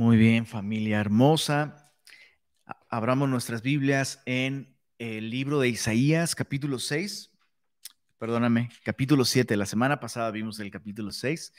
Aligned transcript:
Muy 0.00 0.16
bien, 0.16 0.46
familia 0.46 0.98
hermosa. 0.98 1.92
Abramos 2.88 3.28
nuestras 3.28 3.60
Biblias 3.60 4.22
en 4.24 4.74
el 4.96 5.28
libro 5.28 5.60
de 5.60 5.68
Isaías, 5.68 6.34
capítulo 6.34 6.78
6. 6.78 7.30
Perdóname, 8.16 8.70
capítulo 8.82 9.26
7. 9.26 9.58
La 9.58 9.66
semana 9.66 10.00
pasada 10.00 10.30
vimos 10.30 10.58
el 10.58 10.70
capítulo 10.70 11.12
6. 11.12 11.52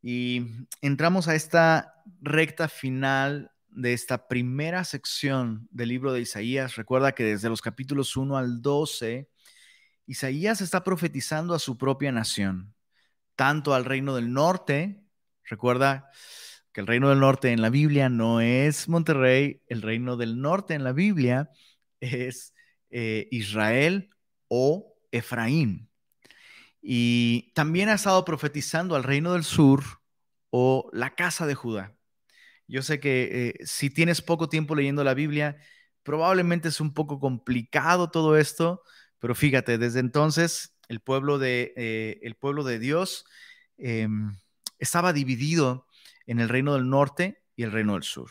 Y 0.00 0.46
entramos 0.80 1.26
a 1.26 1.34
esta 1.34 2.04
recta 2.20 2.68
final 2.68 3.50
de 3.68 3.94
esta 3.94 4.28
primera 4.28 4.84
sección 4.84 5.66
del 5.72 5.88
libro 5.88 6.12
de 6.12 6.20
Isaías. 6.20 6.76
Recuerda 6.76 7.16
que 7.16 7.24
desde 7.24 7.48
los 7.48 7.62
capítulos 7.62 8.16
1 8.16 8.36
al 8.36 8.62
12, 8.62 9.28
Isaías 10.06 10.60
está 10.60 10.84
profetizando 10.84 11.52
a 11.52 11.58
su 11.58 11.76
propia 11.76 12.12
nación, 12.12 12.76
tanto 13.34 13.74
al 13.74 13.84
reino 13.84 14.14
del 14.14 14.32
norte, 14.32 15.02
recuerda, 15.42 16.12
que 16.76 16.82
el 16.82 16.86
reino 16.86 17.08
del 17.08 17.20
norte 17.20 17.52
en 17.52 17.62
la 17.62 17.70
Biblia 17.70 18.10
no 18.10 18.42
es 18.42 18.86
Monterrey, 18.86 19.62
el 19.66 19.80
reino 19.80 20.18
del 20.18 20.42
norte 20.42 20.74
en 20.74 20.84
la 20.84 20.92
Biblia 20.92 21.48
es 22.00 22.52
eh, 22.90 23.28
Israel 23.30 24.10
o 24.48 24.94
Efraín. 25.10 25.88
Y 26.82 27.50
también 27.54 27.88
ha 27.88 27.94
estado 27.94 28.26
profetizando 28.26 28.94
al 28.94 29.04
reino 29.04 29.32
del 29.32 29.44
sur 29.44 29.84
o 30.50 30.90
la 30.92 31.14
casa 31.14 31.46
de 31.46 31.54
Judá. 31.54 31.96
Yo 32.68 32.82
sé 32.82 33.00
que 33.00 33.54
eh, 33.56 33.64
si 33.64 33.88
tienes 33.88 34.20
poco 34.20 34.50
tiempo 34.50 34.74
leyendo 34.74 35.02
la 35.02 35.14
Biblia, 35.14 35.56
probablemente 36.02 36.68
es 36.68 36.78
un 36.82 36.92
poco 36.92 37.18
complicado 37.18 38.10
todo 38.10 38.36
esto, 38.36 38.82
pero 39.18 39.34
fíjate, 39.34 39.78
desde 39.78 40.00
entonces 40.00 40.76
el 40.88 41.00
pueblo 41.00 41.38
de, 41.38 41.72
eh, 41.78 42.18
el 42.20 42.34
pueblo 42.34 42.64
de 42.64 42.78
Dios 42.78 43.24
em, 43.78 44.38
estaba 44.78 45.14
dividido 45.14 45.85
en 46.26 46.40
el 46.40 46.48
reino 46.48 46.74
del 46.74 46.88
norte 46.88 47.42
y 47.54 47.62
el 47.62 47.72
reino 47.72 47.94
del 47.94 48.02
sur. 48.02 48.30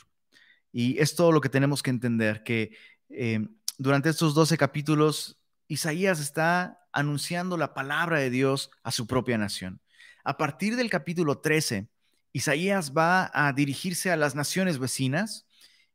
Y 0.71 0.99
es 0.99 1.15
todo 1.15 1.31
lo 1.31 1.41
que 1.41 1.49
tenemos 1.49 1.81
que 1.81 1.89
entender, 1.89 2.43
que 2.43 2.75
eh, 3.09 3.39
durante 3.77 4.09
estos 4.09 4.33
12 4.33 4.57
capítulos, 4.57 5.39
Isaías 5.67 6.19
está 6.19 6.79
anunciando 6.91 7.57
la 7.57 7.73
palabra 7.73 8.19
de 8.19 8.29
Dios 8.29 8.71
a 8.83 8.91
su 8.91 9.07
propia 9.07 9.37
nación. 9.37 9.81
A 10.23 10.37
partir 10.37 10.75
del 10.75 10.89
capítulo 10.89 11.39
13, 11.39 11.87
Isaías 12.31 12.93
va 12.95 13.31
a 13.33 13.53
dirigirse 13.53 14.11
a 14.11 14.17
las 14.17 14.35
naciones 14.35 14.79
vecinas 14.79 15.47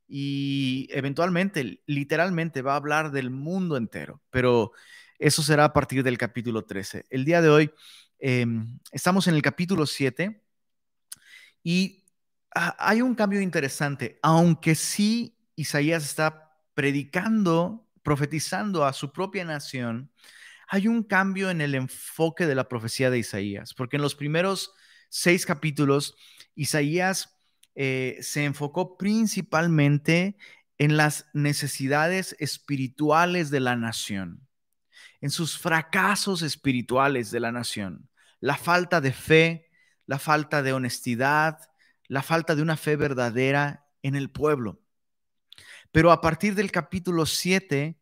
y 0.09 0.89
eventualmente, 0.91 1.83
literalmente, 1.87 2.63
va 2.63 2.73
a 2.73 2.77
hablar 2.77 3.11
del 3.13 3.31
mundo 3.31 3.77
entero, 3.77 4.23
pero 4.31 4.73
eso 5.19 5.43
será 5.43 5.67
a 5.67 5.73
partir 5.73 6.03
del 6.03 6.17
capítulo 6.17 6.65
13. 6.65 7.05
El 7.11 7.25
día 7.25 7.43
de 7.43 7.51
hoy 7.51 7.71
em, 8.19 8.79
estamos 8.91 9.29
en 9.29 9.35
el 9.35 9.43
capítulo 9.43 9.85
7 9.87 10.43
y 11.63 12.05
ah, 12.55 12.77
hay 12.79 13.03
un 13.03 13.15
cambio 13.15 13.41
interesante, 13.41 14.19
aunque 14.23 14.75
sí 14.75 15.37
Isaías 15.57 16.05
está 16.05 16.57
predicando, 16.75 17.87
profetizando 18.03 18.85
a 18.85 18.93
su 18.93 19.13
propia 19.13 19.45
nación, 19.45 20.11
hay 20.69 20.87
un 20.87 21.03
cambio 21.03 21.51
en 21.51 21.61
el 21.61 21.75
enfoque 21.75 22.47
de 22.47 22.55
la 22.55 22.69
profecía 22.69 23.11
de 23.11 23.19
Isaías, 23.19 23.75
porque 23.75 23.97
en 23.97 24.03
los 24.03 24.15
primeros 24.15 24.73
seis 25.09 25.45
capítulos, 25.45 26.15
Isaías 26.55 27.37
eh, 27.75 28.19
se 28.21 28.45
enfocó 28.45 28.97
principalmente 28.97 30.37
en 30.79 30.97
las 30.97 31.27
necesidades 31.35 32.37
espirituales 32.39 33.51
de 33.51 33.61
la 33.61 33.77
nación, 33.77 34.47
en 35.21 35.31
sus 35.31 35.59
fracasos 35.59 36.43
espirituales 36.43 37.31
de 37.31 37.41
la 37.41 37.53
nación, 37.53 38.09
la 38.41 38.57
falta 38.57 39.01
de 39.01 39.13
fe, 39.13 39.70
la 40.11 40.19
falta 40.19 40.65
de 40.65 40.73
honestidad, 40.73 41.71
la 42.09 42.25
falta 42.25 42.57
de 42.57 42.63
una 42.63 42.77
fe 42.77 42.97
verdadera 42.97 43.87
en 44.03 44.17
el 44.17 44.29
pueblo. 44.29 44.81
Pero 45.93 46.11
a 46.11 46.21
partir 46.21 46.57
del 46.57 46.73
capítulo 46.73 47.27
7, 47.27 47.97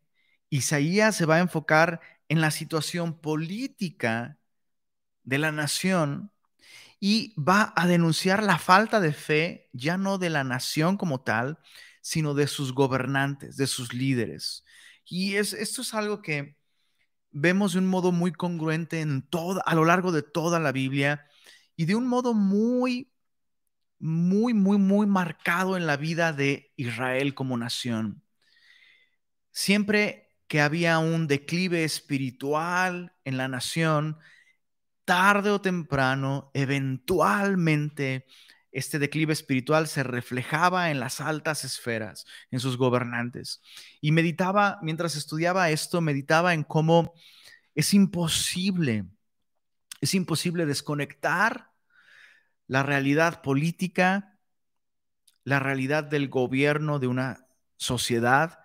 Isaías 0.49 1.15
se 1.15 1.27
va 1.27 1.35
a 1.35 1.39
enfocar 1.39 2.01
en 2.27 2.41
la 2.41 2.49
situación 2.49 3.21
política 3.21 4.39
de 5.21 5.37
la 5.37 5.51
nación 5.51 6.31
y 6.99 7.35
va 7.39 7.73
a 7.75 7.85
denunciar 7.85 8.41
la 8.41 8.57
falta 8.57 8.99
de 8.99 9.13
fe, 9.13 9.69
ya 9.71 9.99
no 9.99 10.17
de 10.17 10.31
la 10.31 10.43
nación 10.43 10.97
como 10.97 11.21
tal, 11.21 11.59
sino 12.01 12.33
de 12.33 12.47
sus 12.47 12.73
gobernantes, 12.73 13.55
de 13.55 13.67
sus 13.67 13.93
líderes. 13.93 14.65
Y 15.05 15.35
es, 15.35 15.53
esto 15.53 15.83
es 15.83 15.93
algo 15.93 16.23
que 16.23 16.57
vemos 17.29 17.73
de 17.73 17.79
un 17.79 17.87
modo 17.87 18.11
muy 18.11 18.31
congruente 18.31 18.99
en 18.99 19.29
a 19.63 19.75
lo 19.75 19.85
largo 19.85 20.11
de 20.11 20.23
toda 20.23 20.59
la 20.59 20.71
Biblia 20.71 21.28
y 21.79 21.85
de 21.85 21.95
un 21.95 22.07
modo 22.07 22.33
muy, 22.33 23.09
muy, 23.99 24.53
muy, 24.53 24.77
muy 24.77 25.07
marcado 25.07 25.77
en 25.77 25.87
la 25.87 25.95
vida 25.95 26.33
de 26.33 26.73
Israel 26.75 27.33
como 27.33 27.55
nación. 27.55 28.21
Siempre 29.53 30.35
que 30.49 30.59
había 30.59 30.99
un 30.99 31.25
declive 31.27 31.85
espiritual 31.85 33.15
en 33.23 33.37
la 33.37 33.47
nación, 33.47 34.17
tarde 35.05 35.51
o 35.51 35.61
temprano, 35.61 36.51
eventualmente, 36.53 38.25
este 38.73 38.99
declive 38.99 39.31
espiritual 39.31 39.87
se 39.87 40.03
reflejaba 40.03 40.91
en 40.91 40.99
las 40.99 41.21
altas 41.21 41.63
esferas, 41.63 42.25
en 42.51 42.59
sus 42.59 42.75
gobernantes. 42.75 43.61
Y 44.01 44.11
meditaba, 44.11 44.79
mientras 44.81 45.15
estudiaba 45.15 45.69
esto, 45.69 46.01
meditaba 46.01 46.53
en 46.53 46.65
cómo 46.65 47.13
es 47.73 47.93
imposible, 47.93 49.05
es 50.01 50.13
imposible 50.13 50.65
desconectar 50.65 51.68
la 52.69 52.83
realidad 52.83 53.41
política, 53.41 54.37
la 55.43 55.59
realidad 55.59 56.03
del 56.03 56.29
gobierno 56.29 56.99
de 56.99 57.07
una 57.07 57.47
sociedad, 57.77 58.59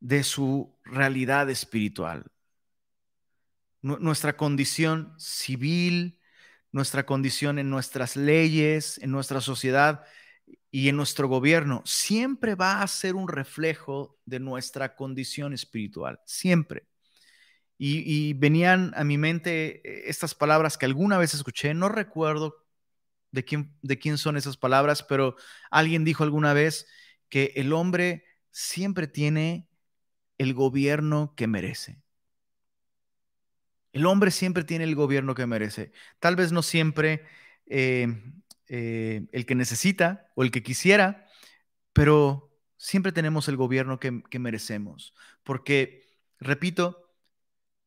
de 0.00 0.24
su 0.24 0.76
realidad 0.84 1.48
espiritual. 1.48 2.26
Nuestra 3.82 4.36
condición 4.36 5.14
civil, 5.16 6.18
nuestra 6.72 7.06
condición 7.06 7.60
en 7.60 7.70
nuestras 7.70 8.16
leyes, 8.16 8.98
en 8.98 9.12
nuestra 9.12 9.40
sociedad 9.40 10.02
y 10.72 10.88
en 10.88 10.96
nuestro 10.96 11.28
gobierno, 11.28 11.82
siempre 11.84 12.56
va 12.56 12.82
a 12.82 12.88
ser 12.88 13.14
un 13.14 13.28
reflejo 13.28 14.18
de 14.24 14.40
nuestra 14.40 14.96
condición 14.96 15.52
espiritual, 15.52 16.18
siempre. 16.26 16.88
Y, 17.78 18.02
y, 18.12 18.32
venían 18.32 18.92
a 18.96 19.04
mi 19.04 19.18
mente 19.18 19.82
eh, 19.84 20.08
estas 20.08 20.34
palabras 20.34 20.76
que 20.76 20.86
alguna 20.86 21.18
vez 21.18 21.34
escuché, 21.34 21.74
no 21.74 21.90
recuerdo 21.90 22.65
de 23.36 23.44
quién, 23.44 23.76
de 23.82 23.98
quién 23.98 24.16
son 24.16 24.38
esas 24.38 24.56
palabras, 24.56 25.02
pero 25.02 25.36
alguien 25.70 26.04
dijo 26.04 26.24
alguna 26.24 26.54
vez 26.54 26.88
que 27.28 27.52
el 27.56 27.74
hombre 27.74 28.24
siempre 28.50 29.06
tiene 29.06 29.68
el 30.38 30.54
gobierno 30.54 31.34
que 31.36 31.46
merece. 31.46 32.00
El 33.92 34.06
hombre 34.06 34.30
siempre 34.30 34.64
tiene 34.64 34.84
el 34.84 34.94
gobierno 34.94 35.34
que 35.34 35.46
merece. 35.46 35.92
Tal 36.18 36.34
vez 36.34 36.50
no 36.50 36.62
siempre 36.62 37.24
eh, 37.66 38.08
eh, 38.68 39.26
el 39.32 39.44
que 39.44 39.54
necesita 39.54 40.30
o 40.34 40.42
el 40.42 40.50
que 40.50 40.62
quisiera, 40.62 41.26
pero 41.92 42.50
siempre 42.78 43.12
tenemos 43.12 43.48
el 43.48 43.56
gobierno 43.56 44.00
que, 44.00 44.22
que 44.30 44.38
merecemos. 44.38 45.14
Porque, 45.42 46.06
repito, 46.40 47.05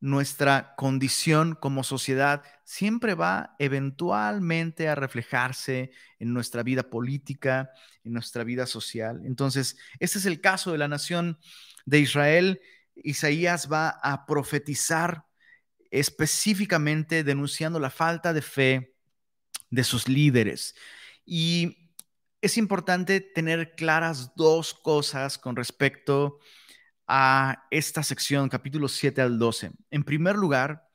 nuestra 0.02 0.76
condición 0.76 1.56
como 1.56 1.84
sociedad 1.84 2.44
siempre 2.64 3.16
va 3.16 3.56
eventualmente 3.60 4.88
a 4.88 4.96
reflejarse 4.96 5.92
en 6.20 6.34
nuestra 6.34 6.64
vida 6.64 6.84
política, 6.84 7.72
en 8.04 8.14
nuestra 8.14 8.44
vida 8.44 8.66
social. 8.66 9.22
Entonces, 9.26 9.78
este 10.00 10.20
es 10.20 10.26
el 10.26 10.40
caso 10.40 10.72
de 10.72 10.78
la 10.78 10.88
nación 10.88 11.38
de 11.86 12.00
Israel. 12.00 12.62
Isaías 12.96 13.70
va 13.72 13.90
a 13.90 14.26
profetizar 14.26 15.26
específicamente 15.92 17.24
denunciando 17.24 17.80
la 17.80 17.90
falta 17.90 18.32
de 18.32 18.42
fe 18.42 18.96
de 19.70 19.84
sus 19.84 20.08
líderes. 20.08 20.76
Y 21.26 21.92
es 22.42 22.58
importante 22.58 23.20
tener 23.20 23.76
claras 23.76 24.34
dos 24.36 24.74
cosas 24.74 25.38
con 25.38 25.56
respecto 25.56 26.40
a 26.40 26.60
a 27.10 27.66
esta 27.72 28.04
sección, 28.04 28.48
capítulo 28.50 28.88
7 28.88 29.22
al 29.22 29.40
12. 29.40 29.72
En 29.90 30.04
primer 30.04 30.36
lugar, 30.36 30.88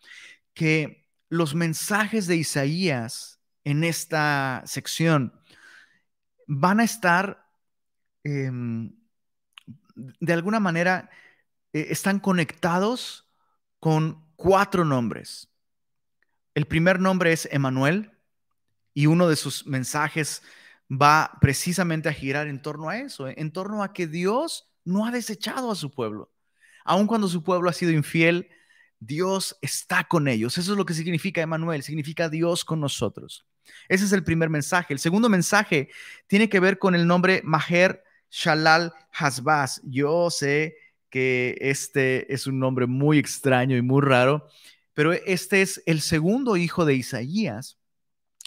que 0.54 1.08
los 1.28 1.54
mensajes 1.56 2.28
de 2.28 2.36
Isaías 2.36 3.40
en 3.64 3.82
esta 3.82 4.62
sección 4.64 5.38
van 6.46 6.78
a 6.78 6.84
estar, 6.84 7.44
em, 8.22 8.94
de 9.96 10.32
alguna 10.32 10.60
manera, 10.60 11.10
eh, 11.72 11.88
están 11.90 12.20
conectados 12.20 13.28
con 13.80 14.24
cuatro 14.36 14.84
nombres. 14.84 15.48
El 16.54 16.66
primer 16.66 17.00
nombre 17.00 17.32
es 17.32 17.48
Emanuel 17.50 18.12
y 18.94 19.06
uno 19.06 19.28
de 19.28 19.36
sus 19.36 19.66
mensajes 19.66 20.42
va 20.90 21.38
precisamente 21.40 22.08
a 22.08 22.12
girar 22.12 22.46
en 22.46 22.62
torno 22.62 22.88
a 22.88 22.98
eso, 22.98 23.26
en 23.28 23.50
torno 23.50 23.82
a 23.82 23.92
que 23.92 24.06
Dios 24.06 24.70
no 24.84 25.06
ha 25.06 25.10
desechado 25.10 25.70
a 25.70 25.74
su 25.74 25.90
pueblo. 25.90 26.30
Aun 26.84 27.06
cuando 27.06 27.28
su 27.28 27.42
pueblo 27.42 27.70
ha 27.70 27.72
sido 27.72 27.92
infiel, 27.92 28.48
Dios 29.00 29.56
está 29.60 30.04
con 30.04 30.28
ellos. 30.28 30.58
Eso 30.58 30.72
es 30.72 30.78
lo 30.78 30.84
que 30.84 30.94
significa 30.94 31.40
Emanuel, 31.40 31.82
significa 31.82 32.28
Dios 32.28 32.64
con 32.64 32.80
nosotros. 32.80 33.46
Ese 33.88 34.04
es 34.04 34.12
el 34.12 34.24
primer 34.24 34.50
mensaje. 34.50 34.92
El 34.92 34.98
segundo 34.98 35.28
mensaje 35.28 35.88
tiene 36.26 36.48
que 36.48 36.60
ver 36.60 36.78
con 36.78 36.94
el 36.94 37.06
nombre 37.06 37.40
Maher 37.44 38.04
Shalal 38.30 38.92
Hasbaz. 39.12 39.80
Yo 39.84 40.30
sé 40.30 40.76
que 41.08 41.56
este 41.60 42.32
es 42.32 42.46
un 42.46 42.58
nombre 42.58 42.86
muy 42.86 43.18
extraño 43.18 43.76
y 43.76 43.82
muy 43.82 44.02
raro, 44.02 44.48
pero 44.94 45.12
este 45.12 45.62
es 45.62 45.82
el 45.86 46.00
segundo 46.00 46.56
hijo 46.56 46.84
de 46.84 46.94
Isaías, 46.94 47.78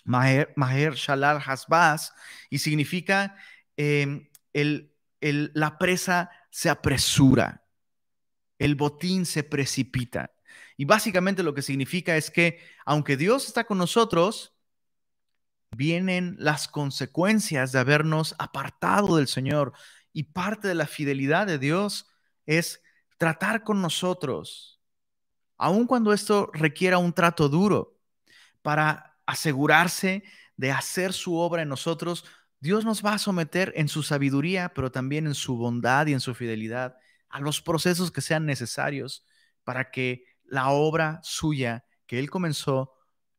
Maher, 0.03 0.53
Shalal 0.95 1.41
Hasbaz, 1.45 2.13
y 2.49 2.59
significa 2.59 3.35
em, 3.75 4.27
el, 4.53 4.93
la 5.21 5.77
presa 5.77 6.29
se 6.49 6.69
apresura, 6.69 7.65
el 8.59 8.75
botín 8.75 9.25
se 9.25 9.43
precipita. 9.43 10.31
Y 10.75 10.85
básicamente 10.85 11.43
lo 11.43 11.53
que 11.53 11.61
significa 11.61 12.15
es 12.17 12.29
que 12.31 12.59
aunque 12.85 13.17
Dios 13.17 13.47
está 13.47 13.65
con 13.65 13.77
nosotros, 13.77 14.53
vienen 15.71 16.35
las 16.39 16.67
consecuencias 16.67 17.71
de 17.71 17.79
habernos 17.79 18.35
apartado 18.39 19.17
del 19.17 19.27
Señor. 19.27 19.73
Y 20.13 20.23
parte 20.23 20.67
de 20.67 20.75
la 20.75 20.87
fidelidad 20.87 21.47
de 21.47 21.59
Dios 21.59 22.07
es 22.45 22.81
tratar 23.17 23.63
con 23.63 23.81
nosotros, 23.81 24.81
aun 25.57 25.87
cuando 25.87 26.13
esto 26.13 26.49
requiera 26.53 26.97
un 26.97 27.13
trato 27.13 27.49
duro, 27.49 27.99
para 28.61 29.17
asegurarse 29.25 30.23
de 30.55 30.71
hacer 30.71 31.13
su 31.13 31.35
obra 31.35 31.61
en 31.61 31.69
nosotros. 31.69 32.25
Dios 32.59 32.85
nos 32.85 33.05
va 33.05 33.13
a 33.13 33.19
someter 33.19 33.71
en 33.75 33.87
su 33.87 34.03
sabiduría, 34.03 34.73
pero 34.73 34.91
también 34.91 35.27
en 35.27 35.35
su 35.35 35.57
bondad 35.57 36.07
y 36.07 36.13
en 36.13 36.19
su 36.19 36.33
fidelidad 36.33 36.97
a 37.29 37.39
los 37.39 37.61
procesos 37.61 38.11
que 38.11 38.21
sean 38.21 38.45
necesarios 38.45 39.25
para 39.63 39.91
que 39.91 40.25
la 40.45 40.69
obra 40.69 41.19
suya 41.23 41.85
que 42.05 42.19
Él 42.19 42.29
comenzó 42.29 42.93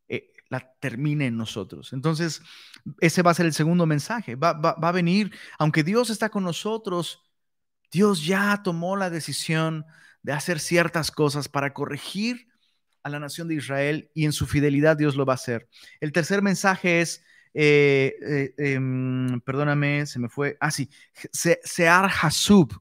eh, 0.09 0.33
la 0.51 0.75
termine 0.79 1.27
en 1.27 1.37
nosotros. 1.37 1.93
Entonces, 1.93 2.43
ese 3.01 3.23
va 3.23 3.31
a 3.31 3.35
ser 3.35 3.47
el 3.47 3.55
segundo 3.55 3.87
mensaje. 3.87 4.37
Va, 4.37 4.53
va, 4.53 4.77
a 4.81 4.93
venir, 4.93 5.35
aunque 5.59 5.83
Dios 5.83 6.11
está 6.11 6.29
con 6.29 6.45
nosotros, 6.45 7.23
Dios 7.91 8.25
ya 8.25 8.63
tomó 8.63 8.97
la 8.97 9.11
decisión 9.11 9.87
de 10.23 10.33
hacer 10.33 10.61
ciertas 10.61 11.11
cosas 11.11 11.49
para 11.49 11.73
corregir 11.73 12.49
a 13.03 13.09
la 13.09 13.19
nación 13.19 13.49
de 13.49 13.55
Israel 13.55 14.11
y 14.15 14.27
en 14.27 14.33
su 14.33 14.47
fidelidad 14.47 14.97
Dios 14.97 15.17
lo 15.17 15.25
va 15.25 15.33
a 15.33 15.37
hacer. 15.37 15.69
El 16.01 16.13
tercer 16.13 16.43
mensaje 16.43 17.01
es, 17.01 17.25
eh, 17.61 18.15
eh, 18.23 18.75
em, 18.75 19.41
perdóname, 19.41 20.07
se 20.07 20.21
me 20.21 20.29
fue, 20.29 20.57
ah 20.61 20.71
sí, 20.71 20.89
Sear 21.33 22.09
Hasub. 22.09 22.81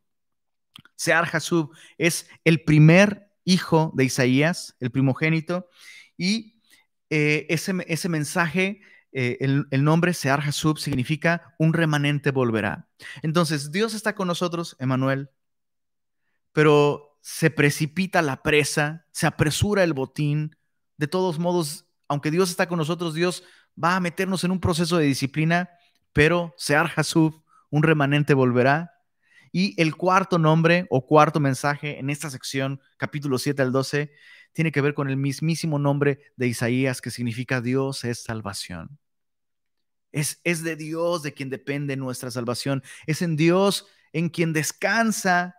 Sear 0.95 1.27
Hasub 1.33 1.71
es 1.97 2.29
el 2.44 2.63
primer 2.63 3.31
hijo 3.44 3.91
de 3.95 4.06
Isaías, 4.06 4.75
el 4.79 4.91
primogénito, 4.91 5.68
y 6.15 6.62
eh, 7.09 7.47
ese, 7.50 7.74
ese, 7.88 8.07
mensaje, 8.07 8.81
eh, 9.13 9.38
el, 9.39 9.83
nombre 9.83 10.13
Sear 10.13 10.41
Hasub 10.41 10.77
significa 10.77 11.56
un 11.57 11.74
remanente 11.74 12.29
volverá. 12.29 12.88
Entonces, 13.24 13.71
Dios 13.71 13.95
está 13.95 14.13
con 14.13 14.27
nosotros, 14.27 14.75
Emanuel, 14.77 15.31
pero 16.51 17.18
se 17.21 17.50
precipita 17.50 18.21
la 18.21 18.44
presa, 18.44 19.07
se 19.12 19.25
apresura 19.25 19.83
el 19.83 19.94
botín. 19.94 20.56
De 20.97 21.07
todos 21.07 21.39
modos, 21.39 21.88
aunque 22.07 22.29
Dios 22.29 22.51
está 22.51 22.68
con 22.68 22.77
nosotros, 22.77 23.15
Dios 23.15 23.44
va 23.81 23.95
a 23.95 24.00
meternos 24.00 24.44
en 24.44 24.51
un 24.51 24.59
proceso 24.59 24.97
de 24.97 25.06
disciplina, 25.06 25.69
pero 26.13 26.53
Sear 26.57 26.91
Hasub, 26.95 27.44
un 27.69 27.83
remanente 27.83 28.33
volverá. 28.33 28.94
Y 29.51 29.79
el 29.81 29.95
cuarto 29.95 30.38
nombre 30.38 30.88
o 30.89 31.06
cuarto 31.06 31.39
mensaje 31.39 32.00
en 32.00 32.09
esta 32.09 32.29
sección, 32.29 32.81
capítulo 32.97 33.38
7 33.38 33.62
al 33.62 33.71
12, 33.71 34.12
tiene 34.53 34.71
que 34.71 34.81
ver 34.81 34.94
con 34.94 35.09
el 35.09 35.18
mismísimo 35.18 35.79
nombre 35.79 36.19
de 36.35 36.47
Isaías, 36.47 37.01
que 37.01 37.12
significa 37.12 37.62
Dios 37.62 38.03
es 38.03 38.24
salvación. 38.24 39.00
Es, 40.12 40.41
es 40.44 40.63
de 40.63 40.75
Dios 40.75 41.21
de 41.21 41.33
quien 41.33 41.50
depende 41.50 41.95
nuestra 41.95 42.31
salvación. 42.31 42.83
Es 43.06 43.21
en 43.21 43.35
Dios 43.35 43.88
en 44.13 44.29
quien 44.29 44.53
descansa 44.53 45.56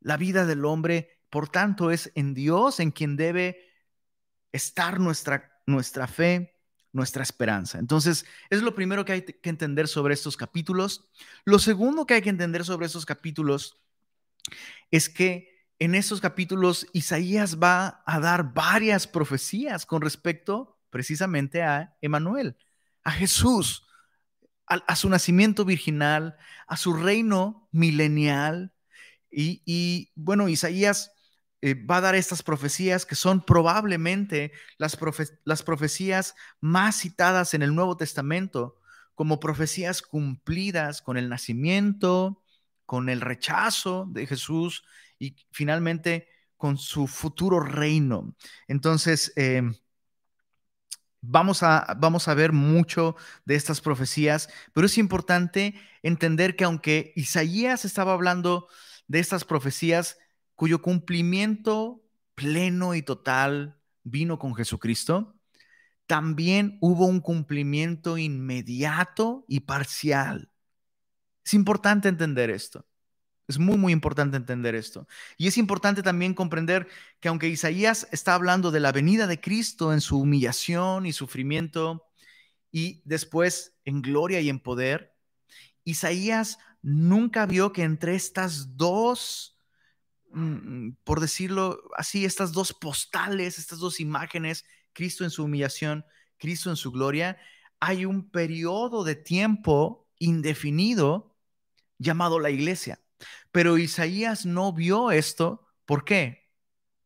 la 0.00 0.16
vida 0.16 0.46
del 0.46 0.64
hombre. 0.64 1.20
Por 1.30 1.48
tanto, 1.48 1.90
es 1.90 2.10
en 2.14 2.34
Dios 2.34 2.80
en 2.80 2.90
quien 2.90 3.16
debe 3.16 3.58
estar 4.52 4.98
nuestra, 4.98 5.52
nuestra 5.66 6.06
fe 6.06 6.57
nuestra 6.92 7.22
esperanza. 7.22 7.78
Entonces, 7.78 8.24
es 8.50 8.62
lo 8.62 8.74
primero 8.74 9.04
que 9.04 9.12
hay 9.12 9.22
que 9.22 9.50
entender 9.50 9.88
sobre 9.88 10.14
estos 10.14 10.36
capítulos. 10.36 11.10
Lo 11.44 11.58
segundo 11.58 12.06
que 12.06 12.14
hay 12.14 12.22
que 12.22 12.30
entender 12.30 12.64
sobre 12.64 12.86
estos 12.86 13.06
capítulos 13.06 13.80
es 14.90 15.08
que 15.08 15.66
en 15.78 15.94
estos 15.94 16.20
capítulos 16.20 16.86
Isaías 16.92 17.58
va 17.58 18.02
a 18.04 18.18
dar 18.18 18.52
varias 18.52 19.06
profecías 19.06 19.86
con 19.86 20.02
respecto 20.02 20.78
precisamente 20.90 21.62
a 21.62 21.96
Emanuel, 22.00 22.56
a 23.04 23.12
Jesús, 23.12 23.86
a, 24.66 24.96
su 24.96 25.08
nacimiento 25.08 25.64
virginal, 25.64 26.36
a 26.66 26.76
su 26.76 26.92
reino 26.92 27.68
milenial. 27.72 28.72
Y, 29.30 29.62
y 29.64 30.12
bueno, 30.14 30.48
Isaías 30.48 31.12
eh, 31.60 31.74
va 31.74 31.96
a 31.96 32.00
dar 32.00 32.14
estas 32.14 32.42
profecías 32.42 33.04
que 33.04 33.14
son 33.14 33.44
probablemente 33.44 34.52
las, 34.76 34.96
las 35.44 35.62
profecías 35.62 36.34
más 36.60 36.96
citadas 37.00 37.54
en 37.54 37.62
el 37.62 37.74
Nuevo 37.74 37.96
Testamento 37.96 38.76
como 39.14 39.40
profecías 39.40 40.00
cumplidas 40.00 41.02
con 41.02 41.16
el 41.16 41.28
nacimiento, 41.28 42.42
con 42.86 43.08
el 43.08 43.20
rechazo 43.20 44.06
de 44.08 44.26
Jesús 44.26 44.84
y 45.18 45.34
finalmente 45.50 46.28
con 46.56 46.78
su 46.78 47.08
futuro 47.08 47.58
reino. 47.60 48.36
Entonces, 48.68 49.32
em, 49.34 49.74
Vamos 51.20 51.64
a, 51.64 51.96
vamos 51.98 52.28
a, 52.28 52.34
ver 52.34 52.52
mucho 52.52 53.16
de 53.44 53.56
estas 53.56 53.80
profecías, 53.80 54.48
pero 54.72 54.86
es 54.86 54.98
importante 54.98 55.74
entender 56.02 56.54
que 56.54 56.62
aunque 56.62 57.12
Isaías 57.16 57.84
estaba 57.84 58.12
hablando 58.12 58.68
de 59.08 59.18
estas 59.18 59.44
profecías, 59.44 60.16
cuyo 60.58 60.82
cumplimiento 60.82 62.02
pleno 62.34 62.96
y 62.96 63.02
total 63.02 63.80
vino 64.02 64.40
con 64.40 64.56
Jesucristo, 64.56 65.36
también 66.08 66.78
hubo 66.80 67.06
un 67.06 67.20
cumplimiento 67.20 68.18
inmediato 68.18 69.44
y 69.46 69.60
parcial. 69.60 70.50
Es 71.44 71.54
importante 71.54 72.08
entender 72.08 72.50
esto. 72.50 72.84
Es 73.46 73.56
muy, 73.60 73.78
muy 73.78 73.92
importante 73.92 74.36
entender 74.36 74.74
esto. 74.74 75.06
Y 75.36 75.46
es 75.46 75.58
importante 75.58 76.02
también 76.02 76.34
comprender 76.34 76.88
que 77.20 77.28
aunque 77.28 77.48
Isaías 77.48 78.08
está 78.10 78.34
hablando 78.34 78.72
de 78.72 78.80
la 78.80 78.90
venida 78.90 79.28
de 79.28 79.40
Cristo 79.40 79.92
en 79.92 80.00
su 80.00 80.18
humillación 80.18 81.06
y 81.06 81.12
sufrimiento 81.12 82.04
y 82.72 83.00
después 83.04 83.76
en 83.84 84.02
gloria 84.02 84.40
y 84.40 84.48
en 84.48 84.58
poder, 84.58 85.14
Isaías 85.84 86.58
nunca 86.82 87.46
vio 87.46 87.72
que 87.72 87.84
entre 87.84 88.16
estas 88.16 88.76
dos 88.76 89.54
por 91.04 91.20
decirlo 91.20 91.80
así, 91.96 92.24
estas 92.24 92.52
dos 92.52 92.72
postales, 92.72 93.58
estas 93.58 93.78
dos 93.78 94.00
imágenes, 94.00 94.64
Cristo 94.92 95.24
en 95.24 95.30
su 95.30 95.44
humillación, 95.44 96.04
Cristo 96.36 96.70
en 96.70 96.76
su 96.76 96.92
gloria, 96.92 97.38
hay 97.80 98.04
un 98.04 98.30
periodo 98.30 99.04
de 99.04 99.14
tiempo 99.14 100.08
indefinido 100.18 101.36
llamado 101.98 102.40
la 102.40 102.50
iglesia. 102.50 103.00
Pero 103.52 103.78
Isaías 103.78 104.46
no 104.46 104.72
vio 104.72 105.10
esto. 105.10 105.66
¿Por 105.84 106.04
qué? 106.04 106.50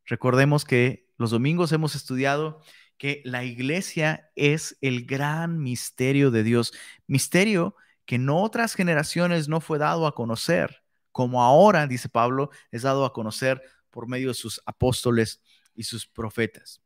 Recordemos 0.05 0.65
que 0.65 1.11
los 1.17 1.31
domingos 1.31 1.71
hemos 1.71 1.95
estudiado 1.95 2.61
que 2.97 3.21
la 3.25 3.43
iglesia 3.43 4.31
es 4.35 4.77
el 4.81 5.05
gran 5.05 5.59
misterio 5.59 6.31
de 6.31 6.43
Dios, 6.43 6.73
misterio 7.07 7.75
que 8.05 8.15
en 8.15 8.29
otras 8.29 8.75
generaciones 8.75 9.47
no 9.47 9.61
fue 9.61 9.77
dado 9.77 10.07
a 10.07 10.13
conocer 10.15 10.82
como 11.13 11.41
ahora, 11.41 11.87
dice 11.87 12.09
Pablo, 12.09 12.49
es 12.71 12.81
dado 12.81 13.05
a 13.05 13.13
conocer 13.13 13.61
por 13.89 14.09
medio 14.09 14.29
de 14.29 14.33
sus 14.33 14.61
apóstoles 14.65 15.41
y 15.75 15.83
sus 15.83 16.05
profetas. 16.05 16.81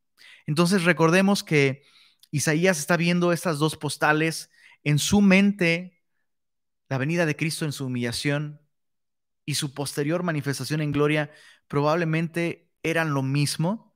Entonces 0.45 0.83
recordemos 0.83 1.43
que 1.43 1.81
Isaías 2.29 2.77
está 2.77 2.97
viendo 2.97 3.31
estas 3.31 3.57
dos 3.57 3.75
postales 3.77 4.51
en 4.83 4.99
su 4.99 5.21
mente, 5.21 6.03
la 6.89 6.97
venida 6.97 7.25
de 7.25 7.35
Cristo 7.35 7.65
en 7.65 7.71
su 7.71 7.85
humillación 7.85 8.61
y 9.45 9.55
su 9.55 9.73
posterior 9.73 10.23
manifestación 10.23 10.81
en 10.81 10.91
gloria 10.91 11.31
probablemente 11.67 12.69
eran 12.83 13.13
lo 13.13 13.23
mismo, 13.23 13.95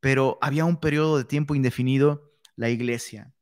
pero 0.00 0.38
había 0.40 0.64
un 0.64 0.78
periodo 0.78 1.18
de 1.18 1.24
tiempo 1.24 1.54
indefinido, 1.54 2.32
la 2.56 2.70
iglesia. 2.70 3.34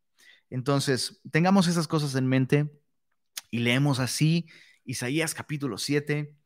Entonces, 0.48 1.20
tengamos 1.30 1.66
esas 1.66 1.88
cosas 1.88 2.14
en 2.14 2.26
mente 2.26 2.82
y 3.50 3.58
leemos 3.58 4.00
así 4.00 4.48
Isaías 4.84 5.34
capítulo 5.34 5.78
7, 5.78 6.36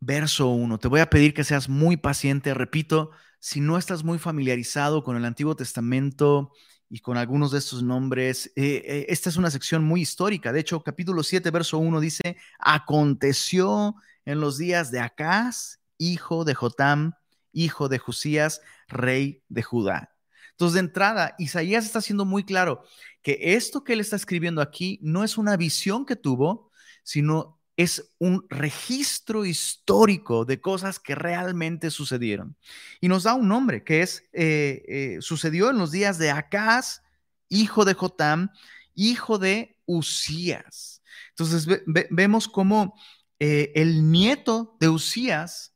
verso 0.00 0.48
1. 0.48 0.78
Te 0.78 0.88
voy 0.88 1.00
a 1.00 1.10
pedir 1.10 1.34
que 1.34 1.44
seas 1.44 1.68
muy 1.68 1.96
paciente. 1.96 2.54
Repito, 2.54 3.10
si 3.38 3.60
no 3.60 3.78
estás 3.78 4.04
muy 4.04 4.18
familiarizado 4.18 5.02
con 5.02 5.16
el 5.16 5.24
Antiguo 5.24 5.56
Testamento 5.56 6.52
y 6.88 7.00
con 7.00 7.16
algunos 7.16 7.52
de 7.52 7.58
estos 7.58 7.82
nombres, 7.82 8.52
eh, 8.56 8.82
eh, 8.84 9.06
esta 9.08 9.30
es 9.30 9.36
una 9.36 9.50
sección 9.50 9.84
muy 9.84 10.02
histórica. 10.02 10.52
De 10.52 10.60
hecho, 10.60 10.82
capítulo 10.82 11.22
7, 11.22 11.50
verso 11.50 11.78
1 11.78 12.00
dice, 12.00 12.36
aconteció 12.58 13.94
en 14.24 14.40
los 14.40 14.58
días 14.58 14.90
de 14.90 15.00
Acaz, 15.00 15.80
hijo 15.98 16.44
de 16.44 16.54
Jotam, 16.54 17.14
hijo 17.52 17.88
de 17.88 17.98
Josías, 17.98 18.60
rey 18.88 19.42
de 19.48 19.62
Judá. 19.62 20.14
Entonces, 20.50 20.74
de 20.74 20.80
entrada, 20.80 21.34
Isaías 21.38 21.84
está 21.84 22.00
siendo 22.00 22.24
muy 22.24 22.44
claro 22.44 22.84
que 23.22 23.38
esto 23.54 23.84
que 23.84 23.94
él 23.94 24.00
está 24.00 24.16
escribiendo 24.16 24.60
aquí 24.60 24.98
no 25.02 25.24
es 25.24 25.38
una 25.38 25.56
visión 25.56 26.04
que 26.04 26.16
tuvo, 26.16 26.71
sino 27.02 27.62
es 27.76 28.12
un 28.18 28.46
registro 28.48 29.44
histórico 29.44 30.44
de 30.44 30.60
cosas 30.60 30.98
que 30.98 31.14
realmente 31.14 31.90
sucedieron. 31.90 32.56
Y 33.00 33.08
nos 33.08 33.24
da 33.24 33.34
un 33.34 33.48
nombre, 33.48 33.82
que 33.82 34.02
es, 34.02 34.24
eh, 34.32 34.82
eh, 34.86 35.16
sucedió 35.20 35.70
en 35.70 35.78
los 35.78 35.90
días 35.90 36.18
de 36.18 36.30
Acaz, 36.30 37.02
hijo 37.48 37.84
de 37.84 37.94
Jotam, 37.94 38.50
hijo 38.94 39.38
de 39.38 39.78
Usías. 39.86 41.02
Entonces 41.30 41.66
vemos 42.10 42.46
cómo 42.48 42.94
eh, 43.38 43.72
el 43.74 44.10
nieto 44.10 44.76
de 44.80 44.88
Usías, 44.88 45.74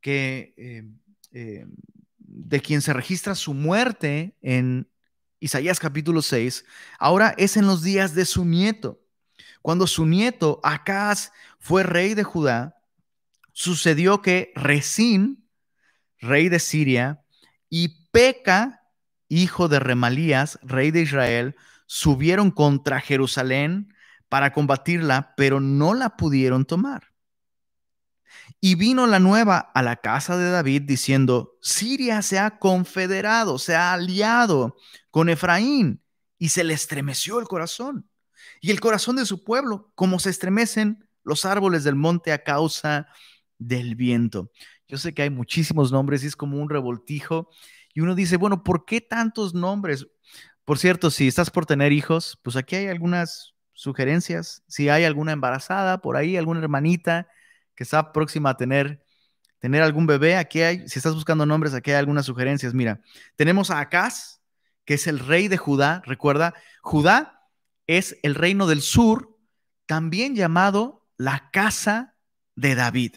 que, 0.00 0.54
de 2.18 2.60
quien 2.60 2.80
se 2.80 2.92
registra 2.94 3.34
su 3.34 3.52
muerte 3.52 4.34
en 4.40 4.90
Isaías 5.40 5.78
capítulo 5.78 6.22
6, 6.22 6.64
ahora 6.98 7.34
es 7.36 7.56
en 7.56 7.66
los 7.66 7.82
días 7.82 8.14
de 8.14 8.24
su 8.24 8.44
nieto. 8.44 8.99
Cuando 9.62 9.86
su 9.86 10.06
nieto 10.06 10.60
Acaz 10.62 11.32
fue 11.58 11.82
rey 11.82 12.14
de 12.14 12.24
Judá, 12.24 12.76
sucedió 13.52 14.22
que 14.22 14.52
Resín, 14.54 15.48
rey 16.18 16.48
de 16.48 16.58
Siria, 16.58 17.22
y 17.68 18.06
Peca, 18.10 18.82
hijo 19.28 19.68
de 19.68 19.78
Remalías, 19.78 20.58
rey 20.62 20.90
de 20.90 21.02
Israel, 21.02 21.56
subieron 21.86 22.50
contra 22.50 23.00
Jerusalén 23.00 23.94
para 24.28 24.52
combatirla, 24.52 25.34
pero 25.36 25.60
no 25.60 25.94
la 25.94 26.16
pudieron 26.16 26.64
tomar. 26.64 27.12
Y 28.60 28.74
vino 28.74 29.06
la 29.06 29.18
nueva 29.18 29.58
a 29.58 29.82
la 29.82 29.96
casa 29.96 30.36
de 30.36 30.50
David 30.50 30.82
diciendo, 30.82 31.58
Siria 31.60 32.22
se 32.22 32.38
ha 32.38 32.58
confederado, 32.58 33.58
se 33.58 33.74
ha 33.74 33.92
aliado 33.92 34.76
con 35.10 35.28
Efraín, 35.28 36.02
y 36.38 36.48
se 36.48 36.64
le 36.64 36.72
estremeció 36.72 37.38
el 37.38 37.46
corazón 37.46 38.09
y 38.60 38.70
el 38.70 38.80
corazón 38.80 39.16
de 39.16 39.26
su 39.26 39.42
pueblo, 39.42 39.90
como 39.94 40.18
se 40.18 40.30
estremecen 40.30 41.08
los 41.24 41.44
árboles 41.44 41.84
del 41.84 41.96
monte 41.96 42.32
a 42.32 42.42
causa 42.42 43.08
del 43.58 43.94
viento. 43.94 44.50
Yo 44.86 44.98
sé 44.98 45.14
que 45.14 45.22
hay 45.22 45.30
muchísimos 45.30 45.92
nombres 45.92 46.22
y 46.22 46.26
es 46.26 46.36
como 46.36 46.58
un 46.58 46.68
revoltijo. 46.68 47.50
Y 47.94 48.00
uno 48.00 48.14
dice, 48.14 48.36
bueno, 48.36 48.62
¿por 48.62 48.84
qué 48.84 49.00
tantos 49.00 49.54
nombres? 49.54 50.06
Por 50.64 50.78
cierto, 50.78 51.10
si 51.10 51.28
estás 51.28 51.50
por 51.50 51.66
tener 51.66 51.92
hijos, 51.92 52.38
pues 52.42 52.56
aquí 52.56 52.76
hay 52.76 52.88
algunas 52.88 53.54
sugerencias. 53.72 54.62
Si 54.68 54.88
hay 54.88 55.04
alguna 55.04 55.32
embarazada 55.32 56.00
por 56.00 56.16
ahí, 56.16 56.36
alguna 56.36 56.60
hermanita 56.60 57.28
que 57.74 57.84
está 57.84 58.12
próxima 58.12 58.50
a 58.50 58.56
tener, 58.56 59.02
tener 59.58 59.82
algún 59.82 60.06
bebé, 60.06 60.36
aquí 60.36 60.60
hay, 60.60 60.88
si 60.88 60.98
estás 60.98 61.14
buscando 61.14 61.46
nombres, 61.46 61.72
aquí 61.72 61.92
hay 61.92 61.96
algunas 61.96 62.26
sugerencias. 62.26 62.74
Mira, 62.74 63.00
tenemos 63.36 63.70
a 63.70 63.80
Acaz, 63.80 64.40
que 64.84 64.94
es 64.94 65.06
el 65.06 65.18
rey 65.18 65.48
de 65.48 65.56
Judá. 65.56 66.02
Recuerda, 66.04 66.54
Judá 66.82 67.39
es 67.90 68.16
el 68.22 68.36
reino 68.36 68.68
del 68.68 68.82
sur, 68.82 69.36
también 69.86 70.36
llamado 70.36 71.08
la 71.16 71.50
casa 71.50 72.14
de 72.54 72.76
David. 72.76 73.16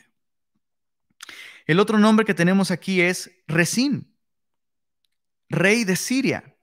El 1.68 1.80
otro 1.80 2.00
nombre 2.00 2.25
que 2.25 2.34
tenemos 2.34 2.72
aquí 2.72 3.00
es 3.00 3.30
Resín, 3.46 4.18
rey 5.48 5.84
de 5.84 5.96
Siria. 5.96 6.58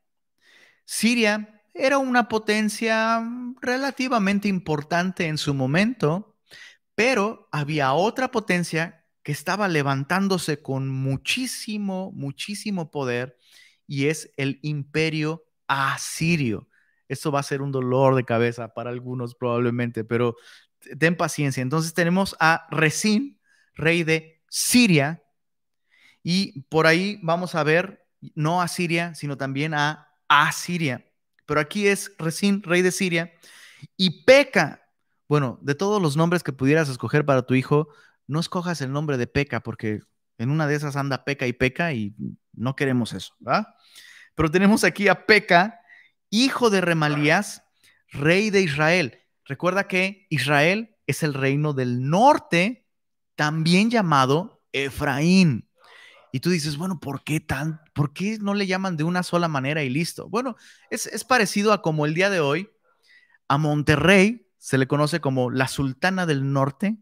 Siria 0.85 1.63
era 1.73 1.99
una 1.99 2.29
potencia 2.29 3.23
relativamente 3.63 4.49
importante 4.49 5.29
en 5.29 5.39
su 5.39 5.55
momento, 5.55 6.37
pero 6.97 7.49
había 7.53 7.93
otra 7.93 8.33
potencia 8.33 9.07
que 9.23 9.31
estaba 9.31 9.69
levantándose 9.69 10.61
con 10.61 10.89
muchísimo, 10.89 12.11
muchísimo 12.11 12.91
poder 12.91 13.39
y 13.87 14.07
es 14.07 14.33
el 14.37 14.59
imperio 14.63 15.45
asirio. 15.69 16.70
Esto 17.11 17.33
va 17.33 17.41
a 17.41 17.43
ser 17.43 17.61
un 17.61 17.73
dolor 17.73 18.15
de 18.15 18.25
cabeza 18.25 18.73
para 18.73 18.91
algunos 18.91 19.35
probablemente, 19.35 20.05
pero 20.05 20.37
ten 20.99 21.17
paciencia. 21.17 21.61
Entonces 21.61 21.93
tenemos 21.93 22.37
a 22.39 22.67
Resín, 22.71 23.41
rey 23.75 24.05
de 24.05 24.43
Siria, 24.49 25.23
y 26.23 26.63
por 26.63 26.87
ahí 26.87 27.19
vamos 27.23 27.55
a 27.55 27.65
ver 27.65 28.07
no 28.35 28.63
a 28.63 28.69
Siria, 28.69 29.15
sino 29.15 29.37
también 29.37 29.75
a 29.75 30.09
Asiria. 30.29 31.07
Pero 31.47 31.61
aquí 31.61 31.89
es 31.89 32.13
Resín, 32.19 32.63
rey 32.63 32.83
de 32.83 32.93
Siria, 32.93 33.33
y 33.97 34.25
Peca. 34.25 34.83
Bueno, 35.29 35.59
de 35.63 35.75
todos 35.75 36.01
los 36.01 36.17
nombres 36.17 36.43
que 36.43 36.53
pudieras 36.53 36.89
escoger 36.89 37.25
para 37.25 37.43
tu 37.43 37.55
hijo, 37.55 37.89
no 38.27 38.39
escojas 38.39 38.81
el 38.83 38.93
nombre 38.93 39.17
de 39.17 39.27
Peca, 39.27 39.61
porque 39.61 40.01
en 40.39 40.51
una 40.51 40.69
de 40.69 40.77
esas 40.77 40.95
anda 40.95 41.25
Peca 41.25 41.47
y 41.47 41.53
Peca 41.53 41.93
y 41.93 42.15
no 42.53 42.77
queremos 42.77 43.13
eso, 43.13 43.35
¿va? 43.47 43.75
Pero 44.35 44.51
tenemos 44.51 44.85
aquí 44.85 45.09
a 45.09 45.27
Peca, 45.27 45.80
hijo 46.31 46.71
de 46.71 46.81
Remalías, 46.81 47.63
rey 48.09 48.51
de 48.51 48.63
Israel. 48.63 49.19
Recuerda 49.45 49.87
que 49.89 50.27
Israel 50.31 50.97
es 51.07 51.23
el 51.23 51.35
reino 51.35 51.73
del 51.73 52.09
norte, 52.09 52.87
también 53.35 53.91
llamado 53.91 54.63
Efraín. 54.73 55.69
Y 56.33 56.41
tú 56.41 56.51
dices, 56.51 56.77
bueno, 56.77 57.01
¿por 57.01 57.25
qué, 57.25 57.41
tan, 57.41 57.81
¿por 57.93 58.13
qué 58.13 58.39
no 58.41 58.55
le 58.55 58.67
llaman 58.67 58.97
de 58.97 59.05
una 59.05 59.23
sola 59.23 59.49
manera 59.49 59.83
y 59.83 59.91
listo? 59.91 60.29
Bueno, 60.29 60.57
es, 60.89 61.07
es 61.07 61.25
parecido 61.25 61.73
a 61.73 61.83
como 61.83 62.07
el 62.07 62.15
día 62.15 62.31
de 62.31 62.41
hoy, 62.41 62.71
a 63.49 63.59
Monterrey 63.59 64.47
se 64.59 64.79
le 64.79 64.87
conoce 64.87 65.21
como 65.21 65.51
la 65.51 65.67
Sultana 65.67 66.27
del 66.27 66.53
Norte, 66.53 66.99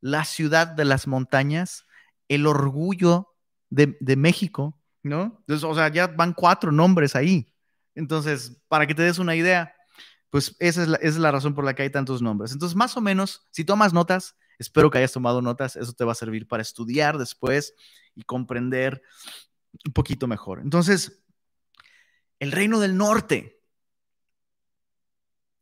la 0.00 0.24
ciudad 0.24 0.68
de 0.68 0.84
las 0.84 1.06
montañas, 1.06 1.86
el 2.28 2.46
orgullo 2.46 3.34
de, 3.70 4.16
México, 4.16 4.78
¿no? 5.02 5.38
Entonces, 5.40 5.64
o 5.64 5.74
sea, 5.74 5.88
ya 5.88 6.06
van 6.06 6.32
cuatro 6.34 6.70
nombres 6.70 7.16
ahí. 7.16 7.52
Entonces, 8.00 8.56
para 8.66 8.86
que 8.86 8.94
te 8.94 9.02
des 9.02 9.18
una 9.18 9.36
idea, 9.36 9.74
pues 10.30 10.56
esa 10.58 10.82
es, 11.02 11.16
la, 11.18 11.30
razón 11.30 11.54
por 11.54 11.64
la 11.64 11.74
que 11.74 11.82
hay 11.82 11.90
tantos 11.90 12.22
nombres. 12.22 12.52
Entonces, 12.52 12.74
más 12.74 12.96
o 12.96 13.00
menos, 13.02 13.46
si 13.50 13.64
tomas 13.64 13.92
notas, 13.92 14.36
espero 14.58 14.90
que 14.90 14.98
hayas 14.98 15.12
tomado 15.12 15.42
notas, 15.42 15.76
eso 15.76 15.92
te 15.92 16.04
va 16.04 16.12
a 16.12 16.14
servir 16.14 16.48
para 16.48 16.62
estudiar 16.62 17.18
después 17.18 17.74
y 18.14 18.22
comprender 18.22 19.02
un 19.84 19.92
poquito 19.92 20.26
mejor. 20.26 20.60
Entonces, 20.60 21.22
el 22.38 22.52
reino 22.52 22.80
del 22.80 22.96
norte, 22.96 23.60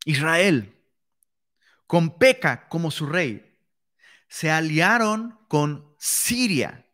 Israel, 0.05 0.73
con 1.87 2.17
Peca 2.17 2.69
como 2.69 2.89
su 2.89 3.05
rey, 3.05 3.45
se 4.29 4.49
aliaron 4.49 5.37
con 5.49 5.93
Siria, 5.97 6.85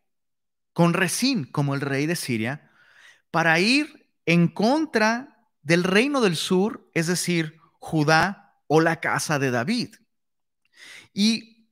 con 0.72 0.92
Resín 0.92 1.44
como 1.44 1.74
el 1.74 1.82
rey 1.82 2.06
de 2.06 2.16
Siria, 2.16 2.72
para 3.30 3.60
ir 3.60 4.10
en 4.24 4.48
contra 4.48 5.35
del 5.66 5.82
reino 5.82 6.20
del 6.20 6.36
sur, 6.36 6.88
es 6.94 7.08
decir, 7.08 7.58
Judá 7.80 8.62
o 8.68 8.80
la 8.80 9.00
casa 9.00 9.40
de 9.40 9.50
David. 9.50 9.96
Y 11.12 11.68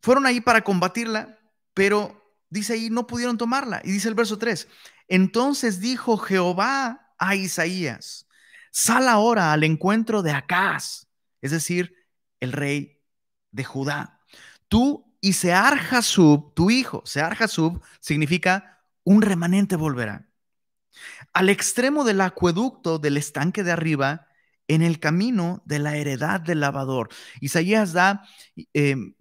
fueron 0.00 0.26
ahí 0.26 0.40
para 0.40 0.64
combatirla, 0.64 1.38
pero 1.74 2.36
dice 2.50 2.72
ahí, 2.72 2.90
no 2.90 3.06
pudieron 3.06 3.38
tomarla. 3.38 3.80
Y 3.84 3.92
dice 3.92 4.08
el 4.08 4.16
verso 4.16 4.36
3, 4.36 4.66
entonces 5.06 5.78
dijo 5.78 6.18
Jehová 6.18 7.14
a 7.18 7.36
Isaías, 7.36 8.26
sal 8.72 9.06
ahora 9.06 9.52
al 9.52 9.62
encuentro 9.62 10.20
de 10.22 10.32
Acaz, 10.32 11.06
es 11.40 11.52
decir, 11.52 11.94
el 12.40 12.50
rey 12.50 13.00
de 13.52 13.62
Judá. 13.62 14.20
Tú 14.66 15.16
y 15.20 15.34
Sear 15.34 15.78
Jasub, 15.78 16.52
tu 16.54 16.68
hijo, 16.68 17.00
Sear 17.06 17.36
Jasub 17.36 17.80
significa 18.00 18.84
un 19.04 19.22
remanente 19.22 19.76
volverá 19.76 20.26
al 21.32 21.48
extremo 21.48 22.04
del 22.04 22.20
acueducto 22.20 22.98
del 22.98 23.16
estanque 23.16 23.62
de 23.62 23.72
arriba, 23.72 24.28
en 24.68 24.82
el 24.82 24.98
camino 24.98 25.62
de 25.66 25.78
la 25.78 25.96
heredad 25.96 26.40
del 26.40 26.60
lavador. 26.60 27.08
Isaías 27.40 27.92
da 27.92 28.26
em, 28.72 29.14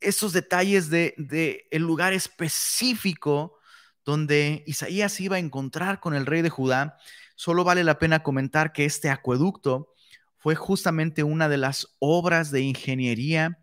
esos 0.00 0.32
detalles 0.32 0.90
de, 0.90 1.66
el 1.70 1.82
lugar 1.82 2.12
específico 2.12 3.58
donde 4.04 4.64
Isaías 4.66 5.20
iba 5.20 5.36
a 5.36 5.40
encontrar 5.40 6.00
con 6.00 6.14
el 6.14 6.24
rey 6.24 6.40
de 6.40 6.50
Judá. 6.50 6.96
Solo 7.36 7.62
vale 7.64 7.84
la 7.84 7.98
pena 7.98 8.22
comentar 8.22 8.72
que 8.72 8.84
este 8.84 9.10
acueducto 9.10 9.92
fue 10.38 10.54
justamente 10.54 11.22
una 11.22 11.48
de 11.48 11.58
las 11.58 11.96
obras 11.98 12.50
de 12.50 12.62
ingeniería 12.62 13.58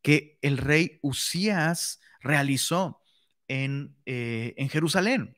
que 0.00 0.38
el 0.40 0.56
rey 0.56 0.98
Usías 1.02 2.00
realizó 2.20 3.02
en, 3.46 3.96
eh, 4.06 4.54
en 4.56 4.68
Jerusalén. 4.70 5.36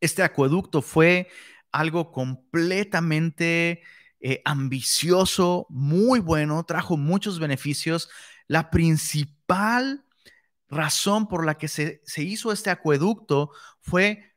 Este 0.00 0.22
acueducto 0.22 0.82
fue 0.82 1.28
algo 1.72 2.12
completamente 2.12 3.82
eh, 4.20 4.42
ambicioso, 4.44 5.66
muy 5.68 6.20
bueno, 6.20 6.64
trajo 6.64 6.96
muchos 6.96 7.38
beneficios. 7.38 8.08
La 8.46 8.70
principal 8.70 10.04
razón 10.68 11.28
por 11.28 11.44
la 11.44 11.58
que 11.58 11.68
se, 11.68 12.00
se 12.04 12.22
hizo 12.22 12.52
este 12.52 12.70
acueducto 12.70 13.50
fue 13.80 14.34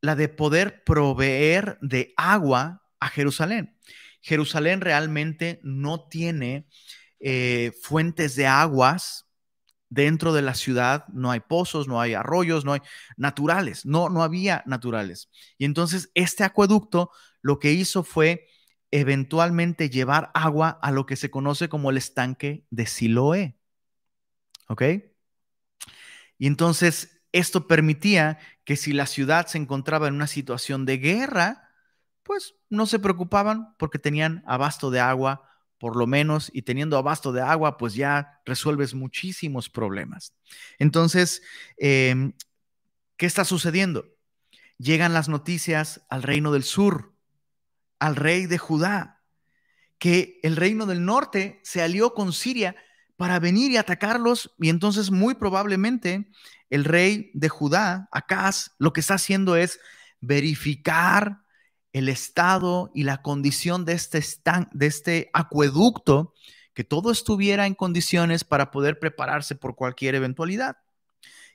la 0.00 0.16
de 0.16 0.28
poder 0.28 0.82
proveer 0.84 1.78
de 1.80 2.12
agua 2.16 2.82
a 3.00 3.08
Jerusalén. 3.08 3.78
Jerusalén 4.20 4.80
realmente 4.80 5.60
no 5.62 6.08
tiene 6.08 6.68
eh, 7.20 7.72
fuentes 7.80 8.34
de 8.36 8.46
aguas 8.46 9.31
dentro 9.92 10.32
de 10.32 10.40
la 10.40 10.54
ciudad 10.54 11.06
no 11.08 11.30
hay 11.30 11.40
pozos, 11.40 11.86
no 11.86 12.00
hay 12.00 12.14
arroyos, 12.14 12.64
no 12.64 12.72
hay 12.72 12.80
naturales, 13.18 13.84
no, 13.84 14.08
no 14.08 14.22
había 14.22 14.62
naturales. 14.64 15.28
Y 15.58 15.66
entonces 15.66 16.10
este 16.14 16.44
acueducto 16.44 17.10
lo 17.42 17.58
que 17.58 17.72
hizo 17.72 18.02
fue 18.02 18.46
eventualmente 18.90 19.90
llevar 19.90 20.30
agua 20.32 20.78
a 20.80 20.90
lo 20.92 21.04
que 21.04 21.16
se 21.16 21.30
conoce 21.30 21.68
como 21.68 21.90
el 21.90 21.98
estanque 21.98 22.64
de 22.70 22.86
Siloé. 22.86 23.58
¿Ok? 24.68 24.82
Y 26.38 26.46
entonces 26.46 27.22
esto 27.32 27.66
permitía 27.66 28.38
que 28.64 28.76
si 28.76 28.94
la 28.94 29.06
ciudad 29.06 29.46
se 29.46 29.58
encontraba 29.58 30.08
en 30.08 30.14
una 30.14 30.26
situación 30.26 30.86
de 30.86 30.96
guerra, 30.96 31.68
pues 32.22 32.54
no 32.70 32.86
se 32.86 32.98
preocupaban 32.98 33.74
porque 33.78 33.98
tenían 33.98 34.42
abasto 34.46 34.90
de 34.90 35.00
agua, 35.00 35.51
por 35.82 35.96
lo 35.96 36.06
menos, 36.06 36.48
y 36.54 36.62
teniendo 36.62 36.96
abasto 36.96 37.32
de 37.32 37.42
agua, 37.42 37.76
pues 37.76 37.94
ya 37.94 38.40
resuelves 38.44 38.94
muchísimos 38.94 39.68
problemas. 39.68 40.32
Entonces, 40.78 41.42
em, 41.76 42.34
¿qué 43.16 43.26
está 43.26 43.44
sucediendo? 43.44 44.06
Llegan 44.78 45.12
las 45.12 45.28
noticias 45.28 46.06
al 46.08 46.22
reino 46.22 46.52
del 46.52 46.62
sur, 46.62 47.16
al 47.98 48.14
rey 48.14 48.46
de 48.46 48.58
Judá, 48.58 49.24
que 49.98 50.38
el 50.44 50.54
reino 50.54 50.86
del 50.86 51.04
norte 51.04 51.60
se 51.64 51.82
alió 51.82 52.14
con 52.14 52.32
Siria 52.32 52.76
para 53.16 53.40
venir 53.40 53.72
y 53.72 53.76
atacarlos, 53.76 54.54
y 54.60 54.68
entonces 54.68 55.10
muy 55.10 55.34
probablemente 55.34 56.30
el 56.70 56.84
rey 56.84 57.32
de 57.34 57.48
Judá, 57.48 58.08
Acaz, 58.12 58.70
lo 58.78 58.92
que 58.92 59.00
está 59.00 59.14
haciendo 59.14 59.56
es 59.56 59.80
verificar 60.20 61.41
el 61.92 62.08
estado 62.08 62.90
y 62.94 63.04
la 63.04 63.22
condición 63.22 63.84
de 63.84 63.92
este, 63.92 64.24
de 64.72 64.86
este 64.86 65.30
acueducto, 65.32 66.34
que 66.74 66.84
todo 66.84 67.10
estuviera 67.10 67.66
en 67.66 67.74
condiciones 67.74 68.44
para 68.44 68.70
poder 68.70 68.98
prepararse 68.98 69.54
por 69.54 69.76
cualquier 69.76 70.14
eventualidad. 70.14 70.78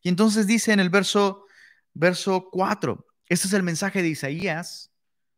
Y 0.03 0.10
entonces 0.10 0.46
dice 0.46 0.74
en 0.74 0.79
el 0.79 0.89
verso, 0.89 1.46
verso 1.94 2.50
4, 2.51 3.06
este 3.27 3.48
es 3.48 3.53
el 3.53 3.63
mensaje 3.63 4.01
de 4.01 4.10
Isaías 4.10 4.91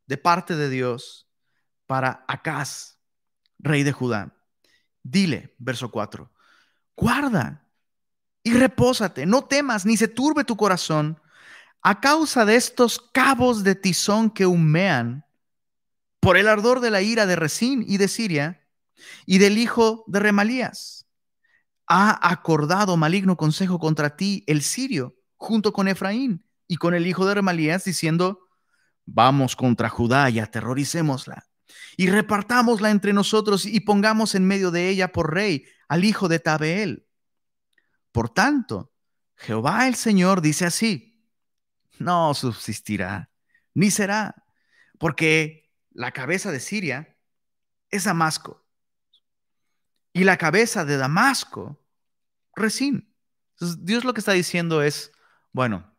de 0.06 0.18
parte 0.18 0.56
de 0.56 0.70
Dios 0.70 1.30
para 1.86 2.26
Acaz, 2.28 3.00
rey 3.58 3.84
de 3.84 3.94
Judá. 3.94 4.36
Dile, 5.02 5.56
verso 5.60 5.92
4, 5.92 6.30
guarda 6.96 7.66
y 8.44 8.54
repósate, 8.54 9.26
no 9.26 9.46
temas 9.46 9.86
ni 9.86 9.96
se 9.96 10.10
turbe 10.10 10.44
tu 10.44 10.58
corazón 10.58 11.22
a 11.82 12.02
causa 12.02 12.46
de 12.46 12.56
estos 12.56 13.00
cabos 13.14 13.64
de 13.64 13.76
tizón 13.76 14.30
que 14.30 14.46
humean 14.46 15.26
por 16.20 16.38
el 16.38 16.48
ardor 16.48 16.82
de 16.82 16.92
la 16.92 17.02
ira 17.02 17.26
de 17.26 17.36
Resín 17.36 17.84
y 17.88 17.98
de 17.98 18.08
Siria 18.08 18.68
y 19.26 19.38
del 19.38 19.58
hijo 19.58 20.04
de 20.08 20.20
Remalías. 20.20 21.08
Ha 21.88 22.30
acordado 22.30 22.98
maligno 22.98 23.38
consejo 23.38 23.80
contra 23.80 24.16
ti 24.16 24.44
el 24.48 24.62
sirio 24.62 25.16
junto 25.38 25.72
con 25.74 25.88
Efraín 25.88 26.46
y 26.68 26.76
con 26.76 26.94
el 26.94 27.08
hijo 27.08 27.26
de 27.26 27.36
Remalías 27.36 27.86
diciendo, 27.86 28.42
vamos 29.06 29.56
contra 29.56 29.90
Judá 29.90 30.30
y 30.30 30.40
aterroricémosla 30.40 31.46
y 31.98 32.10
repartámosla 32.10 32.92
entre 32.92 33.14
nosotros 33.14 33.66
y 33.66 33.80
pongamos 33.80 34.36
en 34.36 34.46
medio 34.46 34.72
de 34.72 34.90
ella 34.90 35.12
por 35.12 35.34
rey 35.34 35.66
al 35.88 36.04
hijo 36.04 36.28
de 36.28 36.40
Tabeel 36.40 37.06
por 38.12 38.30
tanto, 38.30 38.92
Jehová 39.36 39.88
el 39.88 39.96
Señor 39.96 40.42
dice 40.42 40.66
así, 40.66 41.09
no 42.00 42.34
subsistirá, 42.34 43.30
ni 43.74 43.92
será, 43.92 44.44
porque 44.98 45.72
la 45.92 46.12
cabeza 46.12 46.52
de 46.52 46.60
Siria 46.60 47.18
es 47.90 48.06
Damasco 48.06 48.66
y 50.14 50.24
la 50.24 50.38
cabeza 50.38 50.86
de 50.86 50.98
Damasco, 50.98 51.82
Resín. 52.56 53.14
Dios 53.80 54.04
lo 54.04 54.14
que 54.14 54.20
está 54.20 54.34
diciendo 54.34 54.82
es, 54.82 55.12
bueno, 55.52 55.94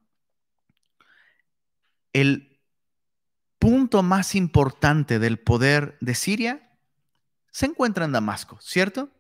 el 2.13 2.61
punto 3.59 4.03
más 4.03 4.35
importante 4.35 5.19
del 5.19 5.39
poder 5.39 5.97
de 6.01 6.15
Siria 6.15 6.77
se 7.51 7.67
encuentra 7.67 8.05
en 8.05 8.13
Damasco, 8.13 8.59
¿cierto? 8.61 9.11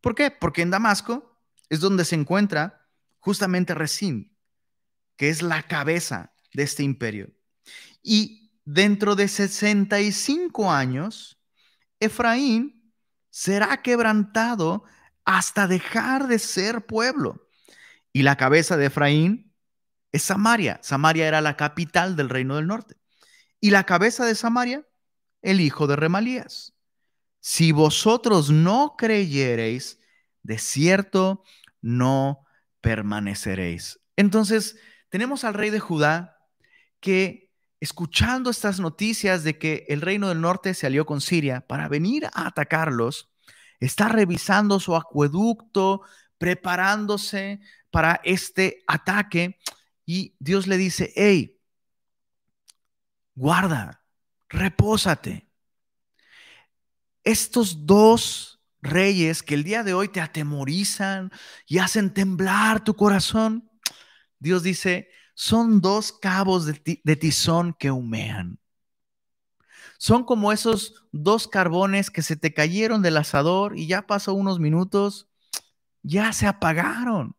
¿Por 0.00 0.14
qué? 0.14 0.30
Porque 0.30 0.62
en 0.62 0.70
Damasco 0.70 1.38
es 1.68 1.80
donde 1.80 2.04
se 2.04 2.16
encuentra 2.16 2.86
justamente 3.18 3.74
Resín, 3.74 4.33
que 5.16 5.28
es 5.28 5.42
la 5.42 5.62
cabeza 5.64 6.32
de 6.52 6.62
este 6.62 6.82
imperio. 6.82 7.32
Y 8.02 8.52
dentro 8.64 9.14
de 9.14 9.28
65 9.28 10.70
años, 10.70 11.38
Efraín 12.00 12.92
será 13.30 13.82
quebrantado 13.82 14.84
hasta 15.24 15.66
dejar 15.66 16.28
de 16.28 16.38
ser 16.38 16.86
pueblo. 16.86 17.48
Y 18.12 18.22
la 18.22 18.36
cabeza 18.36 18.76
de 18.76 18.86
Efraín 18.86 19.52
es 20.12 20.22
Samaria. 20.22 20.78
Samaria 20.82 21.26
era 21.26 21.40
la 21.40 21.56
capital 21.56 22.14
del 22.14 22.28
reino 22.28 22.56
del 22.56 22.66
norte. 22.66 22.96
Y 23.60 23.70
la 23.70 23.84
cabeza 23.84 24.24
de 24.24 24.34
Samaria, 24.34 24.86
el 25.42 25.60
hijo 25.60 25.86
de 25.86 25.96
Remalías. 25.96 26.74
Si 27.40 27.72
vosotros 27.72 28.50
no 28.50 28.94
creyereis, 28.96 29.98
de 30.42 30.58
cierto 30.58 31.42
no 31.80 32.46
permaneceréis. 32.80 34.00
Entonces, 34.16 34.76
tenemos 35.14 35.44
al 35.44 35.54
rey 35.54 35.70
de 35.70 35.78
Judá 35.78 36.40
que, 36.98 37.52
escuchando 37.78 38.50
estas 38.50 38.80
noticias 38.80 39.44
de 39.44 39.60
que 39.60 39.86
el 39.88 40.00
reino 40.00 40.28
del 40.28 40.40
norte 40.40 40.74
se 40.74 40.88
alió 40.88 41.06
con 41.06 41.20
Siria 41.20 41.60
para 41.68 41.86
venir 41.86 42.26
a 42.26 42.48
atacarlos, 42.48 43.30
está 43.78 44.08
revisando 44.08 44.80
su 44.80 44.96
acueducto, 44.96 46.02
preparándose 46.36 47.60
para 47.92 48.20
este 48.24 48.82
ataque 48.88 49.60
y 50.04 50.34
Dios 50.40 50.66
le 50.66 50.76
dice, 50.78 51.12
hey, 51.14 51.60
guarda, 53.36 54.02
repósate. 54.48 55.48
Estos 57.22 57.86
dos 57.86 58.60
reyes 58.82 59.44
que 59.44 59.54
el 59.54 59.62
día 59.62 59.84
de 59.84 59.94
hoy 59.94 60.08
te 60.08 60.20
atemorizan 60.20 61.30
y 61.68 61.78
hacen 61.78 62.12
temblar 62.12 62.82
tu 62.82 62.96
corazón, 62.96 63.70
Dios 64.44 64.62
dice, 64.62 65.08
son 65.32 65.80
dos 65.80 66.12
cabos 66.12 66.66
de, 66.66 67.16
tizón 67.16 67.72
que 67.72 67.90
humean. 67.90 68.60
Son 69.96 70.22
como 70.22 70.52
esos 70.52 71.06
dos 71.12 71.48
carbones 71.48 72.10
que 72.10 72.20
se 72.20 72.36
te 72.36 72.52
cayeron 72.52 73.00
del 73.00 73.16
asador 73.16 73.78
y 73.78 73.86
ya 73.86 74.06
pasó 74.06 74.34
unos 74.34 74.60
minutos, 74.60 75.28
ya 76.02 76.30
se 76.34 76.46
apagaron. 76.46 77.36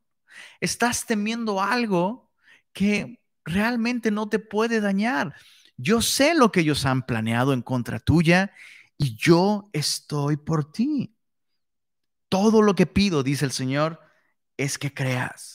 Estás 0.59 1.05
temiendo 1.05 1.61
algo 1.61 2.31
que 2.73 3.21
realmente 3.43 4.09
no 4.09 4.27
te 4.27 4.39
puede 4.39 4.81
dañar. 4.81 5.35
Yo 5.77 6.01
sé 6.01 6.33
lo 6.33 6.51
que 6.51 6.61
ellos 6.61 6.87
han 6.87 7.05
planeado 7.05 7.53
en 7.53 7.61
contra 7.61 7.99
tuya 7.99 8.51
y 8.97 9.15
yo 9.15 9.69
estoy 9.73 10.37
por 10.37 10.71
ti. 10.71 11.15
Todo 12.29 12.63
lo 12.63 12.73
que 12.73 12.87
pido, 12.87 13.21
dice 13.21 13.45
el 13.45 13.51
Señor, 13.51 14.01
es 14.57 14.79
que 14.79 14.91
creas. 14.91 15.54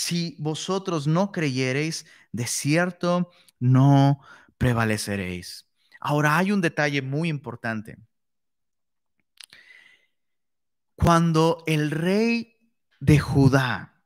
Si 0.00 0.34
vosotros 0.38 1.06
no 1.06 1.30
creyereis, 1.30 2.06
de 2.32 2.46
cierto 2.46 3.30
no 3.58 4.22
prevaleceréis. 4.56 5.68
Ahora 6.00 6.38
hay 6.38 6.52
un 6.52 6.62
detalle 6.62 7.02
muy 7.02 7.28
importante. 7.28 7.98
Cuando 10.94 11.62
el 11.66 11.90
rey 11.90 12.56
de 13.00 13.18
Judá 13.18 14.02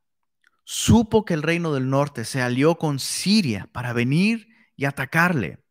supo 0.64 1.24
que 1.24 1.35
el 1.35 1.44
reino 1.44 1.72
del 1.72 1.88
norte 1.88 2.24
se 2.24 2.42
alió 2.42 2.74
con 2.76 2.98
Siria 2.98 3.68
para 3.70 3.92
venir 3.92 4.48
y 4.74 4.87
atacarle, 4.87 5.64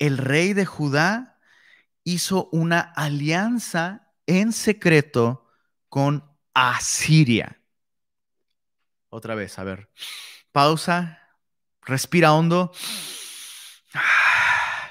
el 0.00 0.18
rey 0.18 0.52
de 0.52 0.66
Judá 0.66 1.38
hizo 2.02 2.48
una 2.50 2.80
alianza 2.80 4.10
en 4.26 4.52
secreto 4.52 5.46
con 5.88 6.24
Asiria. 6.54 7.59
Otra 9.10 9.34
vez, 9.34 9.58
a 9.58 9.64
ver. 9.64 9.90
Pausa, 10.52 11.18
respira 11.82 12.32
hondo. 12.32 12.72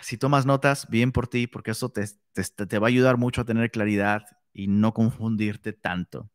Si 0.02 0.18
tomas 0.18 0.48
notas, 0.48 0.90
bien 0.90 1.12
por 1.12 1.28
ti, 1.28 1.46
porque 1.46 1.70
eso 1.70 1.90
te, 1.90 2.04
te, 2.34 2.80
va 2.80 2.88
a 2.88 2.90
ayudar 2.90 3.18
mucho 3.18 3.42
a 3.42 3.46
tener 3.46 3.70
claridad 3.70 4.26
y 4.52 4.66
no 4.66 4.92
confundirte 4.92 5.72
tanto. 5.72 6.32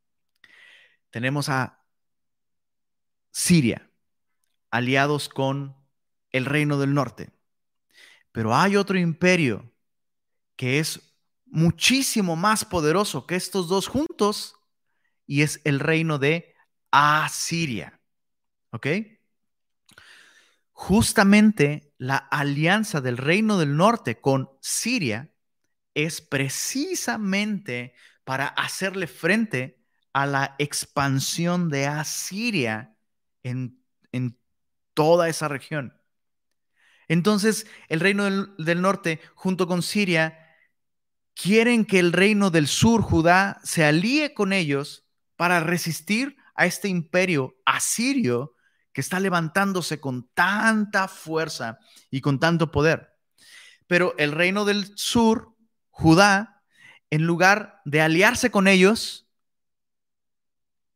Tenemos 1.11 1.49
a 1.49 1.85
Siria, 3.33 3.91
aliados 4.71 5.29
con 5.29 5.75
el 6.31 6.45
reino 6.45 6.79
del 6.79 6.95
norte. 6.95 7.33
Pero 8.31 8.55
hay 8.55 8.77
otro 8.77 8.97
imperio 8.97 9.73
que 10.55 10.79
es 10.79 11.19
muchísimo 11.47 12.37
más 12.37 12.65
poderoso 12.65 13.27
que 13.27 13.35
estos 13.35 13.67
dos 13.67 13.89
juntos 13.89 14.55
y 15.27 15.43
es 15.43 15.61
el 15.65 15.81
reino 15.81 16.19
de 16.19 16.54
Asiria. 16.95 18.01
¿Ok? 18.71 18.87
Justamente 20.71 21.93
la 21.99 22.17
alianza 22.17 23.01
del 23.01 23.17
reino 23.17 23.59
del 23.59 23.77
norte 23.77 24.21
con 24.21 24.51
Siria 24.61 25.33
es 25.95 26.21
precisamente 26.21 27.95
para 28.25 28.47
hacerle 28.47 29.09
frente 29.09 29.81
a 30.13 30.27
la 30.27 30.55
expansión 30.59 31.69
de 31.69 31.87
Asiria 31.87 32.97
en, 33.43 33.83
en 34.13 34.39
toda 34.95 35.29
esa 35.29 35.49
región. 35.49 36.01
Entonces, 37.09 37.67
el 37.89 38.01
reino 38.01 38.25
del, 38.25 38.55
del, 38.57 38.81
norte, 38.81 39.21
junto 39.35 39.67
con 39.67 39.83
Siria, 39.83 40.39
quieren 41.35 41.85
que 41.85 41.99
el 41.99 42.13
reino 42.13 42.51
del 42.51 42.69
sur, 42.69 43.03
Judá, 43.03 43.61
se 43.65 43.85
alíe 43.85 44.33
con 44.33 44.53
ellos 44.53 45.07
para 45.37 45.61
resistir 45.61 46.37
a 46.55 46.67
este 46.67 46.89
imperio 46.89 47.57
asirio 47.65 48.55
que 48.93 49.01
está 49.01 49.19
levantándose 49.21 50.01
con 50.01 50.29
tanta 50.35 51.09
fuerza 51.09 51.79
y 52.11 52.21
con 52.21 52.39
tanto 52.39 52.71
poder. 52.71 53.13
Pero 53.87 54.15
el 54.19 54.33
reino 54.33 54.65
del 54.65 54.97
sur, 54.97 55.55
Judá, 55.91 56.63
en 57.11 57.27
lugar 57.27 57.83
de 57.85 58.01
aliarse 58.01 58.51
con 58.51 58.69
ellos, 58.69 59.29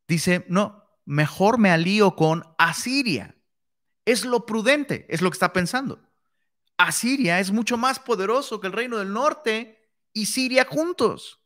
dice, 0.07 0.47
no, 0.49 0.85
mejor 1.05 1.59
me 1.59 1.71
alío 1.71 2.17
con 2.17 2.45
Asiria. 2.57 3.37
Es 4.05 4.25
lo 4.25 4.47
prudente, 4.47 5.07
es 5.11 5.21
lo 5.21 5.31
que 5.31 5.35
está 5.35 5.53
pensando. 5.53 6.03
Asiria 6.77 7.41
es 7.41 7.51
mucho 7.51 7.77
más 7.77 7.99
poderoso 7.99 8.61
que 8.61 8.69
el 8.69 8.73
reino 8.73 8.99
del 8.99 9.13
norte 9.13 9.91
y 10.13 10.27
Siria 10.27 10.65
juntos. 10.65 11.41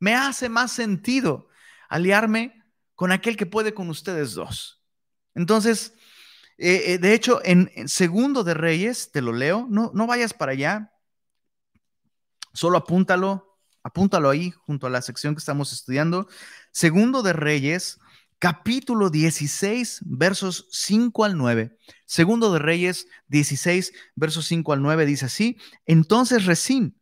Me 0.00 0.14
hace 0.14 0.48
más 0.48 0.72
sentido 0.72 1.48
aliarme 1.88 2.59
con 3.00 3.12
aquel 3.12 3.38
que 3.38 3.46
puede 3.46 3.72
con 3.72 3.88
ustedes 3.88 4.34
dos. 4.34 4.82
Entonces, 5.34 5.94
eh, 6.58 6.82
eh, 6.84 6.98
de 6.98 7.14
hecho, 7.14 7.40
en, 7.44 7.70
Segundo 7.88 8.44
de 8.44 8.52
Reyes, 8.52 9.10
te 9.10 9.22
lo 9.22 9.32
leo, 9.32 9.66
no, 9.70 9.90
no 9.94 10.06
vayas 10.06 10.34
para 10.34 10.52
allá, 10.52 10.92
solo 12.52 12.76
apúntalo, 12.76 13.56
apúntalo 13.82 14.28
ahí 14.28 14.50
junto 14.50 14.86
a 14.86 14.90
la 14.90 15.00
sección 15.00 15.34
que 15.34 15.38
estamos 15.38 15.72
estudiando. 15.72 16.28
Segundo 16.72 17.22
de 17.22 17.32
Reyes, 17.32 17.98
capítulo 18.38 19.08
16, 19.08 20.00
versos 20.04 20.68
5 20.70 21.24
al 21.24 21.38
9. 21.38 21.78
Segundo 22.04 22.52
de 22.52 22.58
Reyes 22.58 23.06
16, 23.28 23.94
versos 24.14 24.44
5 24.44 24.74
al 24.74 24.82
9 24.82 25.06
dice 25.06 25.24
así, 25.24 25.56
entonces 25.86 26.44
Resín, 26.44 26.99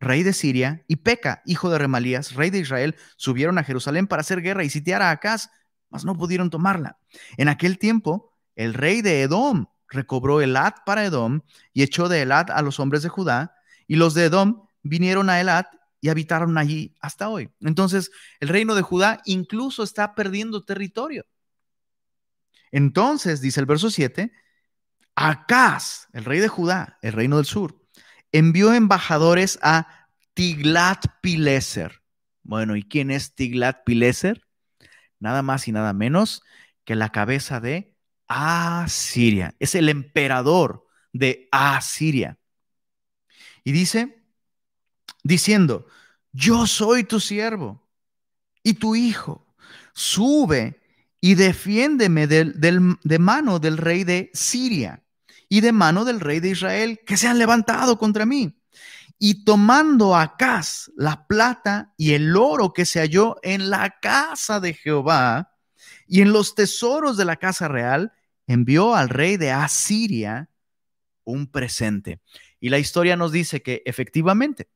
rey 0.00 0.22
de 0.22 0.32
Siria, 0.32 0.84
y 0.86 0.96
Peca, 0.96 1.42
hijo 1.44 1.70
de 1.70 1.78
Remalías, 1.78 2.34
rey 2.34 2.50
de 2.50 2.60
Israel, 2.60 2.96
subieron 3.16 3.58
a 3.58 3.64
Jerusalén 3.64 4.06
para 4.06 4.20
hacer 4.20 4.42
guerra 4.42 4.64
y 4.64 4.70
sitiar 4.70 5.02
a 5.02 5.10
Acaz 5.10 5.50
mas 5.90 6.04
no 6.04 6.16
pudieron 6.16 6.50
tomarla. 6.50 6.98
En 7.36 7.48
aquel 7.48 7.78
tiempo, 7.78 8.34
el 8.56 8.74
rey 8.74 9.02
de 9.02 9.22
Edom 9.22 9.66
recobró 9.88 10.40
Elad 10.40 10.74
para 10.84 11.04
Edom 11.04 11.40
y 11.72 11.82
echó 11.82 12.08
de 12.08 12.22
Elad 12.22 12.50
a 12.50 12.62
los 12.62 12.78
hombres 12.80 13.02
de 13.02 13.08
Judá, 13.08 13.54
y 13.86 13.96
los 13.96 14.14
de 14.14 14.24
Edom 14.24 14.66
vinieron 14.82 15.30
a 15.30 15.40
Elad 15.40 15.66
y 16.00 16.10
habitaron 16.10 16.58
allí 16.58 16.94
hasta 17.00 17.28
hoy. 17.28 17.50
Entonces, 17.60 18.10
el 18.40 18.48
reino 18.48 18.74
de 18.74 18.82
Judá 18.82 19.22
incluso 19.24 19.82
está 19.82 20.14
perdiendo 20.14 20.64
territorio. 20.64 21.24
Entonces, 22.70 23.40
dice 23.40 23.60
el 23.60 23.66
verso 23.66 23.90
7, 23.90 24.30
Acaz, 25.14 26.06
el 26.12 26.24
rey 26.24 26.38
de 26.38 26.48
Judá, 26.48 26.98
el 27.00 27.14
reino 27.14 27.36
del 27.36 27.46
sur, 27.46 27.80
envió 28.32 28.72
embajadores 28.72 29.58
a 29.62 30.08
Tiglat-Pileser. 30.34 32.02
Bueno, 32.42 32.76
¿y 32.76 32.82
quién 32.82 33.10
es 33.10 33.34
Tiglat-Pileser? 33.34 34.42
nada 35.20 35.42
más 35.42 35.68
y 35.68 35.72
nada 35.72 35.92
menos 35.92 36.42
que 36.84 36.94
la 36.94 37.10
cabeza 37.10 37.60
de 37.60 37.94
Asiria. 38.28 39.54
Es 39.58 39.74
el 39.74 39.88
emperador 39.88 40.86
de 41.12 41.48
Asiria. 41.50 42.38
Y 43.64 43.72
dice, 43.72 44.22
diciendo, 45.22 45.86
yo 46.32 46.66
soy 46.66 47.04
tu 47.04 47.20
siervo 47.20 47.86
y 48.62 48.74
tu 48.74 48.94
hijo, 48.94 49.46
sube 49.92 50.80
y 51.20 51.34
defiéndeme 51.34 52.26
de 52.26 53.18
mano 53.18 53.58
del 53.58 53.76
rey 53.76 54.04
de 54.04 54.30
Siria 54.32 55.02
y 55.48 55.60
de 55.60 55.72
mano 55.72 56.04
del 56.04 56.20
rey 56.20 56.40
de 56.40 56.50
Israel, 56.50 57.00
que 57.06 57.16
se 57.16 57.28
han 57.28 57.38
levantado 57.38 57.98
contra 57.98 58.26
mí 58.26 58.58
y 59.18 59.44
tomando 59.44 60.14
Acaz 60.14 60.90
la 60.96 61.26
plata 61.26 61.92
y 61.96 62.14
el 62.14 62.36
oro 62.36 62.72
que 62.72 62.86
se 62.86 63.00
halló 63.00 63.36
en 63.42 63.68
la 63.70 63.98
casa 64.00 64.60
de 64.60 64.74
Jehová 64.74 65.52
y 66.06 66.22
en 66.22 66.32
los 66.32 66.54
tesoros 66.54 67.16
de 67.16 67.24
la 67.24 67.36
casa 67.36 67.68
real, 67.68 68.12
envió 68.46 68.94
al 68.94 69.08
rey 69.08 69.36
de 69.36 69.50
Asiria 69.50 70.48
un 71.24 71.50
presente. 71.50 72.20
Y 72.60 72.70
la 72.70 72.78
historia 72.78 73.16
nos 73.16 73.32
dice 73.32 73.62
que 73.62 73.82
efectivamente, 73.84 74.68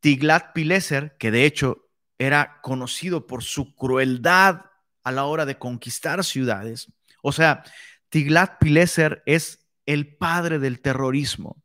Tiglat-Pileser, 0.00 1.16
que 1.18 1.30
de 1.30 1.44
hecho 1.44 1.88
era 2.18 2.60
conocido 2.62 3.26
por 3.26 3.42
su 3.42 3.74
crueldad 3.74 4.66
a 5.02 5.10
la 5.10 5.24
hora 5.24 5.44
de 5.44 5.58
conquistar 5.58 6.22
ciudades, 6.22 6.92
o 7.22 7.32
sea, 7.32 7.64
Tiglat-Pileser 8.12 9.22
es 9.26 9.66
el 9.86 10.16
padre 10.16 10.58
del 10.58 10.80
terrorismo 10.80 11.62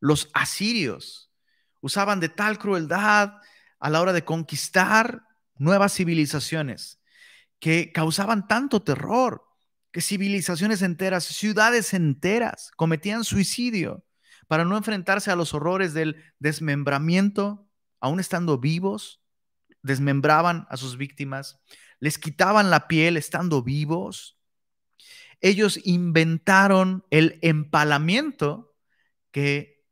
los 0.00 0.30
asirios 0.32 1.30
usaban 1.80 2.20
de 2.20 2.28
tal 2.28 2.58
crueldad 2.58 3.34
a 3.78 3.90
la 3.90 4.00
hora 4.00 4.12
de 4.12 4.24
conquistar 4.24 5.24
nuevas 5.56 5.94
civilizaciones 5.94 7.00
que 7.58 7.92
causaban 7.92 8.46
tanto 8.46 8.82
terror 8.82 9.44
que 9.90 10.00
civilizaciones 10.00 10.82
enteras, 10.82 11.24
ciudades 11.24 11.94
enteras 11.94 12.70
cometían 12.76 13.24
suicidio 13.24 14.04
para 14.46 14.64
no 14.64 14.76
enfrentarse 14.76 15.30
a 15.30 15.36
los 15.36 15.54
horrores 15.54 15.94
del 15.94 16.22
desmembramiento, 16.38 17.68
aún 18.00 18.20
estando 18.20 18.58
vivos, 18.58 19.22
desmembraban 19.82 20.66
a 20.70 20.76
sus 20.76 20.96
víctimas, 20.96 21.60
les 22.00 22.18
quitaban 22.18 22.70
la 22.70 22.86
piel 22.86 23.16
estando 23.16 23.62
vivos. 23.62 24.37
Ellos 25.40 25.78
inventaron 25.84 27.04
el 27.10 27.38
empalamiento 27.42 28.74
que 29.30 29.86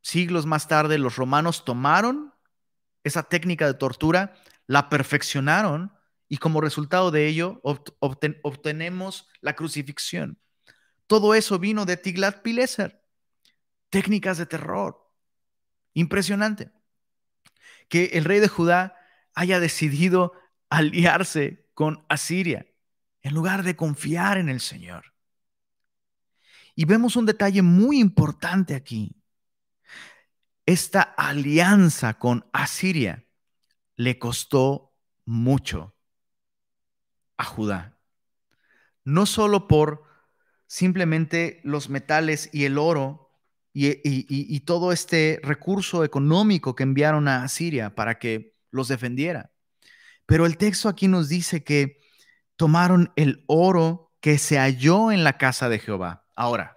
siglos 0.00 0.46
más 0.46 0.68
tarde 0.68 0.98
los 0.98 1.16
romanos 1.16 1.64
tomaron 1.64 2.32
esa 3.04 3.24
técnica 3.24 3.66
de 3.66 3.74
tortura, 3.74 4.34
la 4.66 4.88
perfeccionaron 4.88 5.92
y 6.28 6.38
como 6.38 6.60
resultado 6.60 7.10
de 7.10 7.26
ello 7.26 7.60
obtenemos 7.62 9.28
la 9.40 9.54
crucifixión. 9.54 10.38
Todo 11.06 11.34
eso 11.34 11.58
vino 11.58 11.84
de 11.84 12.00
Tiglat-Pileser. 12.00 13.02
Técnicas 13.90 14.38
de 14.38 14.46
terror. 14.46 15.12
Impresionante. 15.92 16.70
Que 17.88 18.04
el 18.14 18.24
rey 18.24 18.40
de 18.40 18.48
Judá 18.48 18.96
haya 19.34 19.60
decidido 19.60 20.32
aliarse 20.70 21.68
con 21.74 22.06
Asiria 22.08 22.71
en 23.22 23.34
lugar 23.34 23.62
de 23.62 23.76
confiar 23.76 24.38
en 24.38 24.48
el 24.48 24.60
Señor. 24.60 25.12
Y 26.74 26.84
vemos 26.84 27.16
un 27.16 27.26
detalle 27.26 27.62
muy 27.62 28.00
importante 28.00 28.74
aquí 28.74 29.22
esta 30.66 31.02
alianza 31.02 32.18
con 32.18 32.46
Asiria 32.52 33.24
le 33.96 34.18
costó 34.18 34.94
mucho 35.24 35.94
a 37.36 37.44
Judá. 37.44 37.98
No 39.04 39.26
solo 39.26 39.66
por 39.66 40.04
simplemente 40.66 41.60
los 41.64 41.88
metales 41.88 42.48
y 42.52 42.64
el 42.64 42.78
oro 42.78 43.30
y, 43.74 44.60
todo 44.60 44.92
este 44.92 45.40
recurso 45.42 46.04
económico 46.04 46.74
que 46.76 46.82
enviaron 46.82 47.26
a 47.26 47.42
Asiria 47.42 47.94
para 47.94 48.18
que 48.18 48.54
los 48.70 48.88
defendiera, 48.88 49.50
pero 50.26 50.46
el 50.46 50.56
texto 50.56 50.88
aquí 50.88 51.08
nos 51.08 51.28
dice 51.28 51.64
que 51.64 52.00
tomaron 52.62 53.12
el 53.16 53.42
oro 53.48 54.12
que 54.20 54.38
se 54.38 54.56
halló 54.56 55.10
en 55.10 55.24
la 55.24 55.36
casa 55.36 55.68
de 55.68 55.80
Jehová. 55.80 56.28
Ahora, 56.36 56.76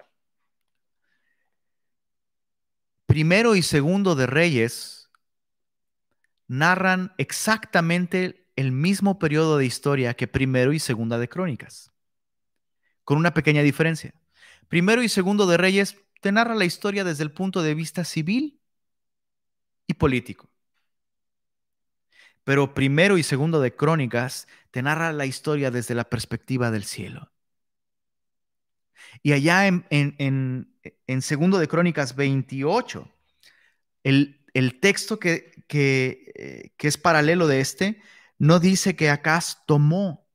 primero 3.05 3.55
y 3.55 3.61
segundo 3.61 4.15
de 4.15 4.25
Reyes 4.25 5.11
narran 6.47 7.13
exactamente 7.19 8.49
el 8.55 8.71
mismo 8.71 9.19
periodo 9.19 9.59
de 9.59 9.67
historia 9.67 10.15
que 10.15 10.27
primero 10.27 10.73
y 10.73 10.79
segunda 10.79 11.19
de 11.19 11.29
Crónicas, 11.29 11.91
con 13.03 13.19
una 13.19 13.35
pequeña 13.35 13.61
diferencia. 13.61 14.15
Primero 14.67 15.03
y 15.03 15.07
segundo 15.07 15.45
de 15.45 15.57
Reyes 15.57 15.97
te 16.19 16.31
narra 16.31 16.55
la 16.55 16.65
historia 16.65 17.03
desde 17.03 17.21
el 17.21 17.31
punto 17.31 17.61
de 17.61 17.75
vista 17.75 18.03
civil 18.05 18.59
y 19.85 19.93
político. 19.93 20.49
Pero 22.45 22.73
primero 22.75 23.17
y 23.17 23.23
segundo 23.23 23.59
de 23.59 23.75
Crónicas 23.75 24.47
te 24.71 24.81
narra 24.81 25.11
la 25.11 25.25
historia 25.25 25.71
desde 25.71 25.95
la 25.95 26.05
perspectiva 26.05 26.71
del 26.71 26.85
cielo. 26.85 27.31
Y 29.23 29.33
allá 29.33 29.65
en, 29.67 29.85
en, 29.89 31.21
segundo 31.21 31.57
de 31.57 31.67
Crónicas 31.67 32.15
28, 32.15 33.11
el, 34.03 34.79
texto 34.79 35.19
que, 35.19 35.65
eh, 35.73 36.71
que, 36.77 36.87
es 36.87 36.97
paralelo 36.97 37.47
de 37.47 37.61
este, 37.61 38.01
no 38.37 38.59
dice 38.59 38.95
que 38.95 39.09
Acaz 39.09 39.65
tomó 39.65 40.27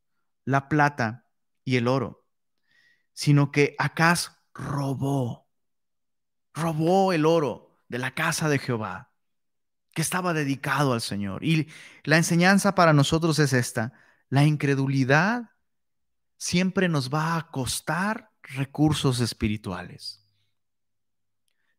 la 0.45 0.69
plata 0.69 1.29
y 1.65 1.77
el 1.77 1.87
oro, 1.87 2.27
sino 3.13 3.53
que 3.53 3.77
Acaz 3.79 4.37
robó, 4.53 5.49
robó 6.55 7.13
el 7.13 7.25
oro 7.25 7.79
de 7.89 7.99
la 7.99 8.15
casa 8.15 8.49
de 8.49 8.59
Jehová. 8.59 9.10
Que 9.95 10.03
estaba 10.03 10.33
dedicado 10.33 10.93
al 10.93 11.01
Señor. 11.01 11.45
Y 11.45 11.69
la 12.05 12.17
enseñanza 12.17 12.75
para 12.75 12.93
nosotros 12.93 13.39
es 13.39 13.53
esta. 13.53 13.93
La 14.29 14.45
incredulidad 14.45 15.51
siempre 16.37 16.89
nos 16.89 17.13
va 17.13 17.37
a 17.37 17.51
costar 17.51 18.31
recursos 18.43 19.21
espirituales. 19.21 20.27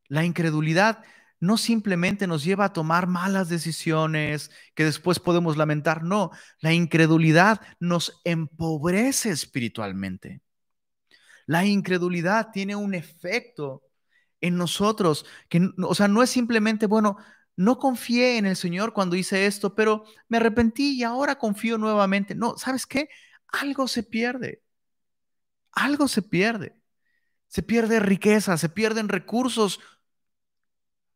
La 0.08 0.26
incredulidad 0.26 1.04
no 1.40 1.58
simplemente 1.58 2.28
nos 2.28 2.44
lleva 2.44 2.66
a 2.66 2.74
tomar 2.74 3.08
malas 3.08 3.50
decisiones 3.50 4.52
que 4.76 4.86
después 4.86 5.20
podemos 5.20 5.58
lamentar, 5.58 6.04
no, 6.04 6.30
la 6.60 6.72
incredulidad 6.72 7.62
nos 7.80 8.22
empobrece 8.24 9.32
espiritualmente. 9.32 10.42
La 11.48 11.66
incredulidad 11.66 12.52
tiene 12.52 12.76
un 12.76 12.94
efecto 12.94 13.84
en 14.40 14.58
nosotros 14.58 15.26
que, 15.50 15.70
o 15.80 15.96
sea, 15.96 16.08
no 16.08 16.22
es 16.22 16.30
simplemente, 16.30 16.86
bueno, 16.86 17.18
no 17.56 17.80
confié 17.80 18.38
en 18.38 18.46
el 18.46 18.56
Señor 18.56 18.94
cuando 18.94 19.16
hice 19.16 19.46
esto, 19.46 19.76
pero 19.76 20.06
me 20.28 20.38
arrepentí 20.38 20.98
y 20.98 21.04
ahora 21.04 21.38
confío 21.38 21.78
nuevamente. 21.78 22.36
No, 22.36 22.58
¿sabes 22.58 22.86
qué? 22.86 23.10
Algo 23.48 23.88
se 23.88 24.04
pierde. 24.04 24.64
Algo 25.72 26.08
se 26.08 26.22
pierde. 26.22 26.76
Se 27.48 27.64
pierde 27.64 28.00
riqueza, 28.00 28.58
se 28.58 28.70
pierden 28.70 29.10
recursos 29.10 29.80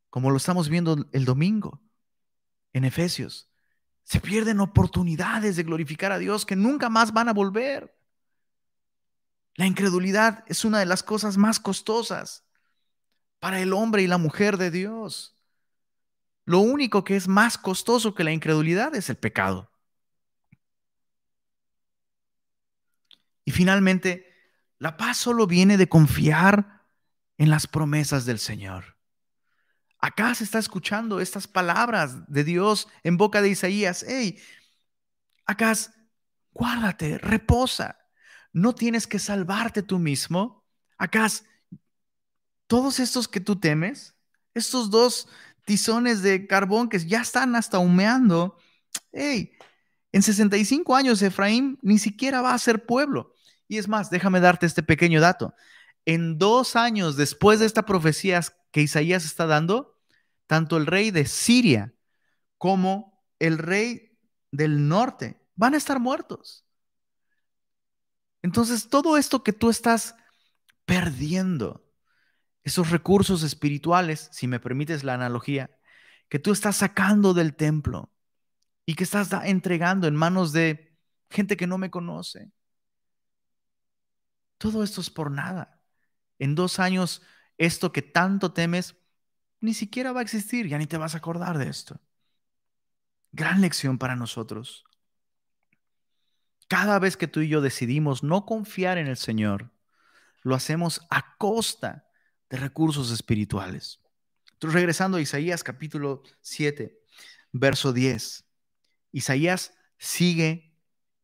como 0.09 0.31
lo 0.31 0.37
estamos 0.37 0.69
viendo 0.69 1.07
el 1.11 1.25
domingo 1.25 1.81
en 2.71 2.85
Efesios. 2.85 3.49
Se 4.03 4.21
pierden 4.21 4.59
oportunidades 4.59 5.55
de 5.55 5.63
glorificar 5.63 6.11
a 6.11 6.19
Dios 6.19 6.45
que 6.45 6.55
nunca 6.55 6.89
más 6.89 7.11
van 7.11 7.27
a 7.27 7.33
volver. 7.33 7.97
La 9.55 9.65
incredulidad 9.65 10.43
es 10.47 10.63
una 10.63 10.79
de 10.79 10.85
las 10.85 11.03
cosas 11.03 11.37
más 11.37 11.59
costosas 11.59 12.45
para 13.39 13.59
el 13.59 13.73
hombre 13.73 14.03
y 14.03 14.07
la 14.07 14.17
mujer 14.17 14.57
de 14.57 14.71
Dios. 14.71 15.34
Lo 16.45 16.59
único 16.59 17.03
que 17.03 17.15
es 17.15 17.27
más 17.27 17.57
costoso 17.57 18.13
que 18.13 18.23
la 18.23 18.31
incredulidad 18.31 18.95
es 18.95 19.09
el 19.09 19.17
pecado. 19.17 19.71
Y 23.43 23.51
finalmente, 23.51 24.25
la 24.79 24.97
paz 24.97 25.17
solo 25.17 25.47
viene 25.47 25.77
de 25.77 25.89
confiar 25.89 26.83
en 27.37 27.49
las 27.49 27.67
promesas 27.67 28.25
del 28.25 28.39
Señor. 28.39 28.95
Acá 29.99 30.35
se 30.35 30.43
está 30.43 30.59
escuchando 30.59 31.19
estas 31.19 31.47
palabras 31.47 32.31
de 32.31 32.43
Dios 32.43 32.87
en 33.03 33.17
boca 33.17 33.41
de 33.41 33.49
Isaías. 33.49 34.05
Hey, 34.07 34.39
acá, 35.45 35.73
guárdate, 36.51 37.17
reposa. 37.17 37.97
No 38.53 38.75
tienes 38.75 39.07
que 39.07 39.19
salvarte 39.19 39.81
tú 39.81 39.97
mismo. 39.97 40.63
Acá, 40.97 41.27
todos 42.67 42.99
estos 42.99 43.27
que 43.27 43.39
tú 43.39 43.55
temes, 43.59 44.15
estos 44.53 44.89
dos 44.89 45.27
tizones 45.65 46.21
de 46.21 46.47
carbón 46.47 46.89
que 46.89 46.99
ya 46.99 47.21
están 47.21 47.55
hasta 47.55 47.79
humeando, 47.79 48.57
hey, 49.11 49.51
en 50.11 50.21
65 50.21 50.95
años 50.95 51.21
Efraín 51.21 51.77
ni 51.81 51.99
siquiera 51.99 52.41
va 52.41 52.53
a 52.53 52.59
ser 52.59 52.85
pueblo. 52.85 53.33
Y 53.67 53.77
es 53.77 53.87
más, 53.87 54.09
déjame 54.09 54.39
darte 54.39 54.65
este 54.65 54.83
pequeño 54.83 55.19
dato. 55.19 55.53
En 56.05 56.37
dos 56.37 56.75
años 56.75 57.17
después 57.17 57.59
de 57.59 57.65
esta 57.65 57.85
profecía 57.85 58.41
que 58.71 58.81
Isaías 58.81 59.25
está 59.25 59.45
dando, 59.47 59.99
tanto 60.47 60.77
el 60.77 60.85
rey 60.85 61.11
de 61.11 61.25
Siria 61.25 61.93
como 62.57 63.21
el 63.39 63.57
rey 63.57 64.17
del 64.51 64.87
norte 64.87 65.41
van 65.55 65.73
a 65.73 65.77
estar 65.77 65.99
muertos. 65.99 66.65
Entonces, 68.41 68.89
todo 68.89 69.17
esto 69.17 69.43
que 69.43 69.53
tú 69.53 69.69
estás 69.69 70.15
perdiendo, 70.85 71.84
esos 72.65 72.89
recursos 72.89 73.43
espirituales, 73.43 74.27
si 74.31 74.47
me 74.47 74.59
permites 74.59 75.03
la 75.03 75.13
analogía, 75.13 75.69
que 76.27 76.39
tú 76.39 76.51
estás 76.51 76.75
sacando 76.77 77.35
del 77.35 77.55
templo 77.55 78.11
y 78.87 78.95
que 78.95 79.03
estás 79.03 79.29
entregando 79.43 80.07
en 80.07 80.15
manos 80.15 80.51
de 80.51 80.97
gente 81.29 81.57
que 81.57 81.67
no 81.67 81.77
me 81.77 81.91
conoce. 81.91 82.51
Todo 84.57 84.83
esto 84.83 84.99
es 84.99 85.11
por 85.11 85.29
nada. 85.29 85.79
En 86.39 86.55
dos 86.55 86.79
años, 86.79 87.21
esto 87.59 87.91
que 87.91 88.01
tanto 88.01 88.51
temes 88.51 88.95
ni 89.59 89.75
siquiera 89.75 90.11
va 90.11 90.21
a 90.21 90.23
existir, 90.23 90.67
ya 90.67 90.79
ni 90.79 90.87
te 90.87 90.97
vas 90.97 91.13
a 91.13 91.19
acordar 91.19 91.59
de 91.59 91.69
esto. 91.69 92.01
Gran 93.31 93.61
lección 93.61 93.99
para 93.99 94.15
nosotros. 94.15 94.85
Cada 96.67 96.97
vez 96.97 97.15
que 97.15 97.27
tú 97.27 97.41
y 97.41 97.47
yo 97.47 97.61
decidimos 97.61 98.23
no 98.23 98.47
confiar 98.47 98.97
en 98.97 99.05
el 99.05 99.17
Señor, 99.17 99.71
lo 100.41 100.55
hacemos 100.55 101.05
a 101.11 101.37
costa 101.37 102.04
de 102.49 102.57
recursos 102.57 103.11
espirituales. 103.11 104.01
Entonces, 104.53 104.75
regresando 104.75 105.17
a 105.17 105.21
Isaías 105.21 105.63
capítulo 105.63 106.23
7, 106.41 106.97
verso 107.51 107.93
10. 107.93 108.45
Isaías 109.11 109.73
sigue 109.97 110.73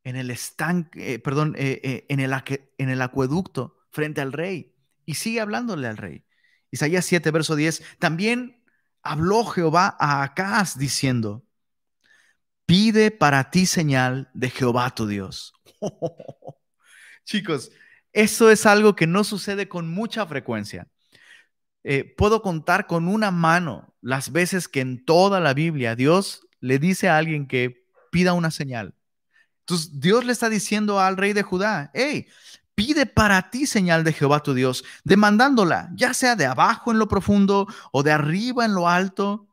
en 0.04 0.16
el 0.16 0.32
estanque, 0.32 1.14
eh, 1.14 1.20
perdón, 1.20 1.56
eh, 1.58 1.80
eh, 1.84 2.06
en, 2.10 2.20
el, 2.20 2.34
en 2.78 2.90
el 2.90 3.02
acueducto 3.02 3.78
frente 3.92 4.22
al 4.22 4.34
rey 4.34 4.76
y 5.06 5.16
sigue 5.16 5.42
hablándole 5.42 5.88
al 5.88 5.98
rey. 5.98 6.26
Isaías 6.72 7.06
7, 7.06 7.32
verso 7.32 7.56
10, 7.56 7.84
también 8.00 8.64
habló 9.04 9.46
Jehová 9.46 9.96
a 10.00 10.24
Acaz 10.24 10.78
diciendo, 10.78 11.46
pide 12.66 13.12
para 13.12 13.52
ti 13.52 13.66
señal 13.66 14.30
de 14.34 14.50
Jehová 14.50 14.96
tu 14.96 15.08
Dios. 15.08 15.54
Chicos, 17.26 17.72
eso 18.14 18.50
es 18.50 18.66
algo 18.66 18.96
que 18.96 19.08
no 19.08 19.24
sucede 19.24 19.68
con 19.68 19.90
mucha 19.90 20.26
frecuencia. 20.26 20.88
Eh, 21.84 22.14
puedo 22.18 22.42
contar 22.42 22.86
con 22.88 23.08
una 23.08 23.32
mano 23.32 23.96
las 24.02 24.32
veces 24.32 24.68
que 24.68 24.82
en 24.82 25.04
toda 25.04 25.40
la 25.40 25.54
Biblia 25.54 25.96
Dios 25.96 26.48
le 26.60 26.80
dice 26.80 27.10
a 27.10 27.18
alguien 27.18 27.48
que 27.48 27.88
pida 28.12 28.34
una 28.34 28.52
señal. 28.52 28.96
Entonces 29.62 30.00
Dios 30.00 30.26
le 30.26 30.32
está 30.32 30.50
diciendo 30.50 31.00
al 31.00 31.18
rey 31.18 31.34
de 31.34 31.44
Judá, 31.44 31.92
hey, 31.94 32.28
pide 32.76 33.06
para 33.06 33.50
ti 33.50 33.66
señal 33.66 34.04
de 34.04 34.14
Jehová 34.14 34.42
tu 34.42 34.54
Dios, 34.54 34.84
demandándola, 35.04 35.90
ya 35.96 36.14
sea 36.14 36.36
de 36.36 36.46
abajo 36.46 36.92
en 36.92 37.00
lo 37.00 37.08
profundo 37.08 37.68
o 37.92 38.04
de 38.04 38.12
arriba 38.12 38.66
en 38.66 38.74
lo 38.74 38.88
alto. 38.88 39.48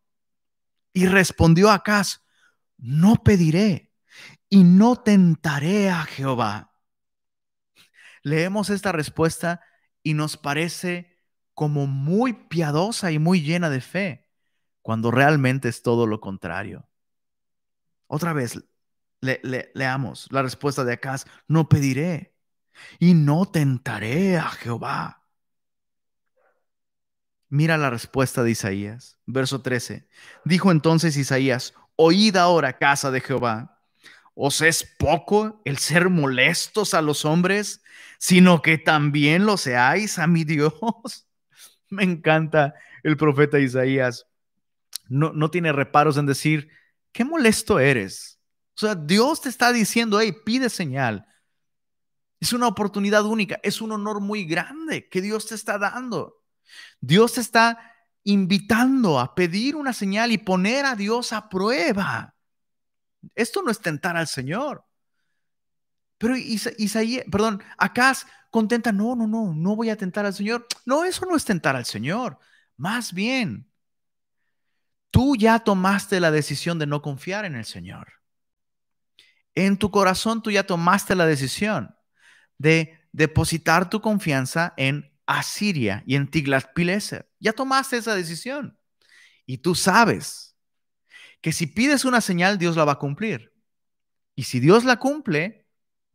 Y 0.93 1.07
respondió 1.07 1.71
Acaz, 1.71 2.23
no 2.77 3.17
pediré 3.17 3.93
y 4.49 4.65
no 4.65 4.97
tentaré 4.97 5.91
a 5.91 6.03
Jehová. 6.05 6.73
Leemos 8.23 8.71
esta 8.71 8.93
respuesta 8.93 9.61
y 10.03 10.15
nos 10.15 10.37
parece 10.37 11.18
como 11.59 11.89
muy 11.89 12.35
piadosa 12.35 13.11
y 13.11 13.19
muy 13.19 13.43
llena 13.43 13.69
de 13.69 13.81
fe, 13.81 14.29
cuando 14.81 15.11
realmente 15.11 15.69
es 15.69 15.83
todo 15.83 16.07
lo 16.07 16.21
contrario. 16.21 16.89
Otra 18.07 18.33
vez, 18.33 18.63
leamos 19.21 20.29
la 20.31 20.43
respuesta 20.43 20.85
de 20.85 20.93
Acaz, 20.93 21.25
no 21.49 21.69
pediré 21.69 22.37
y 23.01 23.15
no 23.15 23.45
tentaré 23.45 24.37
a 24.37 24.51
Jehová. 24.51 25.27
Mira 27.49 27.77
la 27.77 27.91
respuesta 27.91 28.45
de 28.45 28.53
Isaías, 28.53 29.19
verso 29.27 29.61
13. 29.61 30.09
Dijo 30.45 30.71
entonces 30.71 31.17
Isaías, 31.17 31.75
oíd 31.97 32.37
ahora, 32.37 32.79
casa 32.79 33.11
de 33.11 33.21
Jehová, 33.21 33.83
¿os 34.35 34.61
es 34.61 34.85
poco 34.97 35.61
el 35.65 35.79
ser 35.79 36.09
molestos 36.09 36.95
a 36.95 37.03
los 37.03 37.25
hombres, 37.25 37.83
sino 38.21 38.63
que 38.63 38.79
también 38.79 39.45
lo 39.45 39.57
seáis 39.57 40.21
a 40.21 40.29
mi 40.29 40.45
Dios? 40.45 41.28
Me 41.91 42.05
encanta 42.05 42.75
el 43.03 43.17
profeta 43.17 43.59
Isaías. 43.59 44.27
No, 45.09 45.33
no 45.33 45.51
tiene 45.51 45.73
reparos 45.73 46.17
en 46.17 46.27
decir, 46.27 46.69
qué 47.13 47.25
molesto 47.25 47.79
eres. 47.79 48.39
O 48.77 48.81
sea, 48.81 48.95
Dios 48.95 49.41
te 49.41 49.49
está 49.49 49.73
diciendo, 49.73 50.21
hey, 50.21 50.33
pide 50.45 50.69
señal, 50.69 51.27
es 52.41 52.53
una 52.53 52.69
oportunidad 52.69 53.25
única, 53.25 53.59
es 53.63 53.81
un 53.81 53.93
honor 53.93 54.21
muy 54.21 54.45
grande 54.45 55.09
que 55.09 55.21
Dios 55.21 55.47
te 55.47 55.55
está 55.55 55.79
dando. 55.79 56.45
Dios 57.01 57.33
te 57.35 57.41
está 57.41 57.95
invitando 58.25 59.19
a 59.19 59.35
pedir 59.35 59.75
una 59.75 59.93
señal 59.93 60.31
y 60.31 60.39
poner 60.39 60.85
a 60.85 60.95
Dios 60.95 61.33
a 61.33 61.49
prueba. 61.49 62.37
Esto 63.35 63.63
no 63.63 63.71
es 63.71 63.81
tentar 63.81 64.17
al 64.17 64.29
Señor. 64.29 64.85
Pero 66.19 66.37
Isaías, 66.37 67.25
perdón, 67.31 67.63
Acaz 67.77 68.27
contenta, 68.51 68.93
no, 68.93 69.15
no, 69.15 69.27
no, 69.27 69.55
no 69.55 69.77
voy 69.77 69.91
a 69.91 69.97
tentar 69.97 70.27
al 70.27 70.35
Señor. 70.35 70.67
No, 70.87 71.05
eso 71.05 71.27
no 71.27 71.37
es 71.37 71.45
tentar 71.45 71.77
al 71.77 71.85
Señor. 71.85 72.39
Más 72.77 73.13
bien, 73.13 73.71
tú 75.11 75.37
ya 75.37 75.59
tomaste 75.59 76.21
la 76.21 76.31
decisión 76.31 76.79
de 76.79 76.87
no 76.87 77.03
confiar 77.03 77.45
en 77.45 77.57
el 77.57 77.65
Señor. 77.65 78.13
En 79.55 79.77
tu 79.77 79.91
corazón 79.91 80.43
tú 80.43 80.51
ya 80.51 80.65
tomaste 80.65 81.15
la 81.15 81.27
decisión 81.27 81.97
de 82.59 82.99
depositar 83.13 83.91
tu 83.91 84.01
confianza 84.01 84.75
en 84.77 85.13
Asiria 85.27 86.03
y 86.07 86.15
en 86.15 86.31
Tiglat-Pileser. 86.31 87.29
Ya 87.41 87.53
tomaste 87.53 87.97
esa 87.97 88.15
decisión 88.15 88.79
y 89.47 89.59
tú 89.59 89.75
sabes 89.75 90.57
que 91.41 91.53
si 91.53 91.67
pides 91.67 92.05
una 92.05 92.21
señal, 92.21 92.59
Dios 92.59 92.77
la 92.77 92.85
va 92.85 92.93
a 92.93 92.99
cumplir. 92.99 93.53
Y 94.35 94.45
si 94.45 94.61
Dios 94.61 94.85
la 94.85 94.99
cumple, 94.99 95.68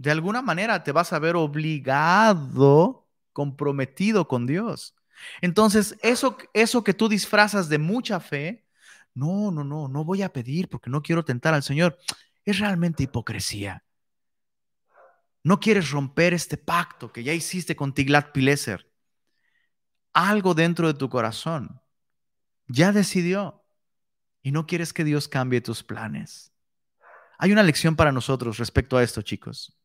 de 0.03 0.11
alguna 0.11 0.41
manera 0.41 0.83
te 0.83 0.91
vas 0.91 1.13
a 1.13 1.19
ver 1.19 1.37
obligado, 1.37 3.07
comprometido 3.31 4.27
con 4.27 4.45
Dios. 4.45 4.95
Entonces, 5.39 5.97
eso, 6.01 6.37
eso 6.53 6.83
que 6.83 6.93
tú 6.93 7.07
disfrazas 7.07 7.69
de 7.69 7.77
mucha 7.77 8.19
fe, 8.19 8.65
no, 9.13 9.49
no, 9.49 9.63
no, 9.63 9.87
no 9.87 10.03
voy 10.03 10.21
a 10.21 10.33
pedir 10.33 10.67
porque 10.67 10.89
no 10.89 11.01
quiero 11.01 11.23
tentar 11.23 11.53
al 11.53 11.63
Señor, 11.63 11.97
es 12.43 12.59
realmente 12.59 13.03
hipocresía. 13.03 13.85
No 15.41 15.61
quieres 15.61 15.89
romper 15.89 16.33
este 16.33 16.57
pacto 16.57 17.13
que 17.13 17.23
ya 17.23 17.31
hiciste 17.31 17.77
con 17.77 17.93
Tiglat 17.93 18.33
Pileser. 18.33 18.91
Algo 20.11 20.53
dentro 20.53 20.87
de 20.87 20.99
tu 20.99 21.07
corazón 21.07 21.81
ya 22.67 22.91
decidió 22.91 23.63
y 24.41 24.51
no 24.51 24.67
quieres 24.67 24.91
que 24.91 25.05
Dios 25.05 25.29
cambie 25.29 25.61
tus 25.61 25.81
planes. 25.81 26.51
Hay 27.37 27.53
una 27.53 27.63
lección 27.63 27.95
para 27.95 28.11
nosotros 28.11 28.57
respecto 28.57 28.97
a 28.97 29.03
esto, 29.03 29.21
chicos. 29.21 29.77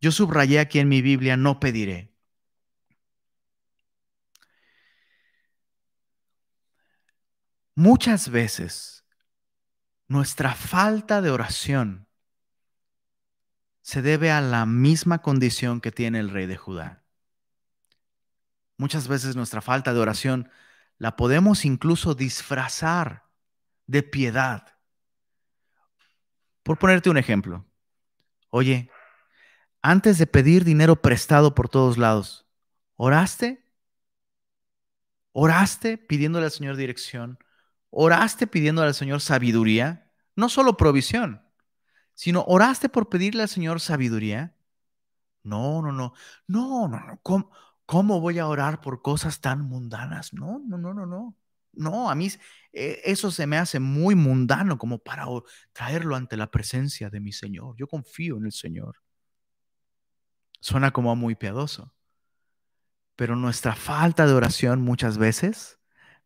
Yo 0.00 0.12
subrayé 0.12 0.60
aquí 0.60 0.78
en 0.78 0.88
mi 0.88 1.02
Biblia, 1.02 1.36
no 1.36 1.60
pediré. 1.60 2.14
Muchas 7.74 8.28
veces 8.30 9.04
nuestra 10.08 10.54
falta 10.54 11.20
de 11.22 11.30
oración 11.30 12.08
se 13.82 14.02
debe 14.02 14.30
a 14.30 14.40
la 14.40 14.66
misma 14.66 15.22
condición 15.22 15.80
que 15.80 15.92
tiene 15.92 16.18
el 16.18 16.30
rey 16.30 16.46
de 16.46 16.56
Judá. 16.56 17.04
Muchas 18.76 19.08
veces 19.08 19.34
nuestra 19.34 19.60
falta 19.60 19.94
de 19.94 20.00
oración 20.00 20.50
la 20.98 21.16
podemos 21.16 21.64
incluso 21.64 22.14
disfrazar 22.14 23.24
de 23.86 24.02
piedad. 24.02 24.76
Por 26.62 26.78
ponerte 26.78 27.10
un 27.10 27.16
ejemplo, 27.16 27.64
oye, 28.50 28.90
antes 29.82 30.18
de 30.18 30.26
pedir 30.26 30.64
dinero 30.64 31.00
prestado 31.00 31.54
por 31.54 31.68
todos 31.68 31.98
lados, 31.98 32.46
¿oraste? 32.96 33.64
¿Oraste 35.32 35.98
pidiéndole 35.98 36.46
al 36.46 36.52
Señor 36.52 36.76
dirección? 36.76 37.38
oraste 37.90 38.46
pidiéndole 38.46 38.88
al 38.88 38.94
Señor 38.94 39.20
sabiduría, 39.20 40.10
no 40.36 40.48
solo 40.48 40.76
provisión, 40.76 41.42
sino 42.14 42.44
oraste 42.46 42.88
por 42.88 43.08
pedirle 43.08 43.42
al 43.42 43.48
Señor 43.48 43.80
sabiduría. 43.80 44.54
No, 45.42 45.82
no, 45.82 45.92
no, 45.92 46.14
no, 46.46 46.88
no, 46.88 46.98
no. 46.98 47.20
¿Cómo, 47.22 47.50
¿Cómo 47.86 48.20
voy 48.20 48.38
a 48.38 48.48
orar 48.48 48.80
por 48.80 49.02
cosas 49.02 49.40
tan 49.40 49.62
mundanas? 49.62 50.32
No, 50.32 50.60
no, 50.66 50.78
no, 50.78 50.92
no, 50.94 51.06
no. 51.06 51.36
No, 51.72 52.10
a 52.10 52.14
mí 52.14 52.28
eh, 52.72 53.00
eso 53.04 53.30
se 53.30 53.46
me 53.46 53.56
hace 53.56 53.78
muy 53.78 54.14
mundano 54.14 54.78
como 54.78 54.98
para 54.98 55.26
traerlo 55.72 56.16
ante 56.16 56.36
la 56.36 56.50
presencia 56.50 57.08
de 57.08 57.20
mi 57.20 57.32
Señor. 57.32 57.76
Yo 57.78 57.86
confío 57.86 58.36
en 58.36 58.46
el 58.46 58.52
Señor. 58.52 58.96
Suena 60.60 60.90
como 60.90 61.14
muy 61.16 61.34
piadoso. 61.34 61.94
Pero 63.16 63.36
nuestra 63.36 63.74
falta 63.74 64.26
de 64.26 64.32
oración 64.32 64.82
muchas 64.82 65.18
veces 65.18 65.78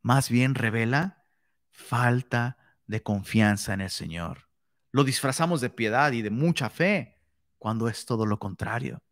más 0.02 0.28
bien 0.28 0.54
revela 0.54 1.24
falta 1.70 2.58
de 2.86 3.02
confianza 3.02 3.72
en 3.72 3.80
el 3.80 3.90
Señor. 3.90 4.48
Lo 4.90 5.04
disfrazamos 5.04 5.60
de 5.60 5.70
piedad 5.70 6.12
y 6.12 6.22
de 6.22 6.30
mucha 6.30 6.68
fe 6.68 7.16
cuando 7.58 7.88
es 7.88 8.04
todo 8.04 8.26
lo 8.26 8.38
contrario. 8.38 9.02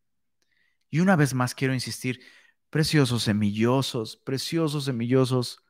Y 0.91 1.01
una 1.01 1.17
vez 1.17 1.35
más 1.35 1.55
quiero 1.55 1.73
insistir, 1.73 2.21
preciosos 2.69 3.25
semillosos, 3.25 4.17
preciosos 4.17 4.85
semillosos, 4.85 5.63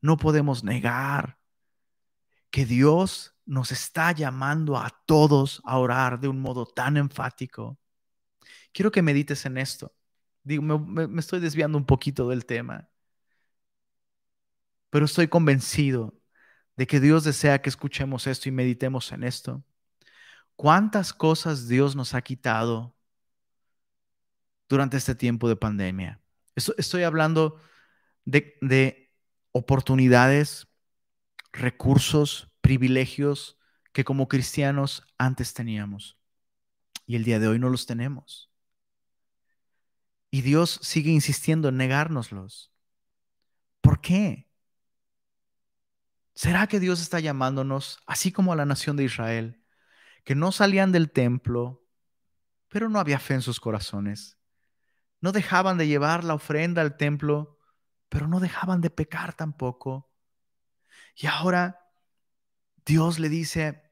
no 0.00 0.16
podemos 0.16 0.64
negar 0.64 1.38
que 2.50 2.66
Dios 2.66 3.34
nos 3.44 3.72
está 3.72 4.12
llamando 4.12 4.76
a 4.76 4.90
todos 5.06 5.60
a 5.64 5.78
orar 5.78 6.20
de 6.20 6.28
un 6.28 6.40
modo 6.40 6.66
tan 6.66 6.96
enfático. 6.96 7.79
Quiero 8.72 8.90
que 8.90 9.02
medites 9.02 9.44
en 9.46 9.58
esto. 9.58 9.92
Digo, 10.42 10.62
me, 10.62 11.20
estoy 11.20 11.40
desviando 11.40 11.76
un 11.76 11.86
poquito 11.86 12.28
del 12.28 12.46
tema 12.46 12.90
pero 14.90 15.04
estoy 15.04 15.28
convencido 15.28 16.14
de 16.76 16.86
que 16.86 17.00
Dios 17.00 17.24
desea 17.24 17.62
que 17.62 17.70
escuchemos 17.70 18.26
esto 18.26 18.48
y 18.48 18.52
meditemos 18.52 19.12
en 19.12 19.22
esto. 19.22 19.64
¿Cuántas 20.56 21.12
cosas 21.12 21.68
Dios 21.68 21.96
nos 21.96 22.14
ha 22.14 22.22
quitado 22.22 22.94
durante 24.68 24.96
este 24.96 25.14
tiempo 25.14 25.48
de 25.48 25.56
pandemia? 25.56 26.20
Estoy 26.54 27.04
hablando 27.04 27.60
de 28.24 29.10
oportunidades, 29.52 30.68
recursos, 31.52 32.50
privilegios 32.60 33.58
que 33.92 34.04
como 34.04 34.28
cristianos 34.28 35.04
antes 35.18 35.54
teníamos 35.54 36.18
y 37.06 37.16
el 37.16 37.24
día 37.24 37.38
de 37.38 37.48
hoy 37.48 37.58
no 37.58 37.70
los 37.70 37.86
tenemos. 37.86 38.49
Y 40.30 40.42
Dios 40.42 40.78
sigue 40.82 41.10
insistiendo 41.10 41.68
en 41.68 41.76
negárnoslos. 41.76 42.72
¿Por 43.80 44.00
qué? 44.00 44.48
¿Será 46.34 46.66
que 46.66 46.80
Dios 46.80 47.00
está 47.00 47.20
llamándonos, 47.20 47.98
así 48.06 48.32
como 48.32 48.52
a 48.52 48.56
la 48.56 48.64
nación 48.64 48.96
de 48.96 49.04
Israel, 49.04 49.62
que 50.24 50.34
no 50.34 50.52
salían 50.52 50.92
del 50.92 51.10
templo, 51.10 51.84
pero 52.68 52.88
no 52.88 52.98
había 53.00 53.18
fe 53.18 53.34
en 53.34 53.42
sus 53.42 53.60
corazones? 53.60 54.38
No 55.20 55.32
dejaban 55.32 55.76
de 55.76 55.86
llevar 55.86 56.24
la 56.24 56.34
ofrenda 56.34 56.80
al 56.80 56.96
templo, 56.96 57.58
pero 58.08 58.26
no 58.26 58.40
dejaban 58.40 58.80
de 58.80 58.90
pecar 58.90 59.34
tampoco. 59.34 60.10
Y 61.14 61.26
ahora 61.26 61.80
Dios 62.86 63.18
le 63.18 63.28
dice 63.28 63.82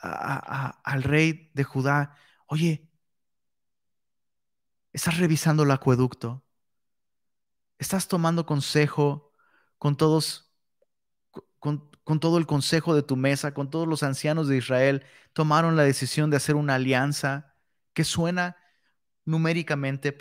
al 0.00 1.02
rey 1.02 1.50
de 1.54 1.64
Judá, 1.64 2.16
oye, 2.46 2.88
estás 4.96 5.18
revisando 5.18 5.64
el 5.64 5.70
acueducto, 5.70 6.42
estás 7.78 8.08
tomando 8.08 8.46
consejo 8.46 9.30
con 9.76 9.94
todos 9.94 10.54
con, 11.58 11.90
todo 12.20 12.38
el 12.38 12.46
consejo 12.46 12.94
de 12.94 13.02
tu 13.02 13.16
mesa, 13.16 13.52
con 13.52 13.68
todos 13.68 13.86
los 13.86 14.02
ancianos 14.02 14.48
de 14.48 14.56
Israel, 14.56 15.04
tomaron 15.34 15.76
la 15.76 15.82
decisión 15.82 16.30
de 16.30 16.38
hacer 16.38 16.54
una 16.54 16.76
alianza 16.76 17.54
que 17.92 18.04
suena 18.04 18.56
numéricamente 19.26 20.08
eh, 20.08 20.14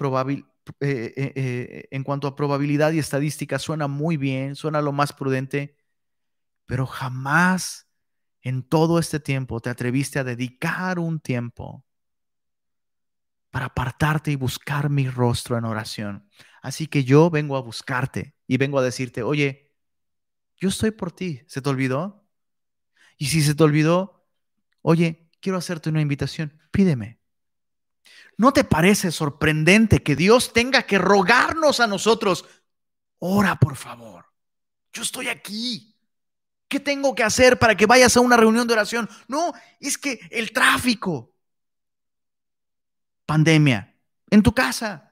eh, 0.81 1.13
eh, 1.15 1.87
en 1.91 2.03
cuanto 2.03 2.27
a 2.27 2.35
probabilidad 2.35 2.91
y 2.91 2.99
estadística, 2.99 3.59
suena 3.59 3.87
muy 3.87 4.17
bien, 4.17 4.55
suena 4.55 4.81
lo 4.81 4.91
más 4.91 5.13
prudente, 5.13 5.77
pero 6.65 6.85
jamás 6.85 7.87
en 8.41 8.61
todo 8.61 8.99
este 8.99 9.21
tiempo 9.21 9.61
te 9.61 9.69
atreviste 9.69 10.19
a 10.19 10.25
dedicar 10.25 10.99
un 10.99 11.21
tiempo 11.21 11.85
para 13.55 13.67
apartarte 13.67 14.31
y 14.31 14.35
buscar 14.35 14.89
mi 14.89 15.09
rostro 15.09 15.57
en 15.57 15.63
oración. 15.63 16.29
Así 16.61 16.87
que 16.87 17.05
yo 17.05 17.29
vengo 17.29 17.55
a 17.55 17.61
buscarte 17.61 18.35
y 18.47 18.57
vengo 18.57 18.79
a 18.79 18.83
decirte, 18.83 19.23
oye, 19.23 19.73
yo 20.57 20.67
estoy 20.67 20.91
por 20.91 21.13
ti. 21.13 21.41
¿Se 21.47 21.61
te 21.61 21.69
olvidó? 21.69 22.27
Y 23.17 23.27
si 23.27 23.41
se 23.41 23.55
te 23.55 23.63
olvidó, 23.63 24.27
oye, 24.81 25.29
quiero 25.39 25.57
hacerte 25.57 25.89
una 25.89 26.01
invitación, 26.01 26.59
pídeme. 26.69 27.21
¿No 28.37 28.51
te 28.51 28.65
parece 28.65 29.09
sorprendente 29.09 30.03
que 30.03 30.17
Dios 30.17 30.51
tenga 30.51 30.83
que 30.83 30.97
rogarnos 30.97 31.79
a 31.79 31.87
nosotros? 31.87 32.43
Ora, 33.19 33.55
por 33.55 33.77
favor. 33.77 34.25
Yo 34.91 35.01
estoy 35.01 35.29
aquí. 35.29 35.95
¿Qué 36.67 36.81
tengo 36.81 37.15
que 37.15 37.23
hacer 37.23 37.57
para 37.57 37.77
que 37.77 37.85
vayas 37.85 38.17
a 38.17 38.19
una 38.19 38.35
reunión 38.35 38.67
de 38.67 38.73
oración? 38.73 39.09
No, 39.29 39.53
es 39.79 39.97
que 39.97 40.19
el 40.29 40.51
tráfico. 40.51 41.34
Pandemia. 43.25 43.95
En 44.29 44.41
tu 44.43 44.53
casa. 44.53 45.11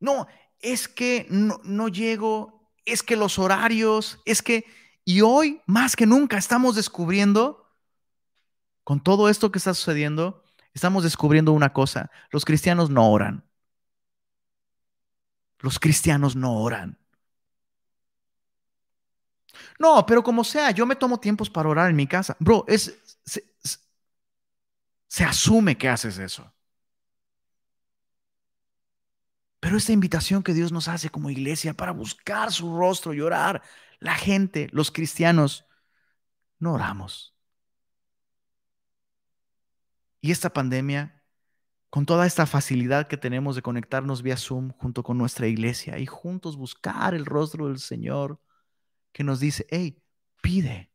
No, 0.00 0.26
es 0.60 0.88
que 0.88 1.26
no, 1.30 1.88
llego 1.88 2.70
es 2.84 3.02
que 3.02 3.16
los 3.16 3.38
horarios, 3.38 4.20
es 4.26 4.42
que, 4.42 4.66
y 5.04 5.22
hoy 5.22 5.62
más 5.66 5.96
que 5.96 6.06
nunca 6.06 6.36
estamos 6.36 6.76
descubriendo, 6.76 7.70
con 8.82 9.02
todo 9.02 9.30
esto 9.30 9.50
que 9.50 9.58
está 9.58 9.72
sucediendo, 9.72 10.44
estamos 10.74 11.04
descubriendo 11.04 11.52
una 11.52 11.72
cosa, 11.72 12.10
los 12.30 12.44
cristianos 12.44 12.90
no 12.90 13.10
oran. 13.10 13.44
Los 15.60 15.78
cristianos 15.78 16.36
no 16.36 16.58
oran. 16.60 16.98
No, 19.78 20.04
pero 20.04 20.22
como 20.22 20.44
sea, 20.44 20.70
yo 20.72 20.84
me 20.84 20.96
tomo 20.96 21.18
tiempos 21.18 21.48
para 21.48 21.68
orar 21.70 21.88
en 21.88 21.96
mi 21.96 22.06
casa. 22.06 22.36
Bro, 22.38 22.66
es, 22.68 22.94
se 25.08 25.24
asume 25.24 25.78
que 25.78 25.88
haces 25.88 26.18
eso. 26.18 26.52
Pero 29.64 29.78
esta 29.78 29.92
invitación 29.92 30.42
que 30.42 30.52
Dios 30.52 30.72
nos 30.72 30.88
hace 30.88 31.08
como 31.08 31.30
iglesia 31.30 31.72
para 31.72 31.92
buscar 31.92 32.52
su 32.52 32.76
rostro 32.76 33.14
y 33.14 33.22
orar, 33.22 33.62
la 33.98 34.14
gente, 34.14 34.68
los 34.72 34.90
cristianos, 34.90 35.64
no 36.58 36.74
oramos. 36.74 37.34
Y 40.20 40.32
esta 40.32 40.52
pandemia, 40.52 41.24
con 41.88 42.04
toda 42.04 42.26
esta 42.26 42.44
facilidad 42.44 43.08
que 43.08 43.16
tenemos 43.16 43.56
de 43.56 43.62
conectarnos 43.62 44.20
vía 44.20 44.36
Zoom 44.36 44.72
junto 44.72 45.02
con 45.02 45.16
nuestra 45.16 45.46
iglesia 45.46 45.98
y 45.98 46.04
juntos 46.04 46.58
buscar 46.58 47.14
el 47.14 47.24
rostro 47.24 47.68
del 47.68 47.78
Señor, 47.78 48.42
que 49.12 49.24
nos 49.24 49.40
dice, 49.40 49.66
hey, 49.70 49.98
pide. 50.42 50.92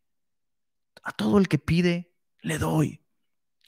A 1.02 1.12
todo 1.12 1.40
el 1.40 1.48
que 1.48 1.58
pide, 1.58 2.14
le 2.44 2.60
doy. 2.60 3.02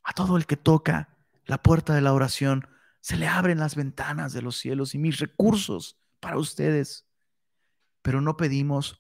A 0.04 0.14
todo 0.14 0.38
el 0.38 0.46
que 0.46 0.58
toca 0.58 1.18
la 1.46 1.64
puerta 1.64 1.96
de 1.96 2.02
la 2.02 2.14
oración, 2.14 2.68
se 3.02 3.18
le 3.18 3.28
abren 3.28 3.60
las 3.60 3.76
ventanas 3.76 4.34
de 4.34 4.42
los 4.42 4.58
cielos 4.58 4.96
y 4.96 5.00
mis 5.00 5.20
recursos 5.20 6.00
para 6.20 6.38
ustedes. 6.38 7.08
Pero 8.02 8.22
no 8.22 8.38
pedimos 8.38 9.00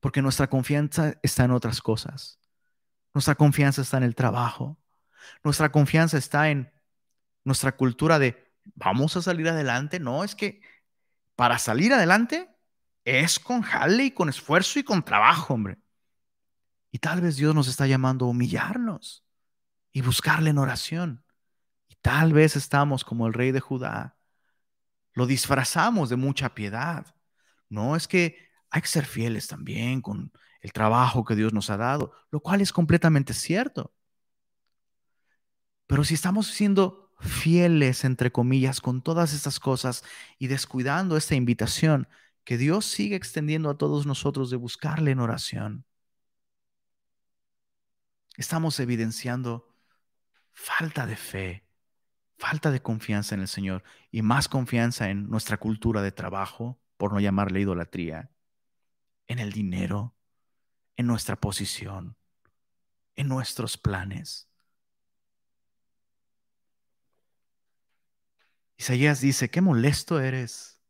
Porque 0.00 0.20
nuestra 0.22 0.48
confianza 0.48 1.14
está 1.22 1.44
en 1.44 1.52
otras 1.52 1.80
cosas. 1.80 2.40
Nuestra 3.14 3.36
confianza 3.36 3.82
está 3.82 3.98
en 3.98 4.02
el 4.02 4.16
trabajo. 4.16 4.78
Nuestra 5.44 5.70
confianza 5.70 6.18
está 6.18 6.50
en 6.50 6.72
nuestra 7.44 7.76
cultura 7.76 8.18
de 8.18 8.52
vamos 8.74 9.16
a 9.16 9.22
salir 9.22 9.48
adelante. 9.48 10.00
No, 10.00 10.24
es 10.24 10.34
que 10.34 10.60
para 11.36 11.58
salir 11.58 11.92
adelante 11.92 12.50
es 13.04 13.38
con 13.38 13.62
jale 13.62 14.04
y 14.06 14.10
con 14.12 14.28
esfuerzo 14.28 14.78
y 14.78 14.84
con 14.84 15.04
trabajo, 15.04 15.54
hombre. 15.54 15.78
Y 16.90 16.98
tal 16.98 17.20
vez 17.20 17.36
Dios 17.36 17.54
nos 17.54 17.68
está 17.68 17.86
llamando 17.86 18.26
a 18.26 18.28
humillarnos 18.28 19.24
y 19.92 20.00
buscarle 20.02 20.50
en 20.50 20.58
oración. 20.58 21.21
Tal 22.02 22.32
vez 22.32 22.56
estamos 22.56 23.04
como 23.04 23.26
el 23.26 23.32
rey 23.32 23.52
de 23.52 23.60
Judá. 23.60 24.16
Lo 25.14 25.26
disfrazamos 25.26 26.10
de 26.10 26.16
mucha 26.16 26.54
piedad. 26.54 27.14
No, 27.68 27.96
es 27.96 28.08
que 28.08 28.36
hay 28.70 28.82
que 28.82 28.88
ser 28.88 29.06
fieles 29.06 29.46
también 29.46 30.00
con 30.00 30.32
el 30.60 30.72
trabajo 30.72 31.24
que 31.24 31.36
Dios 31.36 31.52
nos 31.52 31.70
ha 31.70 31.76
dado, 31.76 32.12
lo 32.30 32.40
cual 32.40 32.60
es 32.60 32.72
completamente 32.72 33.34
cierto. 33.34 33.92
Pero 35.86 36.04
si 36.04 36.14
estamos 36.14 36.46
siendo 36.48 37.12
fieles, 37.20 38.04
entre 38.04 38.32
comillas, 38.32 38.80
con 38.80 39.02
todas 39.02 39.32
estas 39.32 39.60
cosas 39.60 40.04
y 40.38 40.48
descuidando 40.48 41.16
esta 41.16 41.34
invitación 41.34 42.08
que 42.44 42.56
Dios 42.58 42.86
sigue 42.86 43.16
extendiendo 43.16 43.70
a 43.70 43.78
todos 43.78 44.06
nosotros 44.06 44.50
de 44.50 44.56
buscarle 44.56 45.12
en 45.12 45.20
oración, 45.20 45.84
estamos 48.36 48.80
evidenciando 48.80 49.68
falta 50.52 51.06
de 51.06 51.16
fe, 51.16 51.64
falta 52.42 52.72
de 52.72 52.82
confianza 52.82 53.36
en 53.36 53.42
el 53.42 53.46
Señor 53.46 53.84
y 54.10 54.22
más 54.22 54.48
confianza 54.48 55.10
en 55.10 55.30
nuestra 55.30 55.58
cultura 55.58 56.02
de 56.02 56.10
trabajo, 56.10 56.80
por 56.96 57.12
no 57.12 57.20
llamarle 57.20 57.60
idolatría, 57.60 58.32
en 59.28 59.38
el 59.38 59.52
dinero, 59.52 60.16
en 60.96 61.06
nuestra 61.06 61.36
posición, 61.36 62.16
en 63.14 63.28
nuestros 63.28 63.78
planes. 63.78 64.48
Isaías 68.76 69.20
dice, 69.20 69.48
qué 69.48 69.60
molesto 69.60 70.18
eres. 70.18 70.80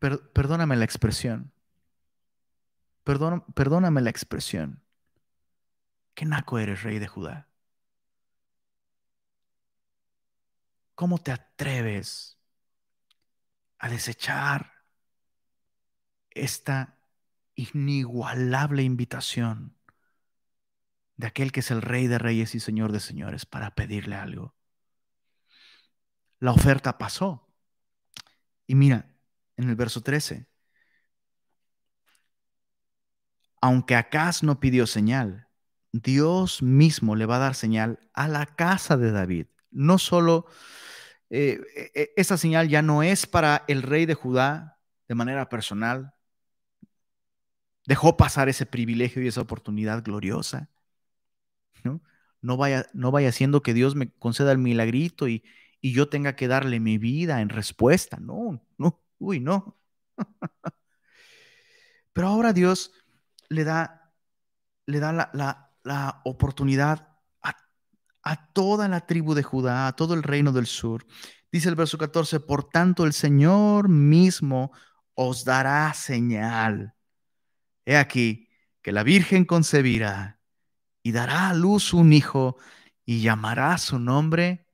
perdóname 0.00 0.74
la 0.74 0.84
expresión. 0.84 1.52
perdóname 3.04 4.00
la 4.00 4.10
expresión. 4.10 4.85
Qué 6.16 6.24
naco 6.24 6.58
eres, 6.58 6.82
rey 6.82 6.98
de 6.98 7.06
Judá. 7.06 7.48
¿Cómo 10.96 11.18
te 11.18 11.30
atreves 11.30 12.38
a 13.78 13.88
desechar 13.88 14.72
esta 16.30 16.98
inigualable 17.54 18.82
invitación 18.82 19.76
de 21.16 21.26
aquel 21.26 21.52
que 21.52 21.60
es 21.60 21.70
el 21.70 21.82
rey 21.82 22.06
de 22.06 22.18
reyes 22.18 22.54
y 22.54 22.60
señor 22.60 22.92
de 22.92 23.00
señores 23.00 23.46
para 23.46 23.74
pedirle 23.74 24.16
algo. 24.16 24.54
La 26.38 26.52
oferta 26.52 26.98
pasó. 26.98 27.48
Y 28.66 28.74
mira, 28.74 29.14
en 29.56 29.68
el 29.68 29.76
verso 29.76 30.02
13, 30.02 30.46
aunque 33.60 33.96
Acaz 33.96 34.42
no 34.42 34.60
pidió 34.60 34.86
señal, 34.86 35.45
Dios 36.02 36.62
mismo 36.62 37.16
le 37.16 37.26
va 37.26 37.36
a 37.36 37.40
dar 37.40 37.54
señal 37.54 37.98
a 38.14 38.28
la 38.28 38.46
casa 38.46 38.96
de 38.96 39.12
David. 39.12 39.46
No 39.70 39.98
solo 39.98 40.46
eh, 41.30 41.60
e, 41.94 42.12
esa 42.16 42.36
señal 42.36 42.68
ya 42.68 42.82
no 42.82 43.02
es 43.02 43.26
para 43.26 43.64
el 43.68 43.82
rey 43.82 44.06
de 44.06 44.14
Judá 44.14 44.78
de 45.08 45.14
manera 45.14 45.48
personal. 45.48 46.14
Dejó 47.86 48.16
pasar 48.16 48.48
ese 48.48 48.66
privilegio 48.66 49.22
y 49.22 49.28
esa 49.28 49.40
oportunidad 49.40 50.02
gloriosa. 50.02 50.68
¿no? 52.42 52.56
vaya, 52.56 52.86
no 52.92 53.10
vaya 53.10 53.32
siendo 53.32 53.62
que 53.62 53.74
Dios 53.74 53.94
me 53.94 54.10
conceda 54.12 54.52
el 54.52 54.58
milagrito 54.58 55.28
y, 55.28 55.44
y 55.80 55.92
yo 55.92 56.08
tenga 56.08 56.36
que 56.36 56.48
darle 56.48 56.80
mi 56.80 56.98
vida 56.98 57.40
en 57.40 57.48
respuesta. 57.48 58.18
No, 58.20 58.60
no, 58.78 59.00
uy, 59.18 59.40
no. 59.40 59.76
Pero 62.12 62.28
ahora 62.28 62.52
Dios 62.52 62.92
le 63.48 63.64
da, 63.64 64.12
le 64.86 65.00
da 65.00 65.12
la, 65.12 65.65
oportunidad 66.24 67.08
a, 68.22 68.52
toda 68.52 68.88
la 68.88 69.06
tribu 69.06 69.34
de 69.34 69.44
Judá, 69.44 69.86
a 69.86 69.94
todo 69.94 70.14
el 70.14 70.24
reino 70.24 70.50
del 70.50 70.66
sur. 70.66 71.06
Dice 71.52 71.68
el 71.68 71.76
verso 71.76 71.96
14, 71.96 72.40
por 72.40 72.68
tanto 72.68 73.04
el 73.04 73.12
Señor 73.12 73.88
mismo 73.88 74.72
os 75.14 75.44
dará 75.44 75.94
señal. 75.94 76.94
He 77.84 77.96
aquí 77.96 78.48
que 78.82 78.90
la 78.90 79.04
Virgen 79.04 79.44
concebirá 79.44 80.40
y 81.04 81.12
dará 81.12 81.50
a 81.50 81.54
luz 81.54 81.94
un 81.94 82.12
hijo 82.12 82.56
y 83.04 83.20
llamará 83.20 83.78
su 83.78 84.00
nombre 84.00 84.66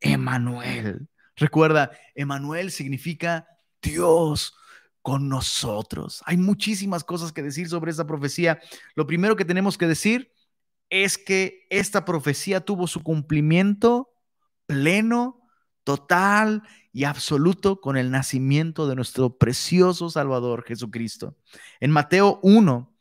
Emanuel. 0.00 1.08
Recuerda, 1.34 1.90
Emanuel 2.14 2.70
significa 2.70 3.48
Dios 3.82 4.54
con 5.02 5.28
nosotros. 5.28 6.22
Hay 6.24 6.36
muchísimas 6.36 7.02
cosas 7.02 7.32
que 7.32 7.42
decir 7.42 7.68
sobre 7.68 7.90
esta 7.90 8.06
profecía. 8.06 8.60
Lo 8.94 9.06
primero 9.08 9.34
que 9.34 9.44
tenemos 9.44 9.76
que 9.76 9.88
decir 9.88 10.32
es 10.92 11.16
que 11.16 11.66
esta 11.70 12.04
profecía 12.04 12.60
tuvo 12.60 12.86
su 12.86 13.02
cumplimiento 13.02 14.10
pleno, 14.66 15.40
total 15.84 16.64
y 16.92 17.04
absoluto 17.04 17.80
con 17.80 17.96
el 17.96 18.10
nacimiento 18.10 18.86
de 18.86 18.94
nuestro 18.94 19.38
precioso 19.38 20.10
Salvador 20.10 20.64
Jesucristo. 20.64 21.34
En 21.80 21.92
Mateo 21.92 22.40
1 22.42 22.94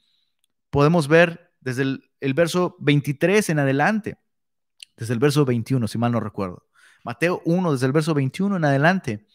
podemos 0.69 1.09
ver 1.09 1.51
desde 1.59 1.99
el 2.21 2.33
verso 2.33 2.77
23 2.79 3.49
en 3.49 3.59
adelante, 3.59 4.17
desde 4.95 5.13
el 5.13 5.19
verso 5.19 5.43
21, 5.43 5.85
si 5.89 5.97
mal 5.97 6.13
no 6.13 6.21
recuerdo. 6.21 6.65
Mateo 7.03 7.41
1, 7.43 7.73
desde 7.73 7.87
el 7.87 7.91
verso 7.91 8.13
21 8.13 8.55
en 8.55 8.63
adelante. 8.63 9.27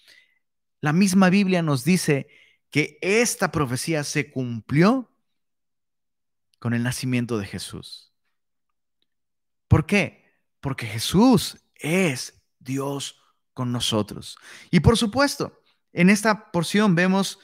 La 0.80 0.94
misma 0.94 1.28
Biblia 1.28 1.60
nos 1.60 1.84
dice 1.84 2.26
que 2.70 2.96
esta 3.02 3.52
profecía 3.52 4.02
se 4.02 4.30
cumplió 4.30 5.12
con 6.58 6.72
el 6.72 6.82
nacimiento 6.82 7.36
de 7.36 7.44
Jesús. 7.44 8.15
¿Por 9.68 9.86
qué? 9.86 10.24
Porque 10.60 10.86
Jesús 10.86 11.58
es 11.74 12.42
Dios 12.58 13.20
con 13.54 13.72
nosotros. 13.72 14.36
Y 14.70 14.80
por 14.80 14.96
supuesto, 14.96 15.62
en 15.92 16.10
esta 16.10 16.50
porción 16.50 16.94
vemos 16.94 17.38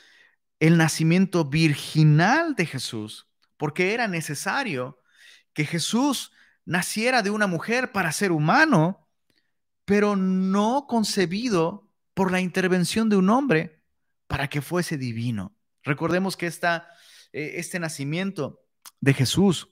el 0.61 0.77
nacimiento 0.77 1.45
virginal 1.45 2.55
de 2.55 2.67
Jesús, 2.67 3.27
porque 3.57 3.95
era 3.95 4.09
necesario 4.09 5.01
que 5.55 5.65
Jesús 5.65 6.33
naciera 6.65 7.23
de 7.23 7.31
una 7.31 7.47
mujer 7.47 7.93
para 7.93 8.13
ser 8.13 8.31
humano, 8.31 9.09
pero 9.85 10.17
no 10.17 10.87
concebido 10.87 11.91
por 12.15 12.31
la 12.31 12.41
intervención 12.41 13.09
de 13.09 13.17
un 13.17 13.31
hombre 13.31 13.83
para 14.27 14.49
que 14.49 14.63
fuese 14.63 14.97
divino. 14.97 15.57
Recordemos 15.83 16.37
que 16.37 16.47
esta, 16.47 16.89
eh, 17.33 17.55
este 17.57 17.79
nacimiento 17.79 18.61
de 19.01 19.15
Jesús 19.15 19.69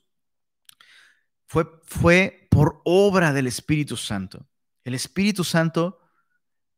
fue, 1.45 1.67
fue 1.85 2.40
por 2.51 2.81
obra 2.83 3.31
del 3.31 3.47
Espíritu 3.47 3.95
Santo. 3.95 4.45
El 4.83 4.93
Espíritu 4.93 5.45
Santo 5.45 6.01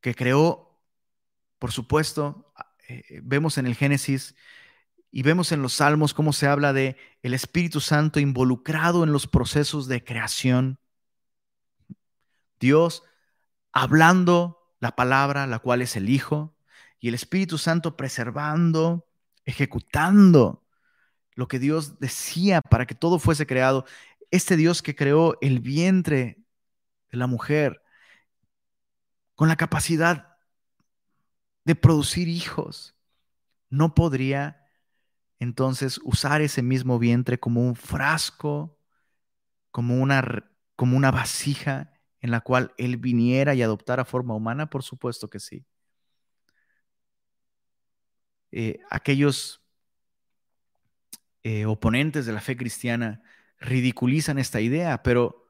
que 0.01 0.13
creó, 0.13 0.79
por 1.57 1.71
supuesto, 1.71 2.53
eh, 2.87 3.21
vemos 3.23 3.57
en 3.57 3.65
el 3.65 3.73
Génesis 3.73 4.35
y 5.09 5.23
vemos 5.23 5.51
en 5.51 5.63
los 5.63 5.73
salmos 5.73 6.13
cómo 6.13 6.31
se 6.31 6.45
habla 6.45 6.73
de 6.73 6.95
el 7.23 7.33
Espíritu 7.33 7.79
Santo 7.79 8.19
involucrado 8.19 9.03
en 9.03 9.11
los 9.11 9.25
procesos 9.25 9.87
de 9.87 10.03
creación. 10.03 10.77
Dios 12.59 13.01
hablando 13.71 14.75
la 14.79 14.95
palabra, 14.95 15.47
la 15.47 15.57
cual 15.57 15.81
es 15.81 15.95
el 15.95 16.07
Hijo, 16.07 16.55
y 16.99 17.07
el 17.07 17.15
Espíritu 17.15 17.57
Santo 17.57 17.97
preservando, 17.97 19.07
ejecutando 19.43 20.63
lo 21.35 21.47
que 21.47 21.59
Dios 21.59 21.99
decía 21.99 22.61
para 22.61 22.85
que 22.85 22.95
todo 22.95 23.19
fuese 23.19 23.47
creado. 23.47 23.85
Este 24.33 24.57
Dios 24.57 24.81
que 24.81 24.95
creó 24.95 25.37
el 25.41 25.59
vientre 25.59 26.39
de 27.11 27.17
la 27.19 27.27
mujer 27.27 27.83
con 29.35 29.47
la 29.47 29.55
capacidad 29.57 30.37
de 31.65 31.75
producir 31.75 32.27
hijos, 32.27 32.95
no 33.69 33.93
podría 33.93 34.65
entonces 35.37 35.99
usar 36.03 36.41
ese 36.41 36.63
mismo 36.63 36.97
vientre 36.97 37.39
como 37.39 37.61
un 37.61 37.75
frasco, 37.75 38.75
como 39.69 40.01
una, 40.01 40.49
como 40.75 40.97
una 40.97 41.11
vasija 41.11 41.93
en 42.19 42.31
la 42.31 42.41
cual 42.41 42.73
Él 42.79 42.97
viniera 42.97 43.53
y 43.53 43.61
adoptara 43.61 44.03
forma 44.03 44.33
humana? 44.33 44.67
Por 44.67 44.81
supuesto 44.81 45.29
que 45.29 45.39
sí. 45.39 45.63
Eh, 48.49 48.79
aquellos 48.89 49.63
eh, 51.43 51.67
oponentes 51.67 52.25
de 52.25 52.33
la 52.33 52.41
fe 52.41 52.57
cristiana 52.57 53.21
ridiculizan 53.63 54.37
esta 54.37 54.61
idea, 54.61 55.03
pero 55.03 55.47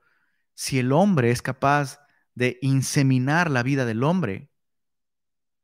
si 0.53 0.79
el 0.79 0.91
hombre 0.91 1.31
es 1.31 1.41
capaz 1.41 1.99
de 2.35 2.59
inseminar 2.61 3.51
la 3.51 3.63
vida 3.63 3.85
del 3.85 4.03
hombre, 4.03 4.49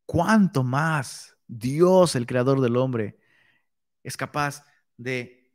¿cuánto 0.06 0.64
más 0.64 1.38
Dios, 1.47 2.16
el 2.16 2.26
creador 2.26 2.62
del 2.62 2.78
hombre, 2.78 3.18
es 4.04 4.18
capaz 4.18 4.64
de 4.97 5.52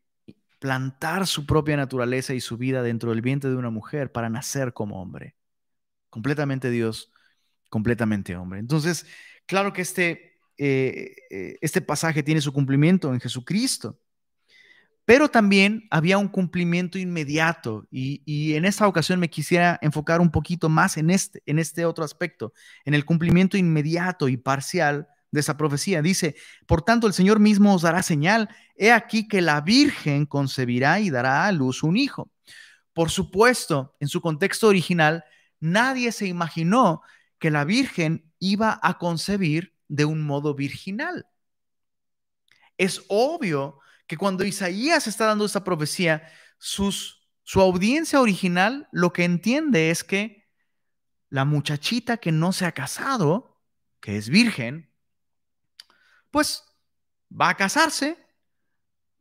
plantar 0.65 1.27
su 1.27 1.45
propia 1.45 1.77
naturaleza 1.77 2.33
y 2.33 2.41
su 2.41 2.57
vida 2.57 2.83
dentro 2.83 3.11
del 3.11 3.21
vientre 3.21 3.51
de 3.51 3.57
una 3.57 3.69
mujer 3.69 4.11
para 4.11 4.31
nacer 4.31 4.73
como 4.73 5.01
hombre. 5.01 5.37
Completamente 6.09 6.71
Dios, 6.71 7.13
completamente 7.69 8.35
hombre. 8.35 8.61
Entonces, 8.61 9.07
claro 9.45 9.73
que 9.73 9.83
este, 9.83 10.41
eh, 10.57 11.15
eh, 11.31 11.59
este 11.61 11.83
pasaje 11.83 12.23
tiene 12.23 12.41
su 12.41 12.53
cumplimiento 12.53 13.13
en 13.13 13.21
Jesucristo. 13.21 14.01
Pero 15.05 15.29
también 15.29 15.87
había 15.91 16.17
un 16.17 16.29
cumplimiento 16.29 16.99
inmediato 16.99 17.87
y, 17.91 18.55
en 18.55 18.65
esta 18.65 18.89
ocasión 18.89 19.21
me 19.21 19.29
quisiera 19.29 19.79
enfocar 19.83 20.21
un 20.21 20.31
poquito 20.31 20.69
más 20.69 20.97
en 20.97 21.11
este, 21.11 21.43
en 21.45 21.59
este 21.59 21.85
otro 21.85 22.05
aspecto, 22.05 22.55
en 22.85 22.95
el 22.95 23.05
cumplimiento 23.05 23.59
inmediato 23.59 24.29
y 24.29 24.39
parcial 24.39 25.09
de 25.31 25.41
esa 25.41 25.59
profecía. 25.59 26.01
Dice, 26.01 26.37
por 26.67 26.83
tanto 26.83 27.07
el 27.07 27.13
Señor 27.13 27.39
mismo 27.39 27.75
os 27.75 27.83
dará 27.83 28.03
señal, 28.03 28.49
he 28.77 28.93
aquí 28.93 29.29
que 29.29 29.43
la 29.43 29.61
Virgen 29.61 30.25
concebirá 30.25 31.01
y 31.01 31.11
dará 31.11 31.47
a 31.47 31.53
luz 31.53 31.83
un 31.83 31.99
hijo. 31.99 32.31
Por 32.95 33.11
supuesto, 33.11 33.97
en 34.01 34.09
su 34.09 34.23
contexto 34.23 34.69
original, 34.69 35.25
nadie 35.61 36.13
se 36.13 36.27
imaginó 36.27 37.03
que 37.39 37.51
la 37.51 37.65
Virgen 37.65 38.33
iba 38.39 38.79
a 38.83 38.97
concebir 38.99 39.75
de 39.89 40.07
un 40.07 40.23
modo 40.23 40.55
virginal. 40.55 41.27
Es 42.79 43.05
obvio 43.09 43.81
que 44.07 44.17
cuando 44.17 44.45
Isaías 44.45 45.07
está 45.07 45.27
dando 45.27 45.45
esta 45.45 45.65
profecía, 45.65 46.29
su 46.59 47.61
audiencia 47.61 48.21
original 48.21 48.89
lo 48.93 49.13
que 49.13 49.25
entiende 49.25 49.91
es 49.91 50.05
que 50.05 50.45
la 51.31 51.45
muchachita 51.45 52.17
que 52.19 52.33
no 52.33 52.53
se 52.53 52.65
ha 52.65 52.73
casado, 52.73 53.61
que 54.01 54.17
es 54.17 54.29
virgen, 54.29 54.93
pues 56.31 56.63
va 57.31 57.49
a 57.51 57.57
casarse, 57.57 58.17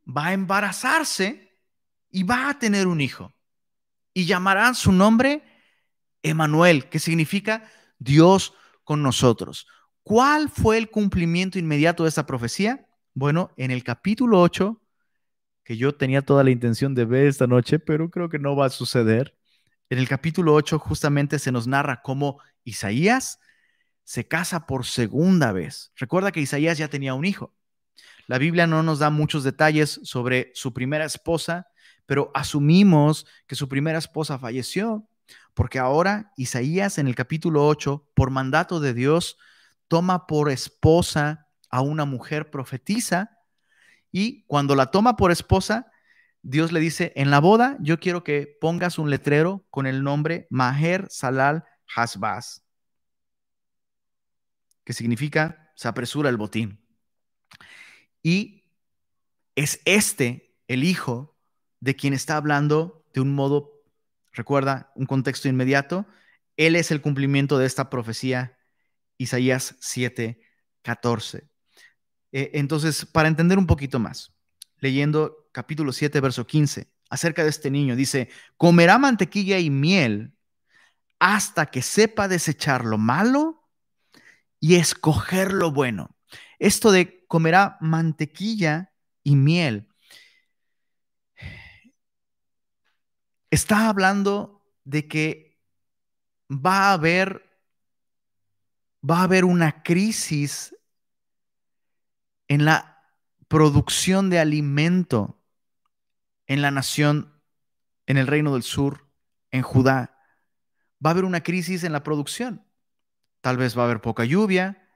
va 0.05 0.27
a 0.27 0.34
embarazarse 0.34 1.59
y 2.09 2.23
va 2.23 2.49
a 2.49 2.59
tener 2.59 2.88
un 2.88 3.01
hijo. 3.01 3.34
Y 4.13 4.25
llamarán 4.25 4.75
su 4.75 4.91
nombre 4.91 5.43
Emanuel, 6.21 6.89
que 6.89 6.99
significa 6.99 7.69
Dios 7.97 8.53
con 8.84 9.01
nosotros. 9.01 9.67
¿Cuál 10.03 10.49
fue 10.49 10.77
el 10.77 10.91
cumplimiento 10.91 11.57
inmediato 11.57 12.03
de 12.03 12.09
esta 12.09 12.25
profecía? 12.25 12.88
Bueno, 13.16 13.51
en 13.57 13.70
el 13.70 13.84
capítulo 13.84 14.41
8, 14.41 14.82
que 15.64 15.78
yo 15.78 15.95
tenía 15.95 16.24
toda 16.24 16.43
la 16.43 16.49
intención 16.49 16.95
de 16.95 17.05
ver 17.05 17.28
esta 17.28 17.45
noche, 17.45 17.78
pero 17.78 18.09
creo 18.09 18.28
que 18.28 18.39
no 18.39 18.55
va 18.55 18.66
a 18.66 18.70
suceder. 18.70 19.38
En 19.89 19.99
el 19.99 20.07
capítulo 20.07 20.55
8 20.55 20.80
justamente 20.80 21.38
se 21.38 21.51
nos 21.51 21.68
narra 21.68 22.01
cómo 22.01 22.39
Isaías 22.64 23.39
se 24.03 24.28
casa 24.28 24.66
por 24.66 24.86
segunda 24.86 25.51
vez. 25.51 25.91
Recuerda 25.95 26.32
que 26.32 26.41
Isaías 26.41 26.80
ya 26.80 26.88
tenía 26.88 27.14
un 27.14 27.26
hijo. 27.26 27.53
La 28.26 28.39
Biblia 28.39 28.66
no 28.66 28.82
nos 28.82 28.97
da 28.97 29.11
muchos 29.11 29.43
detalles 29.43 29.99
sobre 30.03 30.51
su 30.55 30.74
primera 30.74 31.05
esposa, 31.05 31.68
pero 32.07 32.32
asumimos 32.34 33.28
que 33.45 33.55
su 33.55 33.70
primera 33.70 33.99
esposa 33.99 34.39
falleció, 34.39 35.07
porque 35.53 35.78
ahora 35.78 36.32
Isaías 36.36 36.97
en 36.97 37.07
el 37.07 37.14
capítulo 37.14 37.68
8, 37.68 38.09
por 38.16 38.32
mandato 38.32 38.80
de 38.80 38.95
Dios, 38.95 39.38
toma 39.88 40.26
por 40.26 40.49
esposa 40.49 41.43
a 41.74 41.82
una 41.82 42.05
mujer 42.05 42.51
profetiza 42.51 43.32
y 44.11 44.43
cuando 44.43 44.76
la 44.76 44.91
toma 44.91 45.17
por 45.17 45.32
esposa, 45.32 45.91
Dios 46.43 46.71
le 46.71 46.80
dice, 46.80 47.13
en 47.15 47.32
la 47.32 47.39
boda 47.39 47.78
yo 47.80 47.99
quiero 47.99 48.24
que 48.24 48.59
pongas 48.61 48.99
un 48.99 49.09
letrero 49.09 49.65
con 49.71 49.88
el 49.88 50.03
nombre 50.03 50.45
Maher 50.51 51.07
Salal 51.09 51.63
Hasbaz, 51.95 52.63
que 54.84 54.93
significa 54.93 55.74
se 55.76 55.88
apresura 55.88 56.30
el 56.30 56.38
botín. 56.38 56.80
Y 58.21 58.65
es 59.55 59.82
este 59.86 60.55
el 60.67 60.84
hijo 60.84 61.36
de 61.80 61.95
quien 61.95 62.13
está 62.13 62.38
hablando 62.38 63.03
de 63.15 63.21
un 63.21 63.34
modo, 63.34 63.82
recuerda, 64.32 64.91
un 64.93 65.07
contexto 65.07 65.47
inmediato. 65.47 66.05
Él 66.55 66.76
es 66.76 66.91
el 66.91 67.01
cumplimiento 67.01 67.57
de 67.57 67.65
esta 67.65 67.89
profecía, 67.89 68.59
Isaías 69.17 69.76
7, 69.80 70.39
14. 70.84 71.53
Eh, 72.34 72.51
entonces, 72.55 73.05
para 73.05 73.29
entender 73.29 73.57
un 73.57 73.67
poquito 73.67 73.99
más, 73.99 74.34
leyendo 74.79 75.47
capítulo 75.51 75.93
7, 75.93 76.19
verso 76.19 76.45
15, 76.45 76.91
acerca 77.09 77.43
de 77.43 77.49
este 77.49 77.71
niño, 77.71 77.95
dice, 77.95 78.29
comerá 78.57 78.97
mantequilla 78.97 79.59
y 79.59 79.69
miel 79.69 80.34
hasta 81.19 81.67
que 81.67 81.81
sepa 81.81 82.27
desechar 82.27 82.84
lo 82.84 82.97
malo 82.97 83.69
y 84.59 84.75
escoger 84.75 85.53
lo 85.53 85.71
bueno. 85.71 86.17
Esto 86.59 86.91
de 86.91 87.25
comerá 87.27 87.77
mantequilla 87.79 88.91
y 89.23 89.36
miel 89.36 89.88
está 93.53 93.88
hablando 93.88 94.65
de 94.84 95.07
que 95.07 95.59
va 96.49 96.89
a 96.89 96.93
haber 96.93 97.43
va 99.07 99.19
a 99.19 99.23
haber 99.23 99.45
una 99.45 99.84
crisis 99.84 100.72
en 102.54 102.66
la 102.66 103.01
producción 103.47 104.30
de 104.30 104.38
alimento 104.38 105.41
en 106.45 106.62
la 106.62 106.70
nación, 106.70 107.41
en 108.06 108.18
el 108.18 108.28
reino 108.28 108.54
del 108.54 108.62
sur, 108.62 109.10
en 109.49 109.64
Judá. 109.64 110.20
Va 111.04 111.10
a 111.10 111.14
haber 111.14 111.26
una 111.26 111.41
crisis 111.41 111.84
en 111.84 111.93
la 111.93 112.04
producción. 112.04 112.64
Tal 113.41 113.58
vez 113.58 113.76
va 113.76 113.82
a 113.82 113.86
haber 113.86 114.01
poca 114.01 114.24
lluvia. 114.24 114.88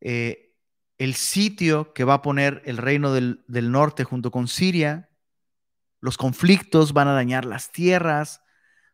Eh, 0.00 0.54
el 0.98 1.14
sitio 1.14 1.92
que 1.92 2.04
va 2.04 2.14
a 2.14 2.22
poner 2.22 2.62
el 2.64 2.76
reino 2.76 3.12
del, 3.12 3.44
del 3.48 3.72
norte 3.72 4.04
junto 4.04 4.30
con 4.30 4.46
Siria, 4.46 5.10
los 6.00 6.16
conflictos 6.16 6.92
van 6.92 7.08
a 7.08 7.14
dañar 7.14 7.46
las 7.46 7.72
tierras, 7.72 8.42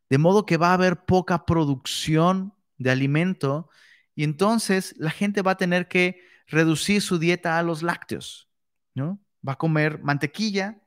de 0.09 0.17
modo 0.17 0.47
que 0.47 0.57
va 0.57 0.71
a 0.71 0.75
haber 0.75 1.05
poca 1.05 1.45
producción 1.45 2.55
de 2.79 2.91
alimento 2.91 3.69
y 4.15 4.25
entonces 4.25 4.95
la 4.97 5.11
gente 5.11 5.43
va 5.43 5.51
a 5.51 5.57
tener 5.59 5.89
que 5.89 6.25
reducir 6.47 7.03
su 7.03 7.19
dieta 7.19 7.59
a 7.59 7.63
los 7.63 7.83
lácteos, 7.83 8.49
¿no? 8.95 9.21
Va 9.47 9.53
a 9.55 9.59
comer 9.59 10.03
mantequilla 10.03 10.81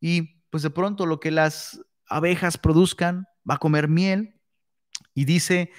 y 0.00 0.40
pues 0.50 0.62
de 0.62 0.70
pronto 0.70 1.06
lo 1.06 1.20
que 1.20 1.30
las 1.30 1.80
abejas 2.08 2.58
produzcan, 2.58 3.26
va 3.48 3.54
a 3.54 3.58
comer 3.58 3.88
miel 3.88 4.40
y 5.14 5.24
dice, 5.24 5.72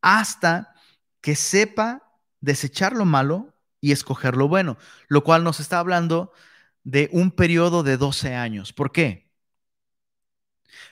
hasta 0.00 0.74
que 1.20 1.36
sepa 1.36 2.02
desechar 2.40 2.94
lo 2.94 3.04
malo 3.04 3.54
y 3.80 3.92
escoger 3.92 4.36
lo 4.36 4.48
bueno, 4.48 4.76
lo 5.08 5.24
cual 5.24 5.44
nos 5.44 5.60
está 5.60 5.78
hablando 5.78 6.32
de 6.84 7.08
un 7.12 7.30
periodo 7.30 7.82
de 7.82 7.96
12 7.96 8.34
años. 8.34 8.72
¿Por 8.72 8.92
qué? 8.92 9.30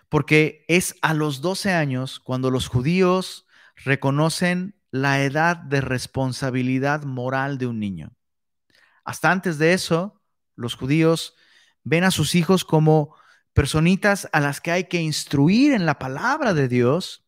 Porque 0.08 0.64
es 0.68 0.96
a 1.02 1.14
los 1.14 1.40
12 1.40 1.72
años 1.72 2.20
cuando 2.20 2.50
los 2.50 2.68
judíos 2.68 3.46
reconocen 3.76 4.77
la 4.90 5.22
edad 5.22 5.56
de 5.56 5.80
responsabilidad 5.80 7.02
moral 7.04 7.58
de 7.58 7.66
un 7.66 7.78
niño. 7.78 8.12
Hasta 9.04 9.30
antes 9.30 9.58
de 9.58 9.72
eso, 9.72 10.20
los 10.56 10.74
judíos 10.74 11.34
ven 11.84 12.04
a 12.04 12.10
sus 12.10 12.34
hijos 12.34 12.64
como 12.64 13.14
personitas 13.52 14.28
a 14.32 14.40
las 14.40 14.60
que 14.60 14.70
hay 14.70 14.84
que 14.84 15.00
instruir 15.00 15.72
en 15.72 15.86
la 15.86 15.98
palabra 15.98 16.54
de 16.54 16.68
Dios 16.68 17.26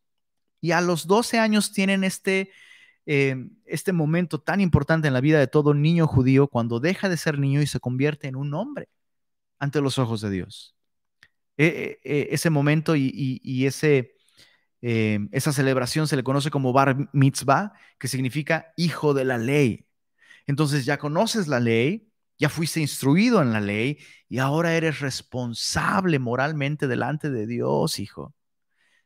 y 0.61 0.73
a 0.73 0.81
los 0.81 1.07
12 1.07 1.39
años 1.39 1.73
tienen 1.73 2.05
este, 2.05 2.51
eh, 3.07 3.37
este 3.65 3.93
momento 3.93 4.41
tan 4.41 4.61
importante 4.61 5.09
en 5.09 5.15
la 5.15 5.21
vida 5.21 5.39
de 5.39 5.47
todo 5.47 5.75
niño 5.75 6.07
judío 6.07 6.49
cuando 6.49 6.81
deja 6.81 7.09
de 7.09 7.17
ser 7.17 7.39
niño 7.39 7.63
y 7.63 7.67
se 7.67 7.81
convierte 7.81 8.29
en 8.29 8.37
un 8.37 8.55
hombre 8.55 8.89
ante 9.59 9.81
los 9.81 9.99
ojos 9.99 10.21
de 10.21 10.31
Dios. 10.31 10.77
E, 11.57 11.99
e, 12.05 12.11
e, 12.11 12.29
ese 12.31 12.49
momento 12.51 12.97
y 12.97 13.67
ese 13.67 14.15
eh, 14.83 15.29
esa 15.33 15.53
celebración 15.53 16.09
se 16.09 16.17
le 16.17 16.25
conoce 16.25 16.51
como 16.51 16.73
bar 16.73 17.09
mitzvah, 17.13 17.73
que 17.99 18.09
significa 18.09 18.73
hijo 18.77 19.15
de 19.15 19.25
la 19.25 19.39
ley. 19.39 19.87
Entonces 20.47 20.85
ya 20.85 20.99
conoces 20.99 21.49
la 21.49 21.61
ley, 21.61 22.11
ya 22.39 22.49
fuiste 22.49 22.81
instruido 22.81 23.43
en 23.43 23.53
la 23.53 23.61
ley 23.61 23.99
y 24.29 24.39
ahora 24.39 24.75
eres 24.75 25.01
responsable 25.01 26.19
moralmente 26.19 26.89
delante 26.89 27.31
de 27.31 27.47
Dios, 27.47 27.99
hijo. 27.99 28.35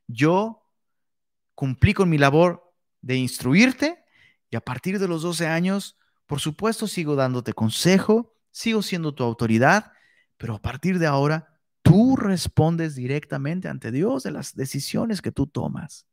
Yo 0.07 0.65
cumplí 1.55 1.95
con 1.95 2.09
mi 2.09 2.19
labor 2.19 2.73
de 3.01 3.17
instruirte 3.17 4.05
y 4.51 4.57
a 4.57 4.61
partir 4.61 4.99
de 4.99 5.09
los 5.09 5.23
12 5.23 5.49
años, 5.49 5.99
por 6.27 6.41
supuesto, 6.41 6.87
sigo 6.87 7.17
dándote 7.17 7.53
consejo, 7.53 8.37
sigo 8.53 8.83
siendo 8.83 9.15
tu 9.15 9.25
autoridad, 9.25 9.93
pero 10.37 10.55
a 10.55 10.63
partir 10.63 10.99
de 10.99 11.07
ahora 11.07 11.54
tú 11.85 12.17
respondes 12.17 12.95
directamente 12.97 13.69
ante 13.69 13.93
Dios 13.93 14.23
de 14.23 14.31
las 14.33 14.57
decisiones 14.57 15.21
que 15.21 15.31
tú 15.31 15.47
tomas. 15.47 16.07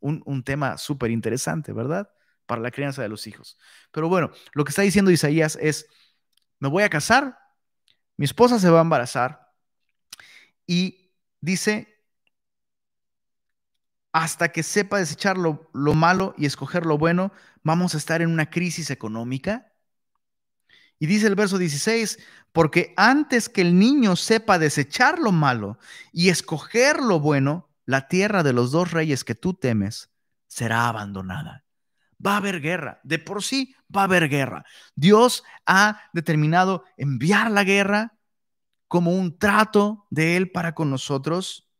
un, 0.00 0.42
tema 0.42 0.78
súper 0.78 1.10
interesante, 1.10 1.72
¿verdad? 1.72 2.10
Para 2.46 2.62
la 2.62 2.70
crianza 2.70 3.02
de 3.02 3.08
los 3.10 3.26
hijos. 3.26 3.58
Pero 3.92 4.08
bueno, 4.08 4.30
lo 4.54 4.64
que 4.64 4.70
está 4.70 4.82
diciendo 4.82 5.10
Isaías 5.10 5.58
es, 5.60 5.86
me 6.58 6.68
voy 6.68 6.82
a 6.82 6.88
casar, 6.88 7.38
mi 8.16 8.24
esposa 8.24 8.58
se 8.58 8.70
va 8.70 8.78
a 8.78 8.82
embarazar 8.82 9.52
y 10.66 11.12
dice, 11.40 12.02
hasta 14.12 14.50
que 14.50 14.62
sepa 14.62 14.98
desechar 14.98 15.36
lo, 15.36 15.70
lo 15.74 15.94
malo 15.94 16.34
y 16.38 16.46
escoger 16.46 16.86
lo 16.86 16.96
bueno, 16.96 17.32
vamos 17.62 17.94
a 17.94 17.98
estar 17.98 18.22
en 18.22 18.30
una 18.30 18.48
crisis 18.48 18.90
económica. 18.90 19.69
Y 21.00 21.06
dice 21.06 21.26
el 21.26 21.34
verso 21.34 21.56
16, 21.56 22.18
porque 22.52 22.92
antes 22.96 23.48
que 23.48 23.62
el 23.62 23.78
niño 23.78 24.16
sepa 24.16 24.58
desechar 24.58 25.18
lo 25.18 25.32
malo 25.32 25.78
y 26.12 26.28
escoger 26.28 27.00
lo 27.00 27.18
bueno, 27.18 27.70
la 27.86 28.06
tierra 28.06 28.42
de 28.42 28.52
los 28.52 28.70
dos 28.70 28.92
reyes 28.92 29.24
que 29.24 29.34
tú 29.34 29.54
temes 29.54 30.10
será 30.46 30.88
abandonada. 30.88 31.64
Va 32.24 32.34
a 32.34 32.36
haber 32.36 32.60
guerra, 32.60 33.00
de 33.02 33.18
por 33.18 33.42
sí 33.42 33.74
va 33.94 34.02
a 34.02 34.04
haber 34.04 34.28
guerra. 34.28 34.66
Dios 34.94 35.42
ha 35.64 36.02
determinado 36.12 36.84
enviar 36.98 37.50
la 37.50 37.64
guerra 37.64 38.18
como 38.86 39.12
un 39.12 39.38
trato 39.38 40.06
de 40.10 40.36
Él 40.36 40.50
para 40.50 40.74
con 40.74 40.90
nosotros. 40.90 41.70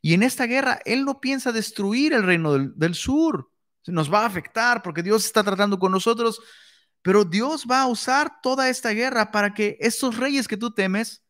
Y 0.00 0.14
en 0.14 0.22
esta 0.22 0.46
guerra, 0.46 0.78
Él 0.84 1.04
no 1.04 1.20
piensa 1.20 1.50
destruir 1.50 2.12
el 2.12 2.22
reino 2.22 2.52
del, 2.52 2.72
del 2.76 2.94
sur. 2.94 3.50
Nos 3.86 4.12
va 4.12 4.22
a 4.22 4.26
afectar 4.26 4.80
porque 4.82 5.02
Dios 5.02 5.24
está 5.24 5.42
tratando 5.42 5.80
con 5.80 5.90
nosotros 5.90 6.40
pero 7.02 7.24
Dios 7.24 7.66
va 7.70 7.82
a 7.82 7.86
usar 7.86 8.40
toda 8.42 8.68
esta 8.68 8.90
guerra 8.90 9.30
para 9.30 9.54
que 9.54 9.78
estos 9.80 10.16
reyes 10.16 10.48
que 10.48 10.56
tú 10.56 10.72
temes, 10.72 11.24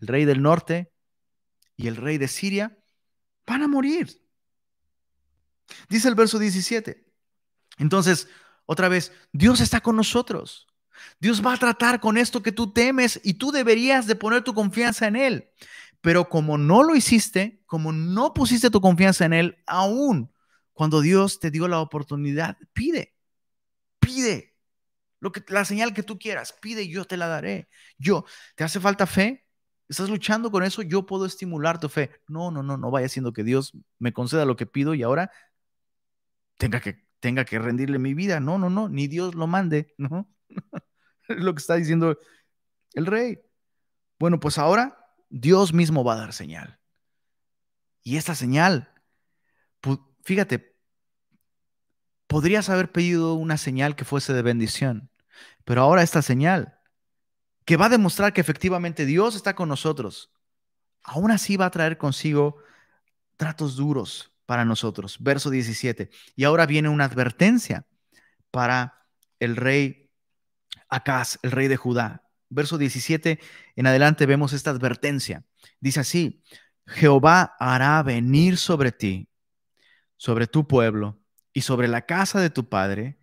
el 0.00 0.08
rey 0.08 0.24
del 0.24 0.42
norte 0.42 0.92
y 1.76 1.88
el 1.88 1.96
rey 1.96 2.18
de 2.18 2.28
Siria, 2.28 2.78
van 3.46 3.62
a 3.62 3.68
morir. 3.68 4.22
Dice 5.88 6.08
el 6.08 6.14
verso 6.14 6.38
17. 6.38 7.04
Entonces, 7.78 8.28
otra 8.66 8.88
vez, 8.88 9.12
Dios 9.32 9.60
está 9.60 9.80
con 9.80 9.96
nosotros. 9.96 10.66
Dios 11.18 11.44
va 11.44 11.54
a 11.54 11.58
tratar 11.58 12.00
con 12.00 12.16
esto 12.16 12.42
que 12.42 12.52
tú 12.52 12.72
temes 12.72 13.20
y 13.24 13.34
tú 13.34 13.50
deberías 13.50 14.06
de 14.06 14.14
poner 14.14 14.42
tu 14.42 14.54
confianza 14.54 15.06
en 15.06 15.16
Él. 15.16 15.50
Pero 16.00 16.28
como 16.28 16.58
no 16.58 16.82
lo 16.82 16.94
hiciste, 16.94 17.62
como 17.66 17.92
no 17.92 18.34
pusiste 18.34 18.70
tu 18.70 18.80
confianza 18.80 19.24
en 19.24 19.32
Él, 19.32 19.56
aún 19.66 20.32
cuando 20.72 21.00
Dios 21.00 21.40
te 21.40 21.50
dio 21.50 21.66
la 21.68 21.80
oportunidad, 21.80 22.58
pide, 22.72 23.16
pide, 23.98 24.53
lo 25.20 25.32
que, 25.32 25.42
la 25.48 25.64
señal 25.64 25.94
que 25.94 26.02
tú 26.02 26.18
quieras, 26.18 26.54
pide 26.60 26.82
y 26.82 26.92
yo 26.92 27.04
te 27.04 27.16
la 27.16 27.28
daré. 27.28 27.68
Yo, 27.98 28.24
¿te 28.56 28.64
hace 28.64 28.80
falta 28.80 29.06
fe? 29.06 29.46
¿Estás 29.88 30.08
luchando 30.08 30.50
con 30.50 30.62
eso? 30.62 30.82
Yo 30.82 31.06
puedo 31.06 31.26
estimular 31.26 31.78
tu 31.80 31.88
fe. 31.88 32.10
No, 32.28 32.50
no, 32.50 32.62
no, 32.62 32.76
no 32.76 32.90
vaya 32.90 33.08
siendo 33.08 33.32
que 33.32 33.44
Dios 33.44 33.72
me 33.98 34.12
conceda 34.12 34.44
lo 34.44 34.56
que 34.56 34.66
pido 34.66 34.94
y 34.94 35.02
ahora 35.02 35.30
tenga 36.58 36.80
que, 36.80 37.06
tenga 37.20 37.44
que 37.44 37.58
rendirle 37.58 37.98
mi 37.98 38.14
vida. 38.14 38.40
No, 38.40 38.58
no, 38.58 38.70
no, 38.70 38.88
ni 38.88 39.08
Dios 39.08 39.34
lo 39.34 39.46
mande, 39.46 39.94
¿no? 39.98 40.28
lo 41.28 41.54
que 41.54 41.60
está 41.60 41.76
diciendo 41.76 42.18
el 42.94 43.06
rey. 43.06 43.40
Bueno, 44.18 44.40
pues 44.40 44.58
ahora 44.58 44.96
Dios 45.28 45.72
mismo 45.72 46.04
va 46.04 46.14
a 46.14 46.18
dar 46.18 46.32
señal. 46.32 46.78
Y 48.02 48.16
esta 48.16 48.34
señal, 48.34 48.92
fíjate, 50.22 50.73
podrías 52.34 52.68
haber 52.68 52.90
pedido 52.90 53.34
una 53.34 53.56
señal 53.56 53.94
que 53.94 54.04
fuese 54.04 54.32
de 54.32 54.42
bendición. 54.42 55.08
Pero 55.62 55.82
ahora 55.82 56.02
esta 56.02 56.20
señal, 56.20 56.80
que 57.64 57.76
va 57.76 57.86
a 57.86 57.90
demostrar 57.90 58.32
que 58.32 58.40
efectivamente 58.40 59.06
Dios 59.06 59.36
está 59.36 59.54
con 59.54 59.68
nosotros, 59.68 60.32
aún 61.04 61.30
así 61.30 61.56
va 61.56 61.66
a 61.66 61.70
traer 61.70 61.96
consigo 61.96 62.56
tratos 63.36 63.76
duros 63.76 64.32
para 64.46 64.64
nosotros. 64.64 65.18
Verso 65.20 65.48
17. 65.48 66.10
Y 66.34 66.42
ahora 66.42 66.66
viene 66.66 66.88
una 66.88 67.04
advertencia 67.04 67.86
para 68.50 69.06
el 69.38 69.54
rey 69.54 70.10
Acaz, 70.88 71.38
el 71.42 71.52
rey 71.52 71.68
de 71.68 71.76
Judá. 71.76 72.28
Verso 72.48 72.78
17 72.78 73.38
en 73.76 73.86
adelante 73.86 74.26
vemos 74.26 74.52
esta 74.52 74.70
advertencia. 74.70 75.44
Dice 75.78 76.00
así, 76.00 76.42
Jehová 76.84 77.54
hará 77.60 78.02
venir 78.02 78.56
sobre 78.56 78.90
ti, 78.90 79.28
sobre 80.16 80.48
tu 80.48 80.66
pueblo 80.66 81.20
y 81.54 81.62
sobre 81.62 81.88
la 81.88 82.02
casa 82.02 82.40
de 82.40 82.50
tu 82.50 82.68
padre, 82.68 83.16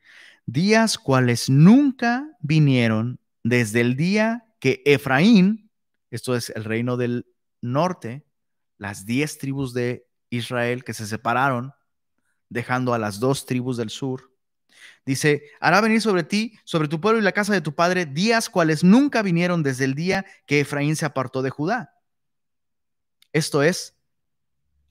días 0.48 0.98
cuales 0.98 1.50
nunca 1.50 2.36
vinieron 2.40 3.20
desde 3.44 3.82
el 3.82 3.96
día 3.96 4.48
que 4.60 4.82
Efraín, 4.86 5.70
esto 6.10 6.36
es 6.36 6.50
el 6.50 6.64
reino 6.64 6.98
del 6.98 7.28
norte, 7.62 8.26
las 8.78 9.06
diez 9.06 9.38
tribus 9.38 9.74
de 9.74 10.08
Israel 10.30 10.84
que 10.84 10.94
se 10.94 11.06
separaron, 11.06 11.74
dejando 12.50 12.94
a 12.94 13.00
las 13.00 13.20
dos 13.20 13.46
tribus 13.46 13.78
del 13.78 13.90
sur. 13.90 14.32
Dice, 15.06 15.44
hará 15.60 15.82
venir 15.82 16.02
sobre 16.02 16.24
ti, 16.24 16.58
sobre 16.64 16.88
tu 16.88 17.02
pueblo 17.02 17.20
y 17.20 17.24
la 17.24 17.34
casa 17.34 17.54
de 17.54 17.62
tu 17.62 17.76
padre, 17.76 18.06
días 18.06 18.50
cuales 18.50 18.84
nunca 18.84 19.22
vinieron 19.22 19.62
desde 19.62 19.86
el 19.86 19.94
día 19.94 20.26
que 20.46 20.62
Efraín 20.62 20.96
se 20.96 21.06
apartó 21.06 21.42
de 21.42 21.50
Judá. 21.50 21.96
Esto 23.34 23.62
es 23.62 23.98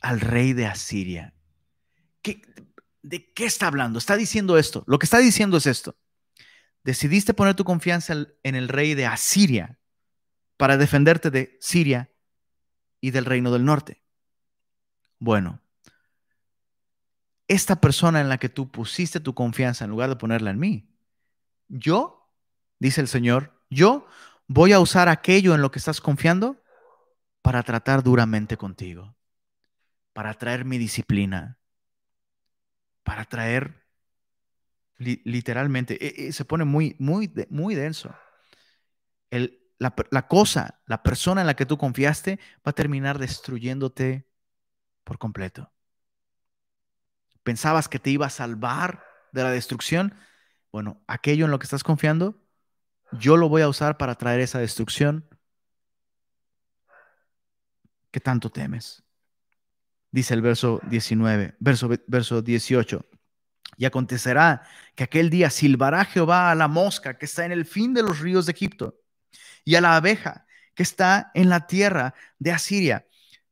al 0.00 0.20
rey 0.20 0.52
de 0.52 0.66
Asiria. 0.66 1.34
¿Qué, 3.02 3.08
¿De 3.08 3.32
qué 3.32 3.46
está 3.46 3.66
hablando? 3.66 3.98
Está 3.98 4.16
diciendo 4.16 4.58
esto. 4.58 4.84
Lo 4.86 4.98
que 4.98 5.06
está 5.06 5.18
diciendo 5.18 5.56
es 5.56 5.66
esto. 5.66 5.96
Decidiste 6.82 7.34
poner 7.34 7.54
tu 7.54 7.64
confianza 7.64 8.14
en 8.42 8.54
el 8.54 8.68
rey 8.68 8.94
de 8.94 9.06
Asiria 9.06 9.78
para 10.56 10.76
defenderte 10.76 11.30
de 11.30 11.56
Siria 11.60 12.10
y 13.00 13.10
del 13.10 13.24
reino 13.24 13.50
del 13.52 13.64
norte. 13.64 14.02
Bueno, 15.18 15.60
esta 17.48 17.80
persona 17.80 18.20
en 18.20 18.28
la 18.28 18.38
que 18.38 18.48
tú 18.48 18.70
pusiste 18.70 19.20
tu 19.20 19.34
confianza 19.34 19.84
en 19.84 19.90
lugar 19.90 20.08
de 20.08 20.16
ponerla 20.16 20.50
en 20.50 20.58
mí, 20.58 20.90
yo, 21.68 22.30
dice 22.78 23.00
el 23.00 23.08
Señor, 23.08 23.60
yo 23.70 24.06
voy 24.46 24.72
a 24.72 24.80
usar 24.80 25.08
aquello 25.08 25.54
en 25.54 25.62
lo 25.62 25.70
que 25.70 25.78
estás 25.78 26.00
confiando 26.00 26.62
para 27.42 27.62
tratar 27.62 28.02
duramente 28.02 28.56
contigo, 28.56 29.16
para 30.12 30.34
traer 30.34 30.64
mi 30.64 30.78
disciplina, 30.78 31.59
para 33.02 33.24
traer 33.24 33.80
literalmente, 35.00 35.96
e, 36.04 36.28
e, 36.28 36.32
se 36.32 36.44
pone 36.44 36.64
muy, 36.64 36.94
muy, 36.98 37.32
muy 37.48 37.74
denso. 37.74 38.14
El, 39.30 39.60
la, 39.78 39.94
la, 40.10 40.28
cosa, 40.28 40.80
la 40.86 41.02
persona 41.02 41.40
en 41.40 41.46
la 41.46 41.56
que 41.56 41.66
tú 41.66 41.78
confiaste 41.78 42.38
va 42.58 42.70
a 42.70 42.72
terminar 42.74 43.18
destruyéndote 43.18 44.28
por 45.04 45.18
completo. 45.18 45.72
¿Pensabas 47.42 47.88
que 47.88 47.98
te 47.98 48.10
iba 48.10 48.26
a 48.26 48.30
salvar 48.30 49.02
de 49.32 49.42
la 49.42 49.50
destrucción? 49.50 50.14
Bueno, 50.70 51.02
aquello 51.06 51.46
en 51.46 51.50
lo 51.50 51.58
que 51.58 51.64
estás 51.64 51.82
confiando, 51.82 52.38
yo 53.12 53.36
lo 53.36 53.48
voy 53.48 53.62
a 53.62 53.68
usar 53.68 53.96
para 53.96 54.16
traer 54.16 54.40
esa 54.40 54.58
destrucción 54.58 55.26
que 58.10 58.20
tanto 58.20 58.50
temes 58.50 59.02
dice 60.10 60.34
el 60.34 60.42
verso 60.42 60.80
19, 60.88 61.56
verso, 61.58 61.88
verso 62.06 62.42
18. 62.42 63.06
Y 63.76 63.84
acontecerá 63.84 64.62
que 64.94 65.04
aquel 65.04 65.30
día 65.30 65.50
silbará 65.50 66.04
Jehová 66.04 66.50
a 66.50 66.54
la 66.54 66.68
mosca 66.68 67.16
que 67.16 67.24
está 67.24 67.44
en 67.44 67.52
el 67.52 67.64
fin 67.64 67.94
de 67.94 68.02
los 68.02 68.18
ríos 68.18 68.46
de 68.46 68.52
Egipto 68.52 69.00
y 69.64 69.74
a 69.74 69.80
la 69.80 69.96
abeja 69.96 70.46
que 70.74 70.82
está 70.82 71.30
en 71.34 71.48
la 71.48 71.66
tierra 71.66 72.14
de 72.38 72.52
Asiria. 72.52 73.06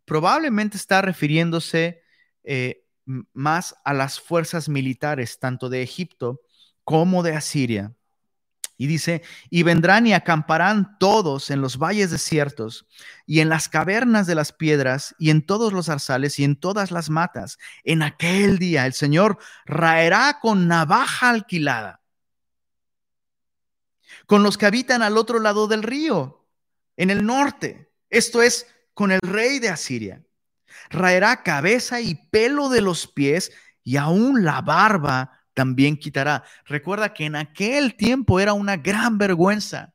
Probablemente 0.04 0.76
está 0.76 1.02
refiriéndose 1.02 2.02
eh, 2.44 2.84
más 3.32 3.74
a 3.84 3.94
las 3.94 4.20
fuerzas 4.20 4.68
militares, 4.68 5.38
tanto 5.38 5.68
de 5.68 5.82
Egipto 5.82 6.40
como 6.84 7.22
de 7.22 7.34
Asiria. 7.34 7.94
Y 8.78 8.86
dice, 8.86 9.22
y 9.50 9.64
vendrán 9.64 10.06
y 10.06 10.14
acamparán 10.14 10.96
todos 10.98 11.50
en 11.50 11.60
los 11.60 11.76
valles 11.76 12.10
desiertos 12.10 12.86
y 13.26 13.40
en 13.40 13.50
las 13.50 13.68
cavernas 13.68 14.26
de 14.26 14.36
las 14.36 14.52
piedras 14.52 15.14
y 15.18 15.28
en 15.28 15.44
todos 15.44 15.72
los 15.72 15.86
zarzales 15.86 16.38
y 16.38 16.44
en 16.44 16.56
todas 16.56 16.90
las 16.90 17.10
matas. 17.10 17.58
En 17.84 18.02
aquel 18.02 18.58
día 18.58 18.86
el 18.86 18.94
Señor 18.94 19.38
raerá 19.66 20.38
con 20.40 20.68
navaja 20.68 21.28
alquilada 21.28 21.98
con 24.28 24.42
los 24.42 24.58
que 24.58 24.66
habitan 24.66 25.00
al 25.02 25.16
otro 25.16 25.38
lado 25.38 25.68
del 25.68 25.82
río, 25.82 26.46
en 26.98 27.08
el 27.08 27.24
norte. 27.24 27.90
Esto 28.10 28.42
es, 28.42 28.66
con 28.92 29.10
el 29.10 29.20
rey 29.22 29.58
de 29.58 29.70
Asiria. 29.70 30.22
Raerá 30.90 31.42
cabeza 31.42 32.02
y 32.02 32.14
pelo 32.14 32.68
de 32.68 32.82
los 32.82 33.06
pies 33.06 33.52
y 33.82 33.96
aún 33.96 34.44
la 34.44 34.60
barba 34.60 35.37
también 35.58 35.96
quitará. 35.96 36.44
Recuerda 36.66 37.12
que 37.12 37.24
en 37.24 37.34
aquel 37.34 37.96
tiempo 37.96 38.38
era 38.38 38.52
una 38.52 38.76
gran 38.76 39.18
vergüenza 39.18 39.92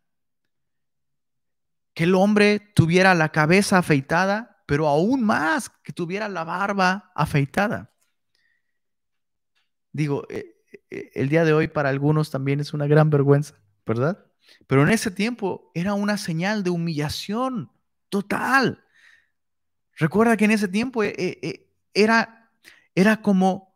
que 1.94 2.04
el 2.04 2.16
hombre 2.16 2.60
tuviera 2.60 3.16
la 3.16 3.30
cabeza 3.30 3.78
afeitada, 3.78 4.62
pero 4.66 4.90
aún 4.90 5.24
más 5.24 5.70
que 5.70 5.94
tuviera 5.94 6.28
la 6.28 6.44
barba 6.44 7.14
afeitada. 7.16 7.94
Digo, 9.94 10.26
eh, 10.30 10.54
eh, 10.92 11.12
el 11.14 11.30
día 11.30 11.46
de 11.46 11.54
hoy 11.54 11.70
para 11.70 11.88
algunos 11.88 12.30
también 12.30 12.60
es 12.60 12.74
una 12.74 12.86
gran 12.86 13.10
vergüenza, 13.10 13.56
¿verdad? 13.86 14.26
Pero 14.68 14.84
en 14.84 14.90
ese 14.90 15.12
tiempo 15.12 15.72
era 15.74 15.94
una 15.94 16.18
señal 16.18 16.66
de 16.66 16.72
humillación 16.72 17.72
total. 18.10 18.84
Recuerda 19.96 20.36
que 20.36 20.44
en 20.44 20.52
ese 20.52 20.68
tiempo 20.68 21.06
eh, 21.06 21.70
era, 21.94 22.52
era 22.96 23.22
como 23.22 23.73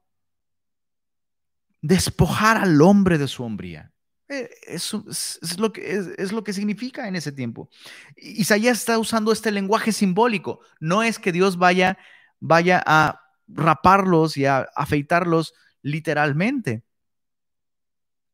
despojar 1.82 2.58
al 2.58 2.82
hombre 2.82 3.18
de 3.18 3.28
su 3.28 3.44
hombría. 3.44 3.92
Eh, 4.30 4.50
eso 4.64 5.06
es, 5.10 5.58
lo 5.58 5.72
que, 5.72 6.04
es, 6.18 6.32
lo 6.32 6.44
que 6.44 6.54
significa 6.54 7.08
en 7.08 7.16
ese 7.16 7.32
tiempo. 7.32 7.70
Isaías 8.18 8.80
está 8.80 9.00
usando 9.00 9.32
este 9.32 9.52
lenguaje 9.52 9.92
simbólico. 9.92 10.60
No 10.80 11.04
es 11.04 11.18
que 11.18 11.32
Dios 11.32 11.58
vaya, 11.58 11.98
vaya 12.40 12.84
a 12.86 13.22
raparlos 13.48 14.36
y 14.36 14.46
a 14.46 14.68
afeitarlos 14.76 15.54
literalmente. 15.82 16.84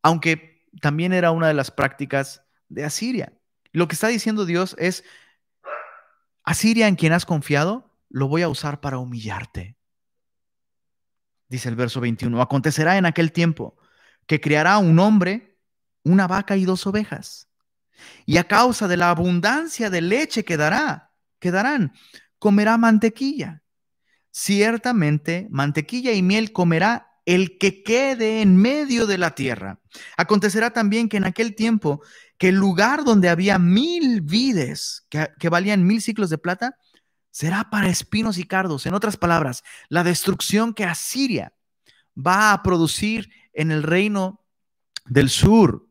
Aunque 0.02 0.68
también 0.82 1.14
era 1.14 1.32
una 1.32 1.48
de 1.48 1.54
las 1.54 1.70
prácticas 1.70 2.44
de 2.70 2.84
Asiria. 2.84 3.34
Lo 3.72 3.88
que 3.88 3.94
está 3.94 4.08
diciendo 4.08 4.46
Dios 4.46 4.76
es, 4.80 5.04
Asiria 6.44 6.88
en 6.88 6.96
quien 6.96 7.14
has 7.14 7.26
confiado, 7.26 7.96
lo 8.10 8.28
voy 8.28 8.42
a 8.42 8.50
usar 8.50 8.82
para 8.82 8.98
humillarte. 8.98 9.78
Dice 11.54 11.70
el 11.70 11.76
verso 11.76 12.02
21, 12.02 12.42
acontecerá 12.42 12.98
en 12.98 13.06
aquel 13.06 13.32
tiempo 13.32 13.78
que 14.26 14.42
criará 14.42 14.80
un 14.80 14.98
hombre, 14.98 15.60
una 16.04 16.26
vaca 16.26 16.58
y 16.58 16.66
dos 16.66 16.88
ovejas. 16.88 17.48
Y 18.26 18.38
a 18.38 18.46
causa 18.46 18.88
de 18.88 18.98
la 18.98 19.12
abundancia 19.12 19.92
de 19.92 20.02
leche 20.02 20.44
que 20.44 20.58
dará, 20.58 21.12
que 21.38 21.52
darán, 21.52 21.94
comerá 22.40 22.80
mantequilla. 22.80 23.62
Ciertamente, 24.32 25.46
mantequilla 25.52 26.14
y 26.14 26.24
miel 26.24 26.54
comerá 26.54 27.20
el 27.24 27.60
que 27.60 27.84
quede 27.84 28.42
en 28.42 28.58
medio 28.58 29.06
de 29.06 29.20
la 29.20 29.36
tierra. 29.36 29.80
Acontecerá 30.18 30.72
también 30.72 31.08
que 31.08 31.18
en 31.18 31.26
aquel 31.26 31.54
tiempo, 31.54 32.02
que 32.40 32.50
el 32.50 32.56
lugar 32.56 33.04
donde 33.04 33.30
había 33.30 33.60
mil 33.60 34.22
vides 34.22 35.06
que, 35.08 35.28
que, 35.38 35.50
valían 35.50 35.86
mil 35.86 36.02
ciclos 36.02 36.32
de 36.32 36.40
plata, 36.40 36.78
será 37.34 37.72
para 37.72 37.90
espinos 37.90 38.38
y 38.38 38.44
cardos. 38.44 38.86
En 38.86 38.94
otras 38.94 39.18
palabras, 39.18 39.64
la 39.90 40.04
destrucción 40.04 40.74
que 40.74 40.86
Asiria 40.86 41.52
va 42.16 42.54
a 42.54 42.62
producir 42.62 43.32
en 43.54 43.72
el 43.72 43.82
reino 43.82 44.46
del 45.06 45.32
sur 45.32 45.90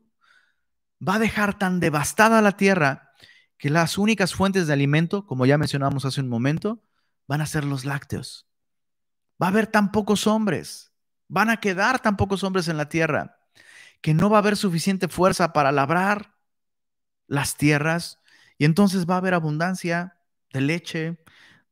va 1.05 1.15
a 1.15 1.19
dejar 1.19 1.59
tan 1.59 1.81
devastada 1.81 2.41
la 2.41 2.53
tierra 2.53 3.11
que 3.57 3.69
las 3.69 3.97
únicas 3.97 4.33
fuentes 4.33 4.67
de 4.67 4.73
alimento, 4.73 5.27
como 5.27 5.45
ya 5.45 5.57
mencionamos 5.57 6.05
hace 6.05 6.21
un 6.21 6.29
momento, 6.29 6.81
van 7.27 7.41
a 7.41 7.45
ser 7.45 7.65
los 7.65 7.83
lácteos. 7.83 8.47
Va 9.41 9.47
a 9.47 9.49
haber 9.49 9.67
tan 9.67 9.91
pocos 9.91 10.27
hombres, 10.27 10.93
van 11.27 11.49
a 11.49 11.57
quedar 11.57 12.01
tan 12.01 12.15
pocos 12.15 12.45
hombres 12.45 12.69
en 12.69 12.77
la 12.77 12.87
tierra, 12.87 13.37
que 14.01 14.13
no 14.13 14.29
va 14.29 14.37
a 14.37 14.39
haber 14.39 14.55
suficiente 14.55 15.09
fuerza 15.09 15.51
para 15.51 15.73
labrar 15.73 16.35
las 17.27 17.57
tierras 17.57 18.19
y 18.57 18.63
entonces 18.63 19.05
va 19.05 19.15
a 19.15 19.17
haber 19.17 19.33
abundancia 19.33 20.17
de 20.53 20.61
leche, 20.61 21.22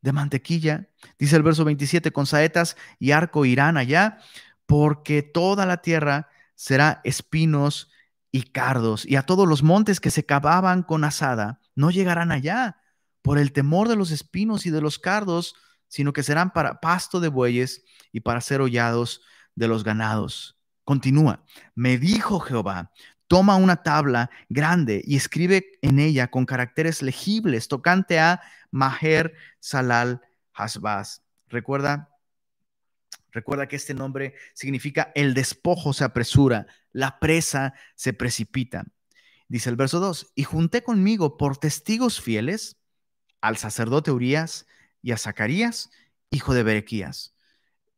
de 0.02 0.12
mantequilla. 0.12 0.88
Dice 1.18 1.36
el 1.36 1.44
verso 1.44 1.64
27, 1.66 2.12
con 2.12 2.26
saetas 2.26 2.76
y 3.00 3.12
arco 3.12 3.46
irán 3.46 3.78
allá, 3.78 4.20
porque 4.66 5.22
toda 5.22 5.66
la 5.66 5.78
tierra 5.78 6.30
será 6.56 7.02
espinos 7.04 7.90
y 8.32 8.44
cardos, 8.44 9.06
y 9.06 9.18
a 9.18 9.24
todos 9.24 9.48
los 9.48 9.62
montes 9.62 10.00
que 10.00 10.12
se 10.12 10.26
cavaban 10.26 10.84
con 10.84 11.04
asada 11.04 11.60
no 11.76 11.92
llegarán 11.92 12.32
allá 12.32 12.78
por 13.22 13.38
el 13.38 13.52
temor 13.52 13.88
de 13.88 13.96
los 13.96 14.12
espinos 14.12 14.66
y 14.66 14.70
de 14.70 14.82
los 14.82 15.00
cardos, 15.00 15.56
sino 15.88 16.14
que 16.14 16.24
serán 16.24 16.52
para 16.52 16.80
pasto 16.80 17.20
de 17.20 17.28
bueyes 17.28 17.84
y 18.12 18.22
para 18.22 18.42
ser 18.42 18.62
hollados 18.62 19.22
de 19.56 19.68
los 19.68 19.84
ganados. 19.84 20.58
Continúa, 20.84 21.44
me 21.76 21.98
dijo 21.98 22.40
Jehová, 22.40 22.92
toma 23.32 23.56
una 23.56 23.82
tabla 23.82 24.30
grande 24.50 25.02
y 25.06 25.16
escribe 25.16 25.80
en 25.82 26.00
ella 26.00 26.30
con 26.30 26.46
caracteres 26.46 27.02
legibles 27.02 27.70
tocante 27.70 28.20
a 28.20 28.42
Maher 28.72 29.34
Salal 29.62 30.20
Hasbaz. 30.54 31.24
Recuerda, 31.48 32.10
recuerda 33.32 33.70
que 33.70 33.78
este 33.78 33.94
nombre 33.94 34.36
significa 34.54 35.14
el 35.16 35.34
despojo 35.34 35.94
se 35.94 36.04
apresura, 36.04 36.68
la 36.92 37.20
presa 37.20 37.74
se 37.96 38.12
precipita. 38.12 38.84
Dice 39.48 39.70
el 39.70 39.78
verso 39.78 40.02
2, 40.02 40.34
y 40.36 40.44
junté 40.44 40.84
conmigo 40.84 41.38
por 41.38 41.56
testigos 41.56 42.20
fieles 42.20 42.76
al 43.40 43.56
sacerdote 43.56 44.12
Urias 44.12 44.68
y 45.02 45.14
a 45.14 45.18
Zacarías, 45.18 45.90
hijo 46.32 46.54
de 46.54 46.64
Berequías. 46.64 47.34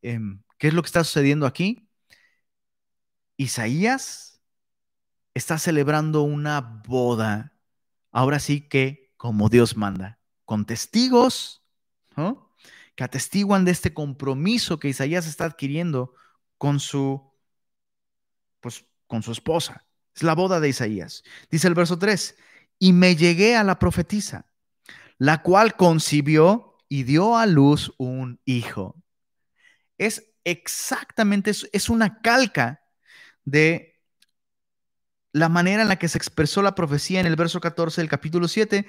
Em, 0.03 0.43
¿Qué 0.59 0.67
es 0.67 0.75
lo 0.75 0.83
que 0.83 0.87
está 0.89 1.03
sucediendo 1.03 1.47
aquí? 1.47 1.89
Isaías 3.35 4.32
está 5.33 5.57
celebrando 5.57 6.23
una 6.23 6.61
boda, 6.61 7.53
ahora 8.11 8.39
sí 8.39 8.61
que 8.61 9.13
como 9.17 9.49
Dios 9.49 9.77
manda, 9.77 10.19
con 10.45 10.65
testigos 10.65 11.63
que 12.95 13.03
atestiguan 13.03 13.65
de 13.65 13.71
este 13.71 13.93
compromiso 13.93 14.79
que 14.79 14.89
Isaías 14.89 15.25
está 15.27 15.45
adquiriendo 15.45 16.13
con 16.57 16.79
su, 16.79 17.33
pues, 18.59 18.85
con 19.07 19.23
su 19.23 19.31
esposa. 19.31 19.85
Es 20.15 20.23
la 20.23 20.35
boda 20.35 20.59
de 20.59 20.69
Isaías. 20.69 21.23
Dice 21.49 21.67
el 21.67 21.73
verso 21.73 21.97
3, 21.97 22.35
y 22.79 22.93
me 22.93 23.15
llegué 23.15 23.55
a 23.55 23.63
la 23.63 23.79
profetisa, 23.79 24.45
la 25.17 25.41
cual 25.41 25.75
concibió 25.75 26.77
y 26.87 27.03
dio 27.03 27.37
a 27.37 27.45
luz 27.45 27.93
un 27.97 28.39
hijo. 28.45 29.01
Es 29.97 30.33
exactamente, 30.43 31.51
es, 31.51 31.89
una 31.89 32.21
calca 32.21 32.83
de 33.45 33.92
la 35.33 35.49
manera 35.49 35.81
en 35.81 35.89
la 35.89 35.97
que 35.97 36.07
se 36.07 36.17
expresó 36.17 36.61
la 36.61 36.75
profecía 36.75 37.19
en 37.19 37.25
el 37.25 37.35
verso 37.35 37.59
14 37.59 37.99
del 37.99 38.09
capítulo 38.09 38.47
7, 38.47 38.85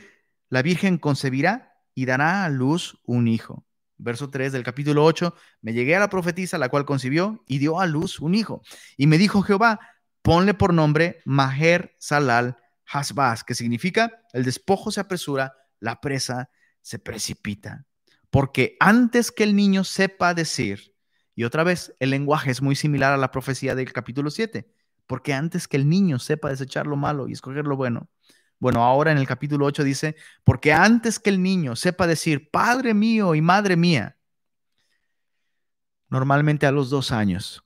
la 0.51 0.61
Virgen 0.61 0.99
concebirá 0.99 1.73
y 1.95 2.05
dará 2.05 2.45
a 2.45 2.51
luz 2.51 3.01
un 3.05 3.29
hijo. 3.29 3.67
Verso 3.97 4.29
3 4.29 4.53
del 4.53 4.63
capítulo 4.63 5.05
8, 5.05 5.35
me 5.63 5.73
llegué 5.73 5.97
a 5.97 6.01
la 6.01 6.11
profetisa, 6.11 6.59
la 6.59 6.69
cual 6.69 6.85
concibió 6.85 7.43
y 7.49 7.59
dio 7.59 7.81
a 7.81 7.87
luz 7.87 8.21
un 8.21 8.35
hijo. 8.35 8.63
Y 8.99 9.07
me 9.07 9.17
dijo 9.17 9.41
Jehová, 9.41 9.81
ponle 10.21 10.53
por 10.53 10.75
nombre 10.75 11.23
Maher 11.25 11.97
Salal 11.99 12.59
Hasbaz, 12.87 13.43
que 13.43 13.55
significa 13.55 14.21
el 14.35 14.45
despojo 14.45 14.91
se 14.91 15.01
apresura, 15.01 15.55
la 15.81 16.03
presa 16.03 16.51
se 16.83 16.99
precipita. 16.99 17.87
Porque 18.29 18.77
antes 18.81 19.33
que 19.33 19.45
el 19.45 19.57
niño 19.57 19.85
sepa 19.85 20.35
decir, 20.35 20.95
y 21.35 21.45
otra 21.45 21.65
vez, 21.65 21.95
el 22.01 22.11
lenguaje 22.11 22.51
es 22.51 22.61
muy 22.61 22.77
similar 22.77 23.15
a 23.15 23.17
la 23.17 23.31
profecía 23.31 23.75
del 23.75 23.93
capítulo 23.93 24.31
7, 24.31 24.69
porque 25.07 25.35
antes 25.35 25.69
que 25.69 25.77
el 25.77 25.89
niño 25.89 26.19
sepa 26.19 26.49
desechar 26.49 26.87
lo 26.87 26.97
malo 26.97 27.29
y 27.29 27.33
escoger 27.33 27.67
lo 27.67 27.77
bueno, 27.77 28.09
bueno, 28.59 28.83
ahora 28.83 29.13
en 29.13 29.19
el 29.19 29.27
capítulo 29.27 29.67
8 29.67 29.85
dice, 29.85 30.17
porque 30.45 30.73
antes 30.73 31.19
que 31.19 31.31
el 31.31 31.43
niño 31.43 31.77
sepa 31.77 32.07
decir, 32.07 32.51
Padre 32.51 32.95
mío 32.95 33.35
y 33.35 33.43
Madre 33.43 33.77
mía, 33.77 34.17
normalmente 36.09 36.67
a 36.67 36.73
los 36.73 36.89
dos 36.91 37.13
años, 37.13 37.65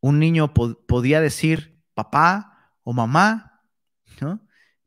un 0.00 0.18
niño 0.18 0.52
podía 0.52 1.20
decir 1.20 1.82
papá 1.94 2.74
o 2.82 2.92
mamá, 2.92 3.62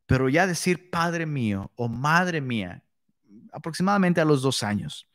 pero 0.05 0.29
ya 0.29 0.45
decir 0.45 0.89
Padre 0.91 1.25
mío 1.25 1.71
o 1.75 1.87
Madre 1.87 2.41
mía, 2.41 2.83
aproximadamente 3.51 4.21
a 4.21 4.25
los 4.25 4.41
dos 4.41 4.61
años 4.61 5.09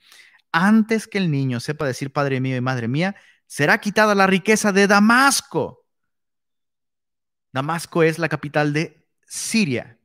antes 0.52 1.08
que 1.08 1.18
el 1.18 1.30
niño 1.30 1.58
sepa 1.58 1.86
decir 1.86 2.12
Padre 2.12 2.40
mío 2.40 2.56
y 2.56 2.60
Madre 2.60 2.86
mía, 2.86 3.16
será 3.46 3.78
quitada 3.78 4.14
la 4.14 4.26
riqueza 4.26 4.70
de 4.70 4.86
Damasco. 4.86 5.81
Damasco 7.52 8.02
es 8.02 8.18
la 8.18 8.28
capital 8.28 8.72
de 8.72 9.06
Siria. 9.26 9.98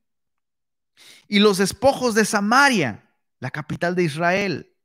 Y 1.28 1.40
los 1.40 1.58
despojos 1.58 2.16
de 2.16 2.26
Samaria, 2.26 3.10
la 3.40 3.52
capital 3.52 3.96
de 3.96 4.04
Israel, 4.04 4.76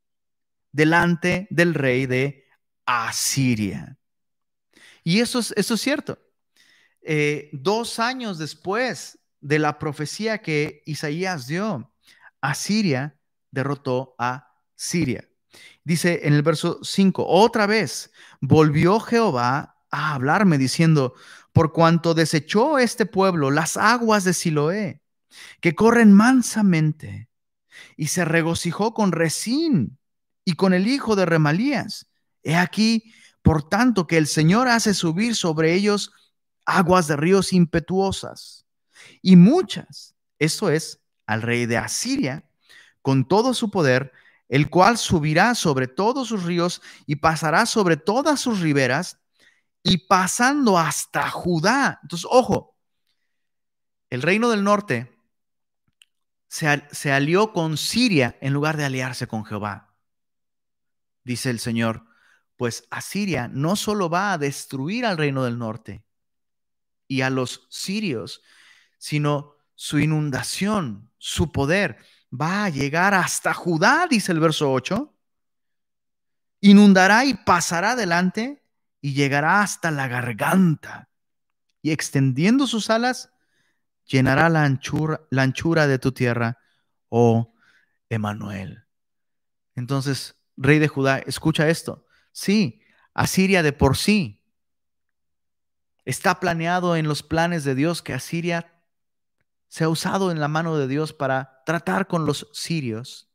delante 0.72 1.46
del 1.50 1.74
rey 1.74 2.06
de 2.06 2.46
Asiria. 2.86 3.98
Y 5.04 5.20
eso 5.20 5.38
es, 5.38 5.52
eso 5.56 5.74
es 5.74 5.80
cierto. 5.80 6.18
Eh, 7.02 7.50
dos 7.52 7.98
años 7.98 8.38
después 8.38 9.18
de 9.40 9.58
la 9.58 9.78
profecía 9.78 10.38
que 10.38 10.82
Isaías 10.86 11.46
dio, 11.46 11.92
Asiria 12.40 13.16
derrotó 13.50 14.14
a 14.18 14.54
Siria. 14.74 15.28
Dice 15.84 16.20
en 16.24 16.34
el 16.34 16.42
verso 16.42 16.78
5, 16.82 17.24
otra 17.26 17.66
vez 17.66 18.12
volvió 18.40 19.00
Jehová 19.00 19.84
a 19.90 20.14
hablarme 20.14 20.58
diciendo, 20.58 21.14
por 21.53 21.72
cuanto 21.72 22.14
desechó 22.14 22.78
este 22.78 23.07
pueblo 23.07 23.50
las 23.50 23.76
aguas 23.76 24.24
de 24.24 24.34
Siloé, 24.34 25.03
que 25.61 25.74
corren 25.74 26.12
mansamente, 26.12 27.28
y 27.96 28.09
se 28.09 28.24
regocijó 28.24 28.94
con 28.94 29.12
Resín 29.12 29.98
y 30.44 30.55
con 30.55 30.74
el 30.74 30.86
hijo 30.86 31.16
de 31.16 31.26
Remalías. 31.26 32.07
He 32.42 32.57
aquí, 32.57 33.12
por 33.42 33.68
tanto, 33.68 34.07
que 34.07 34.18
el 34.18 34.26
Señor 34.26 34.68
hace 34.68 34.94
subir 34.94 35.34
sobre 35.36 35.74
ellos 35.74 36.12
aguas 36.64 37.07
de 37.07 37.16
ríos 37.16 37.53
impetuosas 37.53 38.66
y 39.20 39.36
muchas. 39.36 40.14
Eso 40.38 40.70
es, 40.70 41.00
al 41.26 41.42
rey 41.42 41.66
de 41.66 41.76
Asiria, 41.76 42.44
con 43.00 43.26
todo 43.26 43.55
su 43.55 43.70
poder, 43.70 44.12
el 44.48 44.68
cual 44.68 44.98
subirá 44.98 45.55
sobre 45.55 45.88
todos 45.88 46.28
sus 46.28 46.44
ríos 46.44 46.82
y 47.07 47.16
pasará 47.16 47.66
sobre 47.66 47.96
todas 47.96 48.40
sus 48.40 48.61
riberas 48.61 49.18
y 49.82 49.98
pasando 49.98 50.78
hasta 50.78 51.30
Judá. 51.30 51.98
Entonces, 52.02 52.26
ojo, 52.30 52.76
el 54.10 54.22
reino 54.22 54.50
del 54.50 54.64
norte 54.64 55.16
se, 56.48 56.86
se 56.90 57.12
alió 57.12 57.52
con 57.52 57.76
Siria 57.76 58.36
en 58.40 58.52
lugar 58.52 58.76
de 58.76 58.84
aliarse 58.84 59.26
con 59.26 59.44
Jehová. 59.44 59.94
Dice 61.24 61.50
el 61.50 61.60
Señor, 61.60 62.04
pues 62.56 62.86
Asiria 62.90 63.48
no 63.48 63.76
solo 63.76 64.08
va 64.08 64.32
a 64.32 64.38
destruir 64.38 65.06
al 65.06 65.18
reino 65.18 65.44
del 65.44 65.58
norte 65.58 66.04
y 67.08 67.22
a 67.22 67.30
los 67.30 67.66
sirios, 67.70 68.42
sino 68.98 69.56
su 69.74 69.98
inundación, 69.98 71.10
su 71.18 71.50
poder 71.50 71.98
va 72.32 72.64
a 72.64 72.68
llegar 72.68 73.14
hasta 73.14 73.52
Judá, 73.52 74.06
dice 74.08 74.32
el 74.32 74.40
verso 74.40 74.72
8. 74.72 75.12
inundará 76.60 77.24
y 77.24 77.34
pasará 77.34 77.92
adelante 77.92 78.61
y 79.03 79.12
llegará 79.12 79.61
hasta 79.61 79.90
la 79.90 80.09
garganta. 80.09 81.11
Y 81.82 81.90
extendiendo 81.90 82.66
sus 82.66 82.88
alas, 82.88 83.30
llenará 84.07 84.48
la 84.48 84.64
anchura, 84.64 85.20
la 85.28 85.42
anchura 85.42 85.86
de 85.86 85.98
tu 85.98 86.12
tierra, 86.12 86.59
oh 87.11 87.53
Emanuel. 88.09 88.84
Entonces, 89.74 90.36
rey 90.57 90.78
de 90.78 90.88
Judá, 90.88 91.18
escucha 91.18 91.68
esto. 91.68 92.07
Sí, 92.30 92.80
Asiria 93.12 93.62
de 93.62 93.72
por 93.72 93.96
sí 93.96 94.42
está 96.05 96.40
planeado 96.40 96.96
en 96.96 97.07
los 97.07 97.22
planes 97.22 97.64
de 97.64 97.74
Dios 97.74 98.03
que 98.03 98.14
Asiria 98.14 98.72
se 99.68 99.84
ha 99.84 99.88
usado 99.88 100.30
en 100.30 100.40
la 100.40 100.48
mano 100.48 100.76
de 100.76 100.88
Dios 100.88 101.12
para 101.12 101.62
tratar 101.64 102.07
con 102.07 102.26
los 102.26 102.48
sirios 102.53 103.30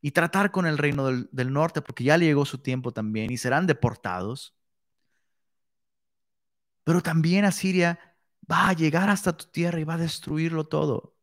y 0.00 0.12
tratar 0.12 0.50
con 0.50 0.66
el 0.66 0.78
reino 0.78 1.06
del, 1.06 1.28
del 1.32 1.52
norte, 1.52 1.82
porque 1.82 2.04
ya 2.04 2.16
le 2.16 2.26
llegó 2.26 2.44
su 2.44 2.58
tiempo 2.58 2.92
también 2.92 3.30
y 3.30 3.36
serán 3.38 3.66
deportados. 3.66 4.53
Pero 6.84 7.02
también 7.02 7.44
Asiria 7.44 7.98
va 8.50 8.68
a 8.68 8.72
llegar 8.74 9.10
hasta 9.10 9.36
tu 9.36 9.46
tierra 9.46 9.80
y 9.80 9.84
va 9.84 9.94
a 9.94 9.98
destruirlo 9.98 10.64
todo, 10.64 11.14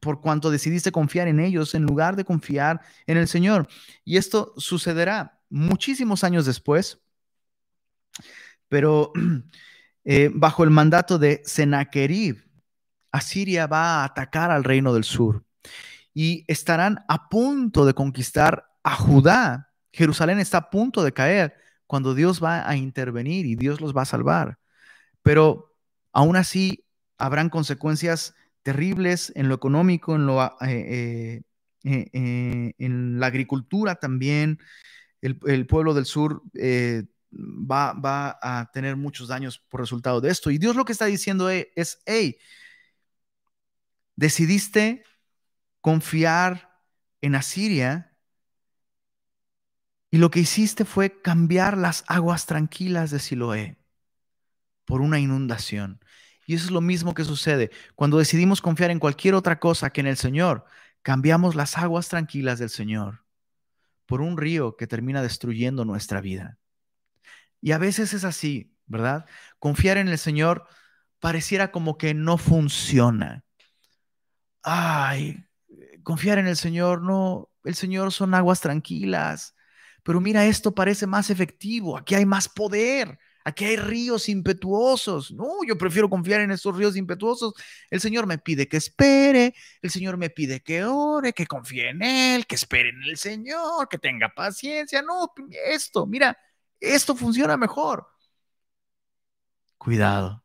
por 0.00 0.20
cuanto 0.20 0.50
decidiste 0.50 0.92
confiar 0.92 1.28
en 1.28 1.40
ellos 1.40 1.74
en 1.74 1.82
lugar 1.82 2.16
de 2.16 2.24
confiar 2.24 2.80
en 3.06 3.16
el 3.16 3.28
Señor. 3.28 3.68
Y 4.04 4.16
esto 4.16 4.54
sucederá 4.56 5.40
muchísimos 5.50 6.24
años 6.24 6.46
después, 6.46 7.00
pero 8.68 9.12
eh, 10.04 10.30
bajo 10.32 10.64
el 10.64 10.70
mandato 10.70 11.18
de 11.18 11.42
Sennacherib, 11.44 12.44
Asiria 13.10 13.66
va 13.66 14.02
a 14.02 14.04
atacar 14.04 14.50
al 14.50 14.64
reino 14.64 14.92
del 14.92 15.04
sur 15.04 15.44
y 16.12 16.44
estarán 16.48 17.04
a 17.08 17.28
punto 17.28 17.86
de 17.86 17.94
conquistar 17.94 18.66
a 18.82 18.94
Judá. 18.96 19.72
Jerusalén 19.92 20.38
está 20.38 20.58
a 20.58 20.70
punto 20.70 21.02
de 21.02 21.12
caer 21.12 21.54
cuando 21.86 22.14
Dios 22.14 22.42
va 22.42 22.68
a 22.68 22.76
intervenir 22.76 23.46
y 23.46 23.54
Dios 23.54 23.80
los 23.80 23.96
va 23.96 24.02
a 24.02 24.06
salvar. 24.06 24.58
Pero 25.24 25.74
aún 26.12 26.36
así 26.36 26.84
habrán 27.16 27.48
consecuencias 27.48 28.34
terribles 28.62 29.32
en 29.34 29.48
lo 29.48 29.54
económico, 29.54 30.14
en, 30.14 30.26
lo, 30.26 30.44
eh, 30.60 31.42
eh, 31.82 32.10
eh, 32.12 32.74
en 32.78 33.18
la 33.18 33.26
agricultura 33.26 33.96
también. 33.96 34.60
El, 35.22 35.66
pueblo 35.66 35.94
del 35.94 36.04
sur 36.04 36.42
va, 37.32 37.94
va, 37.94 38.38
a 38.42 38.70
tener 38.70 38.96
muchos 38.96 39.28
daños 39.28 39.58
por 39.58 39.80
resultado 39.80 40.20
de 40.20 40.30
esto. 40.30 40.50
Y 40.50 40.58
Dios 40.58 40.76
lo 40.76 40.84
que 40.84 40.92
está 40.92 41.06
diciendo 41.06 41.48
es, 41.48 42.02
hey, 42.04 42.36
decidiste 44.16 45.04
confiar 45.80 46.82
en 47.22 47.34
Asiria 47.34 48.12
y 50.10 50.18
lo 50.18 50.30
que 50.30 50.40
hiciste 50.40 50.84
fue 50.84 51.22
cambiar 51.22 51.78
las 51.78 52.04
aguas 52.06 52.44
tranquilas 52.44 53.10
de 53.10 53.18
Siloé 53.18 53.83
por 54.84 55.00
una 55.00 55.18
inundación. 55.18 56.00
Y 56.46 56.54
eso 56.54 56.66
es 56.66 56.70
lo 56.70 56.80
mismo 56.80 57.14
que 57.14 57.24
sucede 57.24 57.70
cuando 57.94 58.18
decidimos 58.18 58.60
confiar 58.60 58.90
en 58.90 58.98
cualquier 58.98 59.34
otra 59.34 59.58
cosa 59.58 59.90
que 59.90 60.00
en 60.00 60.06
el 60.06 60.16
Señor. 60.16 60.64
Cambiamos 61.02 61.54
las 61.54 61.76
aguas 61.76 62.08
tranquilas 62.08 62.58
del 62.58 62.70
Señor 62.70 63.24
por 64.06 64.20
un 64.20 64.36
río 64.36 64.76
que 64.76 64.86
termina 64.86 65.22
destruyendo 65.22 65.84
nuestra 65.84 66.20
vida. 66.20 66.58
Y 67.60 67.72
a 67.72 67.78
veces 67.78 68.12
es 68.12 68.24
así, 68.24 68.74
¿verdad? 68.86 69.26
Confiar 69.58 69.96
en 69.96 70.08
el 70.08 70.18
Señor 70.18 70.66
pareciera 71.18 71.70
como 71.70 71.96
que 71.96 72.12
no 72.12 72.36
funciona. 72.36 73.44
Ay, 74.62 75.46
confiar 76.02 76.38
en 76.38 76.46
el 76.46 76.56
Señor, 76.56 77.02
no, 77.02 77.50
el 77.64 77.74
Señor 77.74 78.12
son 78.12 78.34
aguas 78.34 78.60
tranquilas. 78.60 79.54
Pero 80.02 80.20
mira, 80.20 80.44
esto 80.44 80.74
parece 80.74 81.06
más 81.06 81.30
efectivo, 81.30 81.96
aquí 81.96 82.14
hay 82.14 82.26
más 82.26 82.48
poder, 82.48 83.18
Aquí 83.44 83.66
hay 83.66 83.76
ríos 83.76 84.28
impetuosos. 84.30 85.30
No, 85.32 85.62
yo 85.66 85.76
prefiero 85.76 86.08
confiar 86.08 86.40
en 86.40 86.50
estos 86.50 86.76
ríos 86.76 86.96
impetuosos. 86.96 87.52
El 87.90 88.00
Señor 88.00 88.26
me 88.26 88.38
pide 88.38 88.68
que 88.68 88.78
espere, 88.78 89.54
el 89.82 89.90
Señor 89.90 90.16
me 90.16 90.30
pide 90.30 90.62
que 90.62 90.84
ore, 90.84 91.34
que 91.34 91.46
confíe 91.46 91.90
en 91.90 92.02
Él, 92.02 92.46
que 92.46 92.54
espere 92.54 92.88
en 92.88 93.02
el 93.02 93.18
Señor, 93.18 93.88
que 93.88 93.98
tenga 93.98 94.30
paciencia. 94.34 95.02
No, 95.02 95.32
esto, 95.66 96.06
mira, 96.06 96.38
esto 96.80 97.14
funciona 97.14 97.56
mejor. 97.58 98.08
Cuidado. 99.76 100.42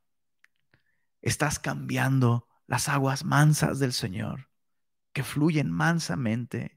Estás 1.22 1.60
cambiando 1.60 2.48
las 2.68 2.90
aguas 2.90 3.24
mansas 3.24 3.80
del 3.80 3.94
Señor, 3.94 4.50
que 5.14 5.24
fluyen 5.24 5.72
mansamente 5.72 6.76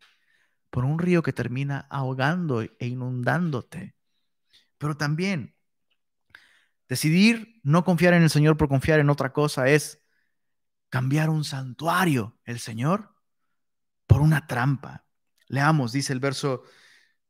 por 0.71 0.85
un 0.85 0.99
río 1.01 1.23
que 1.23 1.33
termina 1.33 1.87
ahogando 1.91 2.63
e 2.63 2.87
inundándote. 2.87 3.97
Pero 4.79 4.97
también 4.97 5.52
Decidir 6.93 7.59
no 7.63 7.85
confiar 7.85 8.13
en 8.13 8.23
el 8.23 8.29
Señor 8.29 8.59
por 8.59 8.69
confiar 8.69 9.01
en 9.01 9.09
otra 9.09 9.33
cosa 9.33 9.67
es 9.67 10.03
cambiar 10.91 11.31
un 11.31 11.43
santuario, 11.43 12.39
el 12.45 12.61
Señor, 12.61 13.15
por 14.07 14.21
una 14.21 14.47
trampa. 14.47 15.07
Leamos, 15.47 15.93
dice 15.93 16.13
el 16.13 16.21
verso, 16.21 16.65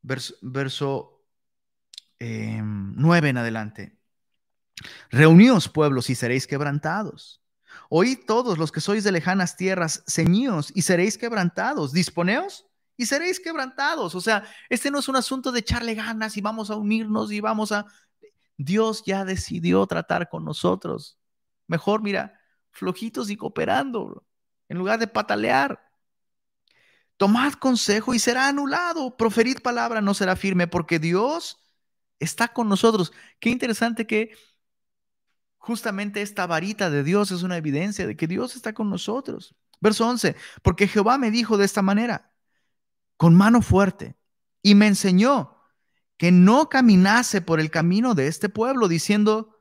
verso, 0.03 1.25
9 2.19 2.59
em, 2.59 3.27
en 3.31 3.37
adelante. 3.37 4.01
Reuníos 5.13 5.69
pueblos 5.69 6.11
y 6.11 6.17
seréis 6.17 6.49
quebrantados. 6.49 7.41
Oíd 7.89 8.19
todos 8.27 8.59
los 8.59 8.73
que 8.73 8.81
sois 8.81 9.05
de 9.05 9.13
lejanas 9.13 9.57
tierras, 9.57 10.03
ceñíos 10.09 10.73
y 10.75 10.83
seréis 10.83 11.17
quebrantados. 11.17 11.93
Disponeos 11.93 12.67
y 12.97 13.07
seréis 13.07 13.39
quebrantados. 13.39 14.17
O 14.17 14.21
sea, 14.21 14.43
este 14.69 14.91
no 14.91 14.99
es 14.99 15.09
un 15.09 15.15
asunto 15.15 15.53
de 15.53 15.61
echarle 15.61 15.95
ganas 15.95 16.37
y 16.37 16.41
vamos 16.41 16.69
a 16.69 16.75
unirnos 16.75 17.31
y 17.31 17.41
vamos 17.41 17.71
a... 17.71 17.87
Dios 18.63 19.03
ya 19.05 19.25
decidió 19.25 19.87
tratar 19.87 20.29
con 20.29 20.45
nosotros. 20.45 21.19
Mejor, 21.67 22.03
mira, 22.03 22.39
flojitos 22.71 23.31
y 23.31 23.37
cooperando, 23.37 24.25
en 24.69 24.79
lugar 24.79 24.99
de 24.99 25.07
patalear. 25.07 25.81
Tomad 27.17 27.53
consejo 27.55 28.15
y 28.15 28.19
será 28.19 28.49
anulado. 28.49 29.17
Proferid 29.17 29.61
palabra 29.61 30.01
no 30.01 30.15
será 30.15 30.35
firme 30.37 30.67
porque 30.67 30.99
Dios 30.99 31.63
está 32.19 32.53
con 32.53 32.69
nosotros. 32.69 33.13
Qué 33.39 33.51
interesante 33.51 34.07
que 34.07 34.37
justamente 35.59 36.23
esta 36.23 36.47
varita 36.47 36.91
de 36.91 37.05
Dios 37.05 37.31
es 37.31 37.43
una 37.43 37.57
evidencia 37.57 38.07
de 38.07 38.17
que 38.17 38.27
Dios 38.27 38.57
está 38.57 38.73
con 38.73 38.91
nosotros. 38.91 39.55
Verso 39.81 40.09
11, 40.09 40.37
porque 40.63 40.89
Jehová 40.89 41.19
me 41.19 41.31
dijo 41.31 41.57
de 41.57 41.65
esta 41.65 41.83
manera, 41.83 42.33
con 43.17 43.35
mano 43.35 43.63
fuerte, 43.63 44.17
y 44.63 44.75
me 44.75 44.87
enseñó 44.87 45.62
que 46.23 46.31
no 46.31 46.68
caminase 46.68 47.41
por 47.41 47.59
el 47.59 47.68
camino 47.68 48.14
de 48.14 48.29
este 48.29 48.49
pueblo, 48.49 48.87
diciendo, 48.87 49.61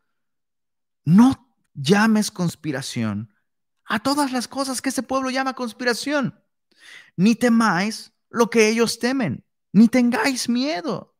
no 1.04 1.52
llames 1.74 2.30
conspiración 2.30 3.34
a 3.84 3.98
todas 3.98 4.32
las 4.32 4.48
cosas 4.48 4.80
que 4.80 4.90
ese 4.90 5.02
pueblo 5.02 5.32
llama 5.32 5.56
conspiración, 5.56 6.40
ni 7.16 7.34
temáis 7.34 8.14
lo 8.30 8.52
que 8.52 8.70
ellos 8.70 9.00
temen, 9.00 9.44
ni 9.74 9.88
tengáis 9.88 10.48
miedo. 10.48 11.18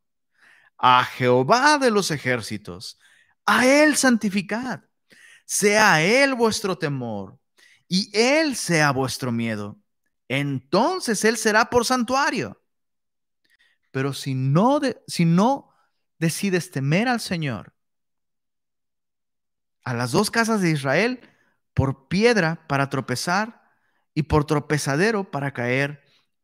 A 0.78 1.04
Jehová 1.06 1.80
de 1.80 1.90
los 1.90 2.12
ejércitos, 2.12 3.00
a 3.44 3.66
Él 3.66 3.98
santificad, 3.98 4.82
sea 5.44 6.04
Él 6.04 6.36
vuestro 6.36 6.78
temor, 6.78 7.40
y 7.88 8.12
Él 8.14 8.56
sea 8.56 8.92
vuestro 8.92 9.32
miedo. 9.32 9.80
Entonces 10.28 11.26
Él 11.26 11.36
será 11.36 11.68
por 11.72 11.84
santuario 11.84 12.61
pero 13.92 14.14
si 14.14 14.34
no, 14.34 14.80
si 15.08 15.26
no 15.26 15.70
decides 16.20 16.72
temer 16.72 17.08
al 17.08 17.20
Señor, 17.20 17.74
a 19.84 19.94
las 19.94 20.12
dos 20.12 20.32
casas 20.32 20.62
de 20.62 20.72
Israel, 20.72 21.22
por 21.74 22.08
piedra 22.08 22.68
para 22.68 22.90
tropezar 22.90 23.62
y 24.14 24.24
por 24.24 24.46
tropezadero 24.46 25.32
para 25.32 25.54
caer, 25.54 26.02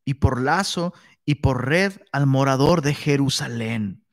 y 0.07 0.13
por 0.13 0.41
lazo 0.41 0.93
y 1.25 1.35
por 1.35 1.67
red 1.67 1.91
al 2.13 2.27
morador 2.27 2.81
de 2.81 2.93
Jerusalén. 2.93 4.05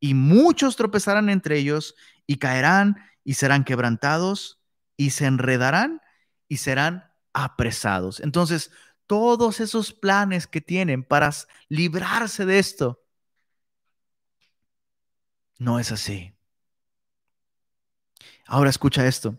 Y 0.00 0.14
muchos 0.14 0.76
tropezarán 0.76 1.28
entre 1.28 1.58
ellos 1.58 1.94
y 2.26 2.38
caerán 2.38 2.96
y 3.24 3.34
serán 3.34 3.64
quebrantados 3.64 4.62
y 4.96 5.10
se 5.10 5.26
enredarán 5.26 6.00
y 6.48 6.56
serán 6.56 7.12
apresados. 7.34 8.20
Entonces, 8.20 8.70
todos 9.06 9.60
esos 9.60 9.92
planes 9.92 10.46
que 10.46 10.60
tienen 10.60 11.04
para 11.04 11.30
librarse 11.68 12.46
de 12.46 12.58
esto. 12.58 13.02
No 15.58 15.78
es 15.78 15.92
así. 15.92 16.34
Ahora 18.46 18.70
escucha 18.70 19.06
esto. 19.06 19.38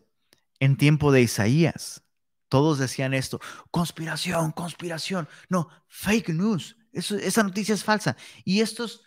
En 0.60 0.78
tiempo 0.78 1.12
de 1.12 1.22
Isaías, 1.22 2.04
todos 2.50 2.80
decían 2.80 3.14
esto, 3.14 3.40
conspiración, 3.72 4.52
conspiración. 4.52 5.28
No, 5.50 5.70
fake 5.88 6.30
news. 6.30 6.78
esa 6.94 7.44
noticia 7.44 7.76
es 7.76 7.84
falsa. 7.84 8.16
Y 8.44 8.62
estos, 8.62 9.04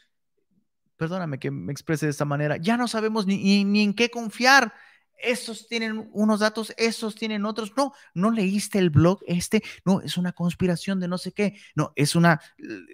perdóname 0.96 1.38
que 1.38 1.50
me 1.50 1.72
exprese 1.72 2.06
de 2.06 2.10
esta 2.10 2.24
manera, 2.24 2.58
ya 2.58 2.76
no 2.76 2.88
sabemos 2.88 3.26
ni, 3.26 3.82
en 3.82 3.94
qué 3.94 4.10
confiar 4.10 4.74
estos 5.18 5.68
tienen 5.68 6.08
unos 6.12 6.40
datos, 6.40 6.72
estos 6.76 7.14
tienen 7.14 7.44
otros. 7.44 7.72
No, 7.76 7.92
no 8.14 8.30
leíste 8.30 8.78
el 8.78 8.90
blog 8.90 9.20
este. 9.26 9.62
No, 9.84 10.00
es 10.00 10.16
una 10.16 10.32
conspiración 10.32 11.00
de 11.00 11.08
no 11.08 11.18
sé 11.18 11.32
qué. 11.32 11.58
No, 11.74 11.92
es 11.96 12.14
una, 12.14 12.40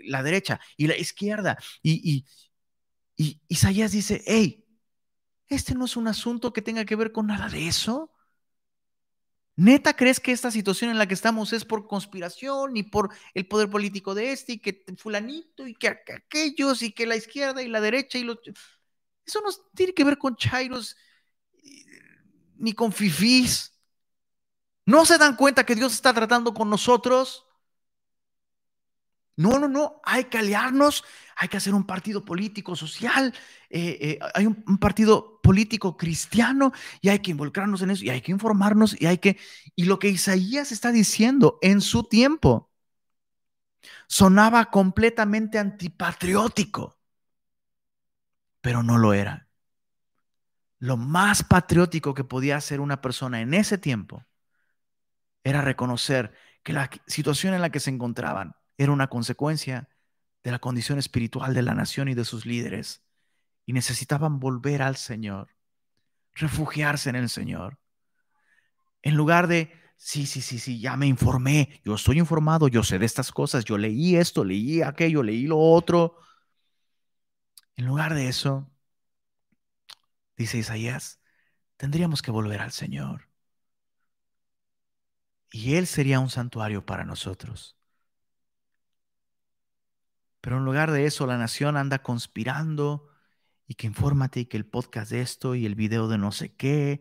la 0.05 0.23
derecha 0.23 0.61
y 0.77 0.87
la 0.87 0.97
izquierda. 0.97 1.59
Y, 1.83 2.25
Y 3.17 3.41
Isaías 3.49 3.93
dice, 3.93 4.23
hey, 4.27 4.65
este 5.49 5.75
no 5.75 5.85
es 5.85 5.97
un 5.97 6.09
asunto 6.09 6.53
que 6.53 6.63
tenga 6.63 6.85
que 6.85 6.97
ver 6.97 7.13
con 7.13 7.27
nada 7.27 7.49
de 7.49 7.69
eso. 7.69 8.11
¿Neta 9.57 9.95
crees 9.95 10.19
que 10.19 10.33
esta 10.33 10.51
situación 10.51 10.91
en 10.91 10.99
la 10.99 11.07
que 11.07 11.15
estamos 11.15 11.53
es 11.53 11.65
por 11.65 11.87
conspiración 11.87 12.77
y 12.77 12.83
por 12.83 13.11
el 13.35 13.47
poder 13.47 13.71
político 13.71 14.15
de 14.15 14.33
este 14.33 14.55
y 14.55 14.59
que 14.59 14.85
fulanito 14.99 15.69
y 15.69 15.75
que 15.75 15.89
aquellos 15.89 16.83
y 16.83 16.91
que 16.93 17.07
la 17.07 17.15
izquierda 17.17 17.63
y 17.63 17.69
la 17.69 17.81
derecha 17.81 18.19
y 18.19 18.25
los... 18.25 18.39
Eso 19.25 19.41
no 19.43 19.51
tiene 19.75 19.95
que 19.95 20.05
ver 20.05 20.19
con 20.19 20.35
chairos 20.37 20.97
ni 22.57 22.73
con 22.73 22.93
fifís. 22.93 23.73
¿No 24.87 25.05
se 25.07 25.19
dan 25.19 25.37
cuenta 25.37 25.65
que 25.65 25.75
Dios 25.75 25.95
está 25.95 26.13
tratando 26.13 26.53
con 26.55 26.69
nosotros? 26.71 27.47
No, 29.37 29.59
no, 29.59 29.67
no, 29.67 30.01
hay 30.05 30.25
que 30.25 30.39
aliarnos, 30.39 31.03
hay 31.37 31.49
que 31.49 31.57
hacer 31.57 31.75
un 31.75 31.85
partido 31.85 32.25
político 32.25 32.77
social, 32.77 33.35
eh, 33.69 33.99
eh, 34.01 34.19
hay 34.33 34.47
un, 34.47 34.79
partido 34.79 35.41
político 35.43 35.97
cristiano 35.97 36.73
y 37.01 37.09
hay 37.09 37.19
que 37.19 37.33
involucrarnos 37.33 37.83
en 37.83 37.91
eso 37.91 38.05
y 38.05 38.11
hay 38.11 38.21
que 38.21 38.31
informarnos 38.31 39.01
y 39.01 39.07
hay 39.07 39.19
que... 39.19 39.39
Y 39.75 39.85
lo 39.85 39.99
que 39.99 40.09
Isaías 40.09 40.71
está 40.71 40.93
diciendo 40.93 41.59
en 41.63 41.81
su 41.81 42.05
tiempo 42.05 42.71
sonaba 44.07 44.67
completamente 44.67 45.59
antipatriótico, 45.59 46.99
pero 48.61 48.85
no 48.85 48.99
lo 48.99 49.15
era. 49.15 49.44
Lo 50.85 50.99
más 50.99 51.43
patriótico 51.43 52.13
que 52.13 52.25
podía 52.25 52.59
hacer 52.59 52.79
una 52.79 53.01
persona 53.01 53.41
en 53.41 53.55
ese 53.55 53.79
tiempo 53.79 54.23
era 55.43 55.63
reconocer 55.63 56.35
que 56.63 56.75
la 56.75 56.91
situación 57.07 57.55
en 57.55 57.63
la 57.63 57.71
que 57.71 57.81
se 57.81 57.89
encontraban 57.89 58.55
era 58.77 58.93
una 58.93 59.07
consecuencia 59.07 59.89
de 60.43 60.51
la 60.51 60.59
condición 60.59 60.99
espiritual 60.99 61.55
de 61.55 61.63
la 61.63 61.73
nación 61.73 62.11
y 62.11 62.15
de 62.15 62.27
sus 62.27 62.45
líderes. 62.45 63.03
Y 63.65 63.73
necesitaban 63.73 64.41
volver 64.41 64.83
al 64.83 64.97
Señor, 64.97 65.57
refugiarse 66.35 67.09
en 67.09 67.17
el 67.17 67.31
Señor. 67.31 67.79
En 69.01 69.15
lugar 69.15 69.47
de, 69.47 69.73
sí, 69.97 70.27
sí, 70.27 70.43
sí, 70.43 70.59
sí, 70.59 70.81
ya 70.81 70.99
me 70.99 71.07
informé, 71.07 71.81
yo 71.83 71.95
estoy 71.95 72.19
informado, 72.19 72.69
yo 72.69 72.83
sé 72.83 72.99
de 72.99 73.07
estas 73.07 73.33
cosas, 73.33 73.65
yo 73.65 73.79
leí 73.79 74.17
esto, 74.17 74.45
leí 74.45 74.83
aquello, 74.83 75.23
leí 75.23 75.47
lo 75.47 75.59
otro. 75.59 76.19
En 77.75 77.87
lugar 77.87 78.13
de 78.13 78.29
eso, 78.29 78.71
dice 80.37 80.59
Isaías, 80.59 81.21
tendríamos 81.77 82.23
que 82.23 82.31
volver 82.31 82.61
al 82.61 82.73
Señor. 82.73 83.29
Y 85.51 85.77
Él 85.77 85.87
sería 85.87 86.21
un 86.21 86.31
santuario 86.31 86.85
para 86.85 87.05
nosotros. 87.05 87.77
Pero 90.41 90.59
en 90.59 90.65
lugar 90.65 90.91
de 90.91 91.07
eso, 91.07 91.27
la 91.27 91.39
nación 91.39 91.77
anda 91.77 92.03
conspirando 92.03 93.09
y 93.67 93.75
que 93.75 93.87
infórmate 93.87 94.41
y 94.41 94.47
que 94.47 94.57
el 94.57 94.67
podcast 94.67 95.11
de 95.11 95.21
esto 95.23 95.55
y 95.55 95.65
el 95.65 95.75
video 95.75 96.09
de 96.09 96.19
no 96.19 96.33
sé 96.33 96.55
qué. 96.55 97.01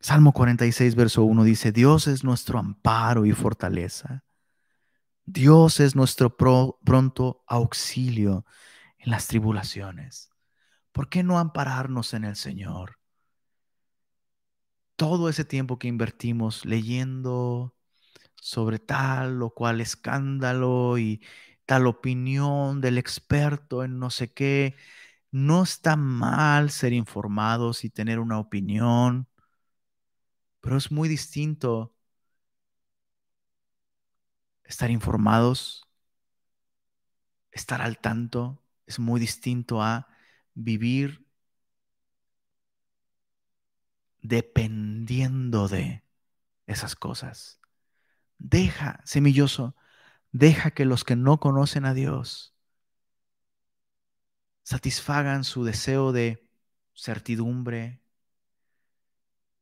Salmo 0.00 0.32
46, 0.32 0.94
verso 0.94 1.24
1 1.24 1.44
dice, 1.44 1.72
Dios 1.72 2.06
es 2.06 2.24
nuestro 2.24 2.58
amparo 2.58 3.26
y 3.26 3.32
fortaleza. 3.32 4.24
Dios 5.26 5.78
es 5.78 5.94
nuestro 5.94 6.36
pronto 6.36 7.44
auxilio 7.46 8.44
en 9.00 9.10
las 9.10 9.26
tribulaciones. 9.28 10.30
¿Por 10.92 11.08
qué 11.08 11.22
no 11.22 11.38
ampararnos 11.38 12.14
en 12.14 12.24
el 12.24 12.36
Señor? 12.36 12.98
Todo 14.96 15.28
ese 15.28 15.44
tiempo 15.44 15.78
que 15.78 15.88
invertimos 15.88 16.64
leyendo, 16.66 17.74
sobre 18.40 18.78
tal 18.78 19.42
o 19.42 19.50
cual 19.54 19.80
escándalo 19.80 20.98
y 20.98 21.22
tal 21.66 21.86
opinión 21.86 22.80
del 22.80 22.98
experto 22.98 23.84
en 23.84 23.98
no 23.98 24.10
sé 24.10 24.32
qué. 24.32 24.76
No 25.32 25.62
está 25.64 25.96
mal 25.96 26.70
ser 26.70 26.92
informados 26.92 27.84
y 27.84 27.90
tener 27.90 28.18
una 28.20 28.38
opinión, 28.40 29.28
pero 30.60 30.76
es 30.76 30.90
muy 30.90 31.08
distinto 31.08 31.94
estar 34.64 34.90
informados, 34.90 35.86
estar 37.52 37.80
al 37.82 37.98
tanto, 37.98 38.62
es 38.90 38.98
muy 38.98 39.20
distinto 39.20 39.82
a 39.82 40.08
vivir 40.54 41.24
dependiendo 44.20 45.68
de 45.68 46.04
esas 46.66 46.96
cosas. 46.96 47.60
Deja, 48.38 49.00
semilloso, 49.04 49.76
deja 50.32 50.72
que 50.72 50.84
los 50.84 51.04
que 51.04 51.14
no 51.14 51.38
conocen 51.38 51.84
a 51.84 51.94
Dios 51.94 52.52
satisfagan 54.64 55.44
su 55.44 55.64
deseo 55.64 56.10
de 56.10 56.48
certidumbre, 56.92 58.02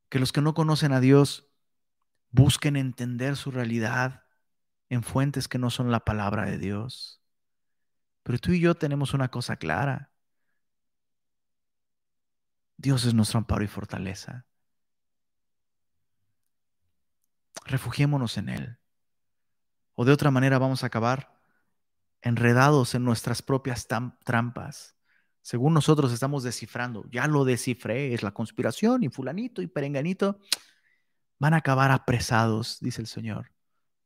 que 0.09 0.19
los 0.19 0.33
que 0.33 0.41
no 0.41 0.55
conocen 0.55 0.93
a 0.93 1.01
Dios 1.01 1.49
busquen 2.31 2.77
entender 2.77 3.37
su 3.37 3.51
realidad 3.51 4.25
en 4.89 5.03
fuentes 5.03 5.49
que 5.49 5.59
no 5.59 5.69
son 5.69 5.91
la 5.91 6.01
palabra 6.01 6.47
de 6.47 6.57
Dios. 6.57 7.21
Pero 8.29 8.39
tú 8.39 8.53
y 8.53 8.61
yo 8.61 8.75
tenemos 8.75 9.15
una 9.15 9.31
cosa 9.31 9.57
clara. 9.57 10.11
Dios 12.77 13.07
es 13.07 13.15
nuestro 13.15 13.39
amparo 13.39 13.65
y 13.65 13.69
fortaleza. 13.69 14.45
refugiémonos 17.65 18.37
en 18.37 18.51
Él. 18.51 18.79
O 19.95 20.05
de 20.05 20.13
otra 20.13 20.31
manera 20.31 20.59
vamos 20.59 20.83
a 20.83 20.89
acabar 20.89 21.41
enredados 22.21 22.95
en 22.95 23.03
nuestras 23.03 23.41
propias 23.41 23.89
trampas. 24.25 24.95
Según 25.41 25.73
nosotros 25.73 26.13
estamos 26.13 26.43
descifrando, 26.43 27.07
ya 27.11 27.27
lo 27.29 27.47
descifré, 27.47 28.13
es 28.13 28.23
la 28.23 28.33
conspiración 28.33 29.05
y 29.05 29.09
fulanito 29.09 29.63
y 29.63 29.69
perenganito, 29.69 30.39
van 31.39 31.55
a 31.55 31.59
acabar 31.59 31.93
apresados, 31.93 32.79
dice 32.81 33.01
el 33.01 33.07
Señor. 33.07 33.53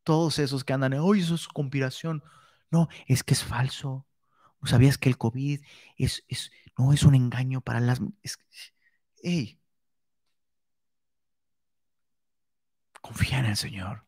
Todos 0.04 0.38
esos 0.38 0.62
que 0.62 0.74
andan, 0.74 0.92
hoy 0.94 1.22
eso 1.22 1.34
es 1.34 1.48
conspiración. 1.48 2.22
No, 2.70 2.88
es 3.08 3.24
que 3.24 3.34
es 3.34 3.42
falso. 3.42 4.06
¿No 4.62 4.68
sabías 4.68 4.96
que 4.98 5.08
el 5.08 5.18
COVID 5.18 5.60
es, 5.96 6.24
no 6.78 6.92
es 6.92 7.02
un 7.02 7.14
engaño 7.14 7.60
para 7.60 7.80
las... 7.80 8.00
Es, 8.22 8.38
Confía 13.00 13.40
en 13.40 13.46
el 13.46 13.56
Señor. 13.56 14.04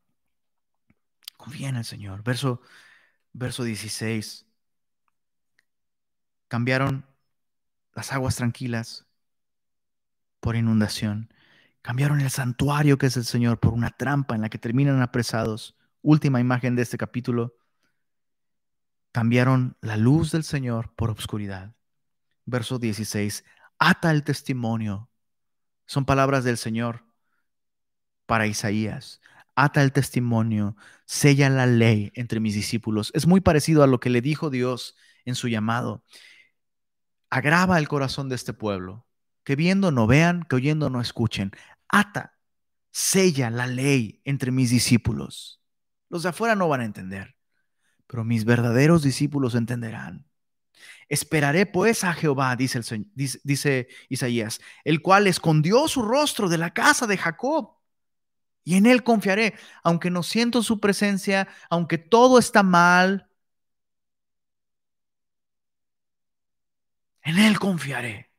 Confía 1.36 1.68
en 1.68 1.76
el 1.76 1.84
Señor. 1.84 2.22
Verso, 2.22 2.61
verso 3.32 3.64
16. 3.64 4.46
Cambiaron 6.48 7.05
las 7.94 8.12
aguas 8.12 8.36
tranquilas 8.36 9.07
por 10.40 10.57
inundación. 10.57 11.32
Cambiaron 11.82 12.20
el 12.20 12.30
santuario 12.30 12.98
que 12.98 13.07
es 13.07 13.16
el 13.16 13.24
Señor 13.24 13.59
por 13.61 13.74
una 13.74 13.90
trampa 13.90 14.34
en 14.34 14.42
la 14.42 14.48
que 14.50 14.59
terminan 14.59 15.02
apresados. 15.02 15.76
Última 16.02 16.40
imagen 16.40 16.76
de 16.76 16.82
este 16.82 16.98
capítulo. 16.98 17.57
Cambiaron 19.14 19.76
la 19.80 19.96
luz 19.96 20.32
del 20.32 20.42
Señor 20.42 20.92
por 20.96 21.08
obscuridad. 21.08 21.76
Verso 22.46 22.80
16. 22.80 23.44
Ata 23.78 24.10
el 24.10 24.24
testimonio. 24.24 25.08
Son 25.86 26.04
palabras 26.04 26.42
del 26.42 26.58
Señor 26.58 27.04
para 28.26 28.48
Isaías. 28.48 29.20
Ata 29.54 29.84
el 29.84 29.92
testimonio, 29.92 30.74
sella 31.06 31.48
la 31.48 31.66
ley 31.66 32.10
entre 32.16 32.40
mis 32.40 32.54
discípulos. 32.54 33.12
Es 33.14 33.28
muy 33.28 33.40
parecido 33.40 33.84
a 33.84 33.86
lo 33.86 34.00
que 34.00 34.10
le 34.10 34.20
dijo 34.20 34.50
Dios 34.50 34.96
en 35.24 35.36
su 35.36 35.46
llamado. 35.46 36.02
Agrava 37.30 37.78
el 37.78 37.86
corazón 37.86 38.28
de 38.28 38.34
este 38.34 38.52
pueblo, 38.52 39.06
que 39.44 39.54
viendo 39.54 39.92
no 39.92 40.08
vean, 40.08 40.42
que 40.42 40.56
oyendo 40.56 40.90
no 40.90 41.00
escuchen. 41.00 41.52
Ata, 41.86 42.36
sella 42.90 43.48
la 43.50 43.68
ley 43.68 44.22
entre 44.24 44.50
mis 44.50 44.70
discípulos. 44.70 45.62
Los 46.08 46.24
de 46.24 46.30
afuera 46.30 46.56
no 46.56 46.66
van 46.66 46.80
a 46.80 46.84
entender, 46.84 47.34
pero 48.14 48.22
mis 48.22 48.44
verdaderos 48.44 49.02
discípulos 49.02 49.56
entenderán. 49.56 50.24
Esperaré 51.08 51.66
pues 51.66 52.04
a 52.04 52.12
Jehová, 52.12 52.54
dice, 52.54 52.78
el, 52.78 53.10
dice 53.42 53.88
Isaías, 54.08 54.60
el 54.84 55.02
cual 55.02 55.26
escondió 55.26 55.88
su 55.88 56.00
rostro 56.00 56.48
de 56.48 56.56
la 56.56 56.72
casa 56.72 57.08
de 57.08 57.18
Jacob 57.18 57.74
y 58.62 58.76
en 58.76 58.86
Él 58.86 59.02
confiaré, 59.02 59.54
aunque 59.82 60.10
no 60.10 60.22
siento 60.22 60.62
su 60.62 60.78
presencia, 60.78 61.48
aunque 61.68 61.98
todo 61.98 62.38
está 62.38 62.62
mal. 62.62 63.28
En 67.24 67.36
Él 67.40 67.58
confiaré. 67.58 68.30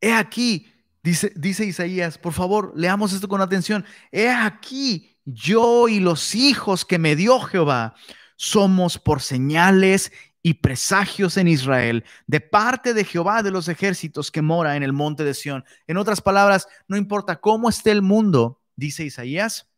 He 0.00 0.12
aquí, 0.12 0.66
dice, 1.04 1.32
dice 1.36 1.64
Isaías, 1.64 2.18
por 2.18 2.32
favor, 2.32 2.72
leamos 2.74 3.12
esto 3.12 3.28
con 3.28 3.40
atención. 3.40 3.84
He 4.10 4.28
aquí, 4.28 5.16
yo 5.24 5.88
y 5.88 6.00
los 6.00 6.34
hijos 6.34 6.84
que 6.84 6.98
me 6.98 7.16
dio 7.16 7.40
Jehová 7.40 7.94
somos 8.36 8.98
por 8.98 9.20
señales 9.20 10.12
y 10.42 10.54
presagios 10.54 11.36
en 11.36 11.48
Israel 11.48 12.04
de 12.26 12.40
parte 12.40 12.94
de 12.94 13.04
Jehová 13.04 13.42
de 13.42 13.50
los 13.50 13.68
ejércitos 13.68 14.30
que 14.30 14.42
mora 14.42 14.76
en 14.76 14.82
el 14.82 14.92
monte 14.92 15.24
de 15.24 15.34
Sión. 15.34 15.64
En 15.86 15.98
otras 15.98 16.20
palabras, 16.20 16.66
no 16.88 16.96
importa 16.96 17.40
cómo 17.40 17.68
esté 17.68 17.90
el 17.90 18.02
mundo, 18.02 18.62
dice 18.76 19.04
Isaías, 19.04 19.70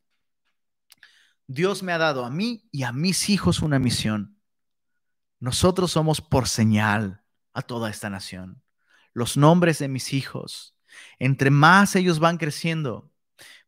Dios 1.46 1.82
me 1.82 1.92
ha 1.92 1.98
dado 1.98 2.24
a 2.24 2.30
mí 2.30 2.68
y 2.70 2.84
a 2.84 2.92
mis 2.92 3.28
hijos 3.28 3.60
una 3.60 3.78
misión. 3.78 4.38
nosotros 5.40 5.90
somos 5.90 6.20
por 6.20 6.46
señal 6.46 7.24
a 7.52 7.62
toda 7.62 7.90
esta 7.90 8.08
nación. 8.08 8.62
Los 9.12 9.36
nombres 9.36 9.80
de 9.80 9.88
mis 9.88 10.12
hijos, 10.12 10.76
entre 11.18 11.50
más 11.50 11.96
ellos 11.96 12.20
van 12.20 12.38
creciendo, 12.38 13.10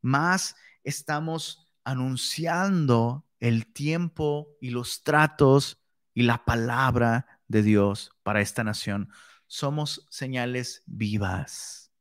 más 0.00 0.54
estamos 0.84 1.63
anunciando 1.84 3.26
el 3.40 3.66
tiempo 3.66 4.56
y 4.60 4.70
los 4.70 5.02
tratos 5.02 5.82
y 6.14 6.22
la 6.22 6.44
palabra 6.44 7.40
de 7.48 7.62
Dios 7.62 8.16
para 8.22 8.40
esta 8.40 8.64
nación. 8.64 9.10
Somos 9.46 10.06
señales 10.10 10.82
vivas. 10.86 11.92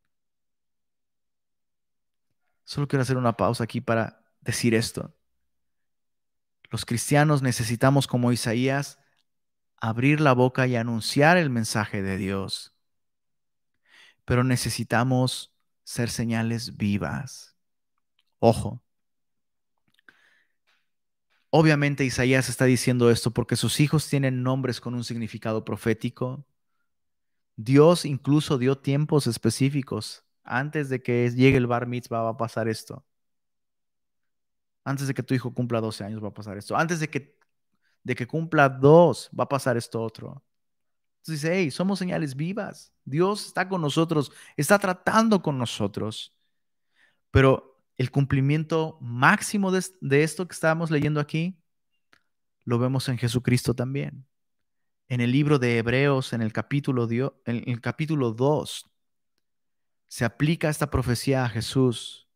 Solo 2.63 2.87
quiero 2.87 3.03
hacer 3.03 3.17
una 3.17 3.37
pausa 3.37 3.65
aquí 3.65 3.81
para 3.81 4.23
decir 4.41 4.73
esto. 4.73 5.13
Los 6.71 6.85
cristianos 6.85 7.41
necesitamos, 7.41 8.07
como 8.07 8.31
Isaías, 8.31 8.97
abrir 9.77 10.21
la 10.21 10.33
boca 10.33 10.65
y 10.65 10.75
anunciar 10.75 11.37
el 11.37 11.49
mensaje 11.49 12.01
de 12.01 12.17
Dios. 12.17 12.73
Pero 14.25 14.43
necesitamos 14.43 15.53
ser 15.83 16.09
señales 16.09 16.77
vivas. 16.77 17.55
Ojo. 18.39 18.82
Obviamente 21.55 22.03
Isaías 22.03 22.49
está 22.49 22.65
diciendo 22.65 23.11
esto 23.11 23.29
porque 23.29 23.55
sus 23.55 23.79
hijos 23.79 24.09
tienen 24.09 24.41
nombres 24.41 24.81
con 24.81 24.95
un 24.95 25.03
significado 25.03 25.63
profético. 25.63 26.43
Dios 27.55 28.05
incluso 28.05 28.57
dio 28.57 28.79
tiempos 28.79 29.27
específicos. 29.27 30.25
Antes 30.43 30.89
de 30.89 31.03
que 31.03 31.29
llegue 31.29 31.57
el 31.57 31.67
bar 31.67 31.85
mitzvah 31.85 32.23
va 32.23 32.29
a 32.29 32.37
pasar 32.37 32.67
esto. 32.67 33.05
Antes 34.83 35.07
de 35.07 35.13
que 35.13 35.21
tu 35.21 35.35
hijo 35.35 35.53
cumpla 35.53 35.79
12 35.79 36.03
años 36.03 36.23
va 36.23 36.29
a 36.29 36.33
pasar 36.33 36.57
esto. 36.57 36.75
Antes 36.75 36.99
de 36.99 37.07
que 37.11 37.37
de 38.01 38.15
que 38.15 38.25
cumpla 38.25 38.67
dos, 38.67 39.29
va 39.39 39.43
a 39.43 39.49
pasar 39.49 39.77
esto 39.77 40.01
otro. 40.01 40.43
Entonces 41.17 41.43
dice, 41.43 41.55
hey, 41.55 41.69
somos 41.69 41.99
señales 41.99 42.35
vivas. 42.35 42.91
Dios 43.05 43.45
está 43.45 43.69
con 43.69 43.79
nosotros, 43.79 44.31
está 44.57 44.79
tratando 44.79 45.43
con 45.43 45.59
nosotros. 45.59 46.33
Pero 47.29 47.72
el 47.97 48.11
cumplimiento 48.11 48.97
máximo 49.01 49.71
de, 49.71 50.23
esto 50.23 50.47
que 50.47 50.53
estábamos 50.53 50.91
leyendo 50.91 51.19
aquí, 51.19 51.57
lo 52.65 52.79
vemos 52.79 53.09
en 53.09 53.17
Jesucristo 53.17 53.73
también. 53.73 54.25
En 55.07 55.21
el 55.21 55.31
libro 55.31 55.59
de 55.59 55.77
Hebreos, 55.77 56.33
en 56.33 56.41
el 56.41 56.53
capítulo, 56.53 57.07
en 57.45 57.69
el 57.69 57.81
capítulo 57.81 58.31
2, 58.31 58.89
se 60.07 60.25
aplica 60.25 60.69
esta 60.69 60.89
profecía 60.89 61.45
a 61.45 61.49
Jesús. 61.49 62.27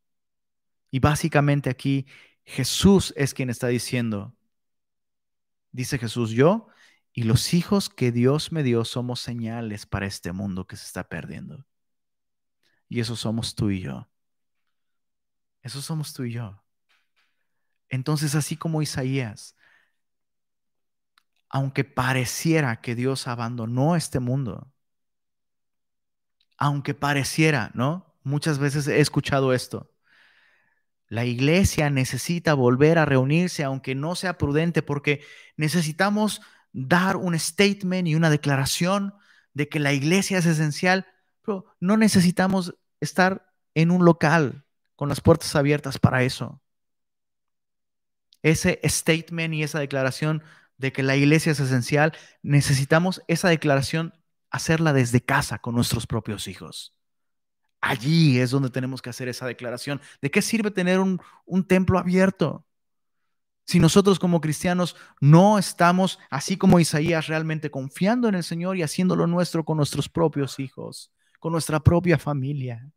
Y 0.91 0.99
básicamente 0.99 1.70
aquí 1.70 2.05
Jesús 2.43 3.14
es 3.18 3.34
quien 3.34 3.49
está 3.49 3.68
diciendo, 3.68 4.38
Dice 5.78 5.99
Jesús, 5.99 6.32
yo 6.32 6.70
y 7.14 7.24
los 7.24 7.53
hijos 7.53 7.89
que 7.89 8.12
Dios 8.12 8.51
me 8.51 8.64
dio 8.64 8.84
somos 8.84 9.20
señales 9.20 9.86
para 9.86 10.08
este 10.08 10.32
mundo 10.32 10.66
que 10.66 10.76
se 10.76 10.86
está 10.86 11.08
perdiendo. 11.08 11.66
Y 12.89 12.99
eso 12.99 13.16
somos 13.16 13.53
tú 13.53 13.70
y 13.70 13.82
yo. 13.82 14.10
Eso 15.68 15.82
somos 15.82 16.13
tú 16.13 16.24
y 16.24 16.32
yo. 16.32 16.63
Entonces, 17.89 18.36
así 18.36 18.55
como 18.55 18.82
Isaías, 18.82 19.53
aunque 21.49 21.84
pareciera 21.84 22.80
que 22.80 22.95
Dios 22.95 23.28
abandonó 23.28 23.97
este 23.97 24.22
mundo, 24.22 24.72
aunque 26.57 26.93
pareciera, 26.93 27.72
¿no? 27.74 28.15
Muchas 28.24 28.59
veces 28.59 28.88
he 28.88 29.01
escuchado 29.01 29.51
esto. 29.51 29.91
La 31.09 31.26
iglesia 31.26 31.89
necesita 31.89 32.53
volver 32.53 32.97
a 32.97 33.05
reunirse, 33.05 33.65
aunque 33.65 33.93
no 33.93 34.15
sea 34.15 34.38
prudente, 34.38 34.82
porque 34.82 35.20
necesitamos 35.57 36.41
dar 36.72 37.18
un 37.18 37.38
statement 37.38 38.07
y 38.07 38.15
una 38.15 38.30
declaración 38.30 39.13
de 39.53 39.68
que 39.68 39.80
la 39.82 39.91
iglesia 39.91 40.38
es 40.38 40.45
esencial, 40.45 41.07
pero 41.41 41.65
no 41.82 41.97
necesitamos 41.97 42.76
estar 43.01 43.53
en 43.74 43.91
un 43.91 44.05
local 44.05 44.63
con 44.98 45.08
las 45.08 45.22
puertas 45.22 45.56
abiertas 45.56 46.00
para 46.00 46.24
eso. 46.24 46.60
Ese 48.41 48.82
statement 48.84 49.54
y 49.54 49.64
esa 49.64 49.80
declaración 49.80 50.43
de 50.78 50.91
que 50.91 51.04
la 51.04 51.16
iglesia 51.16 51.52
es 51.54 51.60
esencial, 51.60 52.14
necesitamos 52.41 53.22
esa 53.28 53.48
declaración 53.48 54.14
hacerla 54.50 54.93
desde 54.93 55.22
casa 55.22 55.60
con 55.60 55.76
nuestros 55.76 56.08
propios 56.08 56.48
hijos. 56.48 56.98
Allí 57.80 58.39
es 58.39 58.50
donde 58.50 58.72
tenemos 58.72 59.04
que 59.04 59.12
hacer 59.12 59.28
esa 59.28 59.45
declaración. 59.45 60.02
¿De 60.20 60.32
qué 60.32 60.41
sirve 60.41 60.72
tener 60.72 61.00
un, 61.00 61.20
templo 61.68 62.00
abierto? 62.00 62.66
Si 63.66 63.80
nosotros 63.80 64.18
como 64.18 64.41
cristianos 64.41 64.95
no 65.22 65.60
estamos, 65.60 66.18
así 66.32 66.58
como 66.58 66.80
Isaías, 66.80 67.28
realmente 67.28 67.70
confiando 67.70 68.28
en 68.30 68.36
el 68.36 68.43
Señor 68.43 68.78
y 68.78 68.82
haciéndolo 68.82 69.28
nuestro 69.28 69.64
con 69.64 69.78
nuestros 69.78 70.10
propios 70.10 70.60
hijos, 70.60 71.12
con 71.39 71.52
nuestra 71.52 71.80
propia 71.80 72.18
familia. 72.18 72.89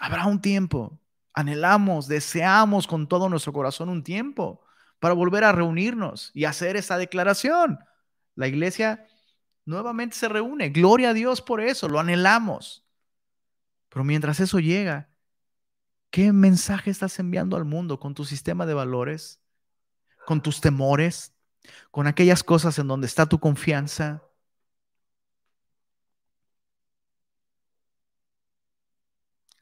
Habrá 0.00 0.26
un 0.26 0.40
tiempo, 0.40 0.98
anhelamos, 1.34 2.08
deseamos 2.08 2.86
con 2.86 3.06
todo 3.06 3.28
nuestro 3.28 3.52
corazón 3.52 3.90
un 3.90 4.02
tiempo 4.02 4.62
para 4.98 5.14
volver 5.14 5.44
a 5.44 5.52
reunirnos 5.52 6.30
y 6.32 6.46
hacer 6.46 6.76
esa 6.76 6.96
declaración. 6.96 7.78
La 8.34 8.48
iglesia 8.48 9.06
nuevamente 9.66 10.16
se 10.16 10.28
reúne. 10.28 10.70
Gloria 10.70 11.10
a 11.10 11.14
Dios 11.14 11.42
por 11.42 11.60
eso, 11.60 11.86
lo 11.86 12.00
anhelamos. 12.00 12.86
Pero 13.90 14.02
mientras 14.04 14.40
eso 14.40 14.58
llega, 14.58 15.10
¿qué 16.10 16.32
mensaje 16.32 16.90
estás 16.90 17.18
enviando 17.18 17.56
al 17.56 17.66
mundo 17.66 18.00
con 18.00 18.14
tu 18.14 18.24
sistema 18.24 18.64
de 18.64 18.72
valores? 18.72 19.38
¿Con 20.26 20.40
tus 20.40 20.62
temores? 20.62 21.34
¿Con 21.90 22.06
aquellas 22.06 22.42
cosas 22.42 22.78
en 22.78 22.88
donde 22.88 23.06
está 23.06 23.26
tu 23.26 23.38
confianza? 23.38 24.22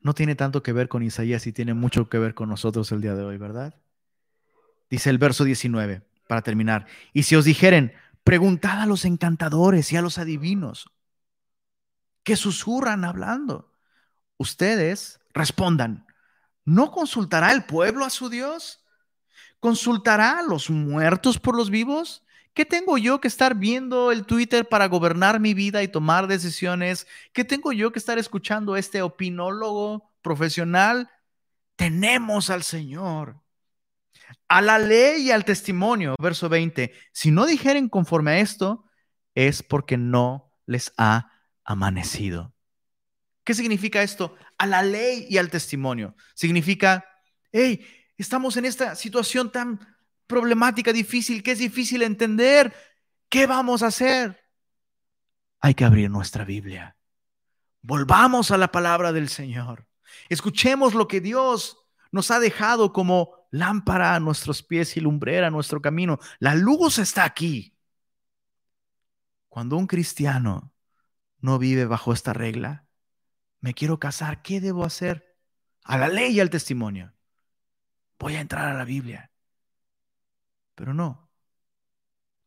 No 0.09 0.14
tiene 0.14 0.36
tanto 0.36 0.62
que 0.62 0.72
ver 0.72 0.88
con 0.88 1.02
Isaías 1.02 1.46
y 1.46 1.52
tiene 1.52 1.74
mucho 1.74 2.09
que 2.09 2.18
ver 2.18 2.32
con 2.32 2.48
nosotros 2.48 2.90
el 2.92 3.02
día 3.02 3.14
de 3.14 3.24
hoy, 3.24 3.36
¿verdad? 3.36 3.74
Dice 4.88 5.11
el 5.11 5.18
verso 5.18 5.44
19, 5.44 6.00
para 6.26 6.40
terminar. 6.40 6.86
Y 7.12 7.24
si 7.24 7.36
os 7.36 7.44
dijeren, 7.44 7.92
Preguntad 8.28 8.80
a 8.80 8.86
los 8.86 9.04
encantadores 9.04 9.92
y 9.92 9.96
a 9.96 10.02
los 10.02 10.16
adivinos 10.16 10.90
que 12.22 12.36
susurran 12.36 13.04
hablando. 13.04 13.70
Ustedes 14.38 15.20
respondan, 15.34 16.06
¿no 16.64 16.90
consultará 16.90 17.52
el 17.52 17.64
pueblo 17.64 18.06
a 18.06 18.11
su 18.11 18.30
Dios? 18.30 18.82
¿Consultará 19.61 20.38
a 20.38 20.42
los 20.42 20.70
muertos 20.70 21.38
por 21.38 21.54
los 21.54 21.68
vivos? 21.68 22.22
¿Qué 22.55 22.64
tengo 22.64 22.99
yo 22.99 23.20
que 23.20 23.28
estar 23.28 23.55
viendo 23.55 24.11
el 24.12 24.26
Twitter 24.26 24.68
para 24.68 24.86
gobernar 24.86 25.40
mi 25.40 25.55
vida 25.55 25.82
y 25.82 25.88
tomar 25.88 26.26
decisiones? 26.26 27.07
¿Qué 27.32 27.44
tengo 27.44 27.72
yo 27.72 27.92
que 27.92 27.99
estar 27.99 28.18
escuchando 28.18 28.76
este 28.76 29.03
opinólogo 29.03 30.12
profesional? 30.22 31.11
Tenemos 31.76 32.50
al 32.50 32.62
Señor 32.62 33.41
a 34.49 34.61
la 34.61 34.79
ley 34.79 35.22
y 35.22 35.30
al 35.30 35.45
testimonio, 35.45 36.14
verso 36.20 36.49
20, 36.49 36.92
si 37.12 37.30
no 37.30 37.46
dijeren 37.46 37.88
conforme 37.88 38.33
a 38.33 38.38
esto, 38.41 38.84
es 39.34 39.62
porque 39.62 39.96
no 39.96 40.53
les 40.66 40.92
ha 40.96 41.30
amanecido. 41.64 42.54
¿Qué 43.45 43.54
significa 43.54 44.03
esto? 44.03 44.37
A 44.58 44.66
la 44.66 44.83
ley 44.83 45.26
y 45.29 45.38
al 45.38 45.50
testimonio. 45.50 46.14
Significa, 46.34 47.07
hey, 47.53 47.87
estamos 48.16 48.57
en 48.57 48.64
esta 48.64 48.95
situación 48.95 49.53
tan 49.53 49.80
problemática, 50.29 50.92
difícil, 50.92 51.42
que 51.42 51.53
es 51.53 51.59
difícil 51.59 52.03
entender. 52.03 52.72
¿Qué 53.29 53.49
vamos 53.49 53.83
a 53.83 53.88
hacer? 53.88 54.41
Hay 55.61 55.75
que 55.75 55.84
abrir 55.84 56.09
nuestra 56.09 56.45
Biblia. 56.45 56.96
Volvamos 57.83 58.53
a 58.53 58.59
la 58.59 58.71
palabra 58.71 59.13
del 59.13 59.29
Señor. 59.29 59.88
Escuchemos 60.29 60.95
lo 60.95 61.09
que 61.09 61.21
Dios 61.21 61.79
nos 62.13 62.30
ha 62.30 62.38
dejado 62.38 62.92
como 62.92 63.34
lámpara 63.50 64.14
a 64.14 64.21
nuestros 64.21 64.63
pies 64.63 64.96
y 64.96 65.00
lumbrera 65.00 65.49
a 65.49 65.50
nuestro 65.50 65.83
camino. 65.83 66.18
La 66.38 66.55
luz 66.55 66.99
está 66.99 67.25
aquí. 67.25 67.76
Cuando 69.49 69.76
un 69.76 69.87
cristiano 69.87 70.72
no 71.41 71.59
vive 71.59 71.87
bajo 71.87 72.13
esta 72.13 72.33
regla, 72.33 72.87
me 73.61 73.75
quiero 73.75 73.99
casar, 73.99 74.42
¿qué 74.42 74.61
debo 74.61 74.84
hacer? 74.84 75.37
A 75.83 75.96
la 75.99 76.09
ley 76.09 76.37
y 76.37 76.41
al 76.41 76.50
testimonio. 76.50 77.14
Voy 78.18 78.37
a 78.37 78.41
entrar 78.41 78.68
a 78.68 78.75
la 78.75 78.84
Biblia. 78.84 79.28
Pero 80.79 80.95
no. 80.95 81.29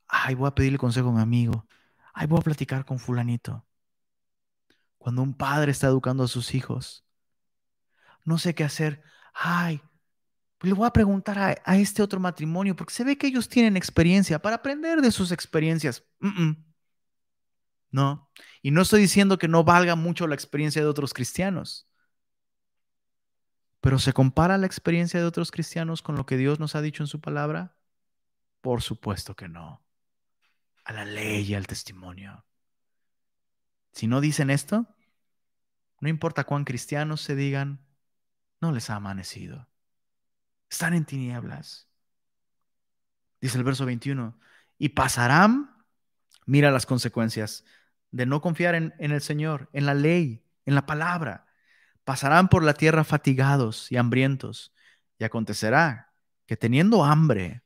Ay, 0.08 0.36
voy 0.36 0.48
a 0.48 0.56
pedirle 0.56 0.78
consejo 0.78 1.10
a 1.10 1.12
mi 1.12 1.22
amigo. 1.22 1.68
Ay, 2.14 2.28
voy 2.28 2.40
a 2.40 2.44
platicar 2.44 2.86
con 2.86 2.98
fulanito. 2.98 3.66
Cuando 4.98 5.22
un 5.22 5.34
padre 5.34 5.72
está 5.72 5.88
educando 5.88 6.24
a 6.24 6.30
sus 6.30 6.56
hijos, 6.56 7.06
no 8.24 8.38
sé 8.38 8.56
qué 8.56 8.64
hacer. 8.64 9.04
Ay, 9.34 9.82
le 10.62 10.72
voy 10.72 10.88
a 10.88 10.94
preguntar 10.94 11.60
a, 11.66 11.78
este 11.78 12.02
otro 12.02 12.22
matrimonio, 12.22 12.74
porque 12.74 12.94
se 12.94 13.04
ve 13.04 13.18
que 13.18 13.28
ellos 13.28 13.50
tienen 13.50 13.76
experiencia 13.76 14.42
para 14.42 14.58
aprender 14.58 15.02
de 15.02 15.12
sus 15.12 15.34
experiencias. 15.34 16.06
No. 17.92 18.32
Y 18.62 18.72
no 18.72 18.82
estoy 18.82 19.02
diciendo 19.02 19.38
que 19.38 19.50
no 19.50 19.66
valga 19.66 19.96
mucho 19.98 20.26
la 20.26 20.36
experiencia 20.36 20.82
de 20.82 20.88
otros 20.88 21.14
cristianos. 21.14 21.90
Pero 23.82 24.00
¿se 24.00 24.14
compara 24.14 24.58
la 24.58 24.68
experiencia 24.68 25.20
de 25.20 25.26
otros 25.26 25.52
cristianos 25.52 26.02
con 26.02 26.16
lo 26.16 26.26
que 26.26 26.38
Dios 26.38 26.62
nos 26.62 26.76
ha 26.76 26.82
dicho 26.82 27.04
en 27.04 27.08
su 27.08 27.20
palabra? 27.20 27.76
Por 28.62 28.82
supuesto 28.82 29.36
que 29.36 29.48
no. 29.48 29.84
a 30.84 30.94
la 30.94 31.06
ley 31.06 31.44
y 31.44 31.54
al 31.54 31.68
testimonio. 31.68 32.44
Si 33.92 34.08
no 34.08 34.20
dicen 34.20 34.50
esto, 34.50 34.88
no 36.00 36.10
importa 36.10 36.44
cuán 36.44 36.66
cristianos 36.66 37.22
se 37.22 37.36
digan, 37.36 37.86
no 38.60 38.72
les 38.72 38.90
ha 38.90 38.96
amanecido. 38.96 39.68
Están 40.70 40.96
en 40.96 41.06
tinieblas. 41.06 41.88
Dice 43.40 43.58
el 43.58 43.64
verso 43.64 43.86
21, 43.86 44.40
y 44.80 44.90
pasarán, 44.90 45.86
mira 46.46 46.72
las 46.72 46.86
consecuencias 46.88 47.64
de 48.10 48.26
no 48.26 48.42
confiar 48.42 48.76
en, 48.76 48.94
en 48.98 49.12
el 49.12 49.22
Señor, 49.22 49.70
en 49.74 49.86
la 49.86 49.94
ley, 49.94 50.44
en 50.66 50.76
la 50.76 50.86
palabra. 50.86 51.46
Pasarán 52.04 52.50
por 52.50 52.64
la 52.64 52.74
tierra 52.74 53.04
fatigados 53.04 53.92
y 53.92 53.98
hambrientos, 53.98 54.74
y 55.20 55.24
acontecerá 55.24 56.14
que 56.48 56.58
teniendo 56.58 57.04
hambre, 57.04 57.62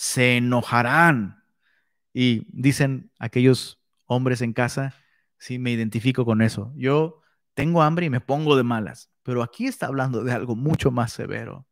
se 0.00 0.38
enojarán. 0.38 1.44
Y 2.14 2.46
dicen 2.48 3.12
aquellos 3.18 3.82
hombres 4.06 4.40
en 4.40 4.54
casa, 4.54 4.94
sí, 5.36 5.58
me 5.58 5.72
identifico 5.72 6.24
con 6.24 6.40
eso. 6.40 6.72
Yo 6.74 7.20
tengo 7.52 7.82
hambre 7.82 8.06
y 8.06 8.10
me 8.10 8.22
pongo 8.22 8.56
de 8.56 8.62
malas, 8.62 9.10
pero 9.22 9.42
aquí 9.42 9.66
está 9.66 9.86
hablando 9.88 10.24
de 10.24 10.32
algo 10.32 10.56
mucho 10.56 10.90
más 10.90 11.12
severo. 11.12 11.66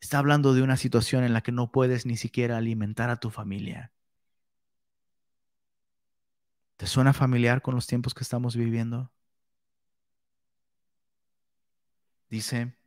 Está 0.00 0.18
hablando 0.18 0.54
de 0.54 0.62
una 0.62 0.78
situación 0.78 1.24
en 1.24 1.34
la 1.34 1.42
que 1.42 1.52
no 1.52 1.70
puedes 1.72 2.06
ni 2.06 2.16
siquiera 2.16 2.56
alimentar 2.56 3.10
a 3.10 3.16
tu 3.20 3.28
familia. 3.28 3.92
¿Te 6.78 6.86
suena 6.86 7.12
familiar 7.12 7.60
con 7.60 7.74
los 7.74 7.86
tiempos 7.86 8.14
que 8.14 8.22
estamos 8.24 8.56
viviendo? 8.56 9.12
Dice, 12.30 12.77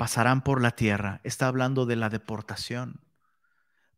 pasarán 0.00 0.40
por 0.40 0.62
la 0.62 0.70
tierra. 0.70 1.20
Está 1.24 1.46
hablando 1.46 1.84
de 1.84 1.94
la 1.94 2.08
deportación. 2.08 3.02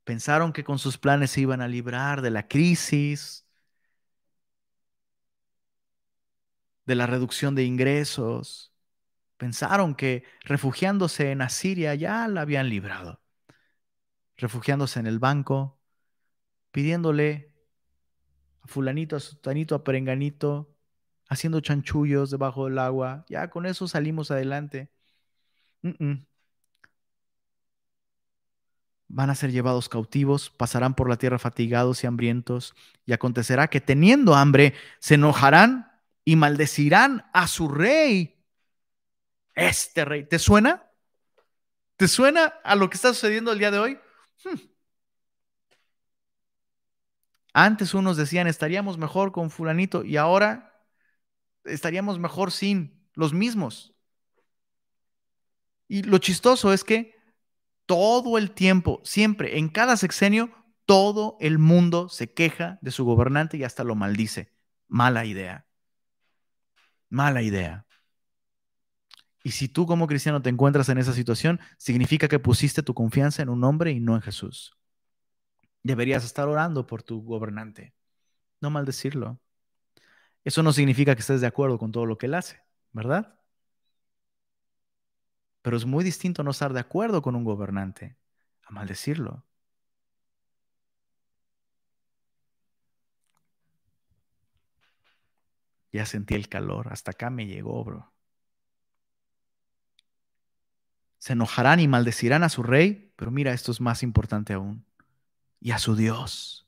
Pensaron 0.03 0.53
que 0.53 0.65
con 0.65 0.81
sus 0.81 0.99
planes 0.99 1.31
se 1.31 1.43
iban 1.43 1.61
a 1.61 1.69
librar 1.69 2.23
de 2.23 2.31
la 2.31 2.49
crisis, 2.49 3.47
de 6.87 6.97
la 6.97 7.07
reducción 7.07 7.55
de 7.55 7.63
ingresos. 7.63 8.75
Pensaron 9.37 9.95
que 9.95 10.25
refugiándose 10.41 11.31
en 11.31 11.41
Asiria 11.41 11.95
ya 11.95 12.27
la 12.27 12.41
habían 12.41 12.69
librado. 12.69 13.23
Refugiándose 14.37 14.99
en 14.99 15.07
el 15.07 15.21
banco, 15.21 15.79
pidiéndole 16.73 17.55
a 18.63 18.67
fulanito, 18.67 19.15
a 19.15 19.21
sutanito, 19.21 19.77
a 19.77 19.85
perenganito, 19.85 20.75
haciendo 21.29 21.61
chanchullos 21.61 22.33
debajo 22.33 22.65
del 22.65 22.81
agua. 22.81 23.25
Ya 23.29 23.51
con 23.51 23.67
eso 23.67 23.87
salimos 23.87 24.33
adelante. 24.33 24.91
Van 29.09 29.31
a 29.31 29.35
ser 29.35 29.53
llevados 29.53 29.89
cautivos, 29.89 30.51
pasarán 30.51 30.95
por 30.95 31.09
la 31.09 31.17
tierra 31.17 31.39
fatigados 31.39 32.03
y 32.03 32.07
hambrientos, 32.07 32.75
y 33.05 33.13
acontecerá 33.13 33.69
que 33.69 33.81
teniendo 33.81 34.35
hambre 34.35 34.75
se 35.01 35.15
enojarán 35.15 35.93
y 36.25 36.37
maldecirán 36.37 37.27
a 37.33 37.47
su 37.47 37.69
rey. 37.69 38.43
Este 39.55 40.05
rey, 40.05 40.25
¿te 40.25 40.39
suena? 40.39 40.89
¿Te 41.97 42.09
suena 42.09 42.47
a 42.65 42.75
lo 42.75 42.89
que 42.89 42.97
está 42.97 43.09
sucediendo 43.13 43.53
el 43.53 43.59
día 43.59 43.71
de 43.71 43.79
hoy? 43.79 43.99
Hmm. 44.45 44.59
Antes 47.55 47.93
unos 47.95 48.17
decían 48.17 48.47
estaríamos 48.47 48.97
mejor 48.97 49.31
con 49.33 49.51
fulanito 49.51 50.05
y 50.05 50.17
ahora 50.17 50.87
estaríamos 51.65 52.19
mejor 52.19 52.51
sin 52.51 53.09
los 53.15 53.35
mismos. 53.35 53.95
Y 55.89 56.03
lo 56.03 56.19
chistoso 56.19 56.73
es 56.73 56.85
que 56.85 57.15
todo 57.87 58.39
el 58.39 58.53
tiempo, 58.53 59.01
siempre, 59.05 59.59
en 59.59 59.69
cada 59.69 59.97
sexenio, 59.97 60.51
todo 60.87 61.37
el 61.41 61.59
mundo 61.59 62.09
se 62.09 62.33
queja 62.33 62.79
de 62.83 62.91
su 62.91 63.05
gobernante 63.05 63.57
y 63.57 63.65
hasta 63.65 63.85
lo 63.85 63.95
maldice. 63.95 64.53
Mala 64.89 65.25
idea. 65.25 65.67
Mala 67.09 67.43
idea. 67.43 67.87
Y 69.45 69.53
si 69.53 69.69
tú 69.69 69.87
como 69.87 70.07
cristiano 70.07 70.41
te 70.41 70.51
encuentras 70.51 70.89
en 70.89 70.99
esa 70.99 71.13
situación, 71.13 71.61
significa 71.77 72.29
que 72.29 72.39
pusiste 72.39 72.83
tu 72.83 72.95
confianza 72.95 73.43
en 73.43 73.49
un 73.49 73.65
hombre 73.65 73.91
y 73.91 74.01
no 74.01 74.15
en 74.15 74.23
Jesús. 74.23 74.77
Deberías 75.83 76.25
estar 76.25 76.49
orando 76.49 76.87
por 76.87 77.03
tu 77.03 77.23
gobernante, 77.23 77.95
no 78.61 78.71
maldecirlo. 78.71 79.41
Eso 80.45 80.63
no 80.63 80.73
significa 80.73 81.15
que 81.15 81.21
estés 81.21 81.41
de 81.41 81.47
acuerdo 81.47 81.79
con 81.79 81.91
todo 81.91 82.07
lo 82.07 82.19
que 82.19 82.27
él 82.27 82.35
hace, 82.35 82.63
¿verdad? 82.93 83.39
Pero 85.63 85.77
es 85.77 85.87
muy 85.87 86.05
distinto 86.05 86.43
no 86.43 86.51
estar 86.51 86.73
de 86.73 86.81
acuerdo 86.81 87.23
con 87.23 87.37
un 87.37 87.45
gobernante 87.45 88.17
a 88.65 88.73
maldecirlo. 88.73 89.45
Ya 95.93 96.07
sentí 96.07 96.35
el 96.35 96.49
calor, 96.49 96.89
hasta 96.91 97.13
acá 97.13 97.31
me 97.31 97.47
llegó, 97.47 97.85
bro. 97.85 98.13
Se 101.19 101.35
enojarán 101.35 101.79
y 101.79 101.87
maldecirán 101.87 102.43
a 102.43 102.49
su 102.49 102.63
rey, 102.63 103.13
pero 103.15 103.31
mira, 103.31 103.53
esto 103.53 103.71
es 103.71 103.81
más 103.81 104.03
importante 104.03 104.55
aún, 104.55 104.85
y 105.61 105.71
a 105.71 105.79
su 105.79 105.95
Dios, 105.95 106.67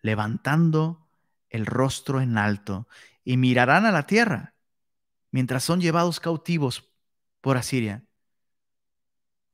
levantando 0.00 1.06
el 1.50 1.66
rostro 1.66 2.22
en 2.22 2.38
alto, 2.38 2.88
y 3.24 3.36
mirarán 3.36 3.84
a 3.84 3.92
la 3.92 4.06
tierra 4.06 4.54
mientras 5.30 5.64
son 5.64 5.80
llevados 5.80 6.20
cautivos 6.20 6.89
por 7.40 7.56
Asiria. 7.56 8.04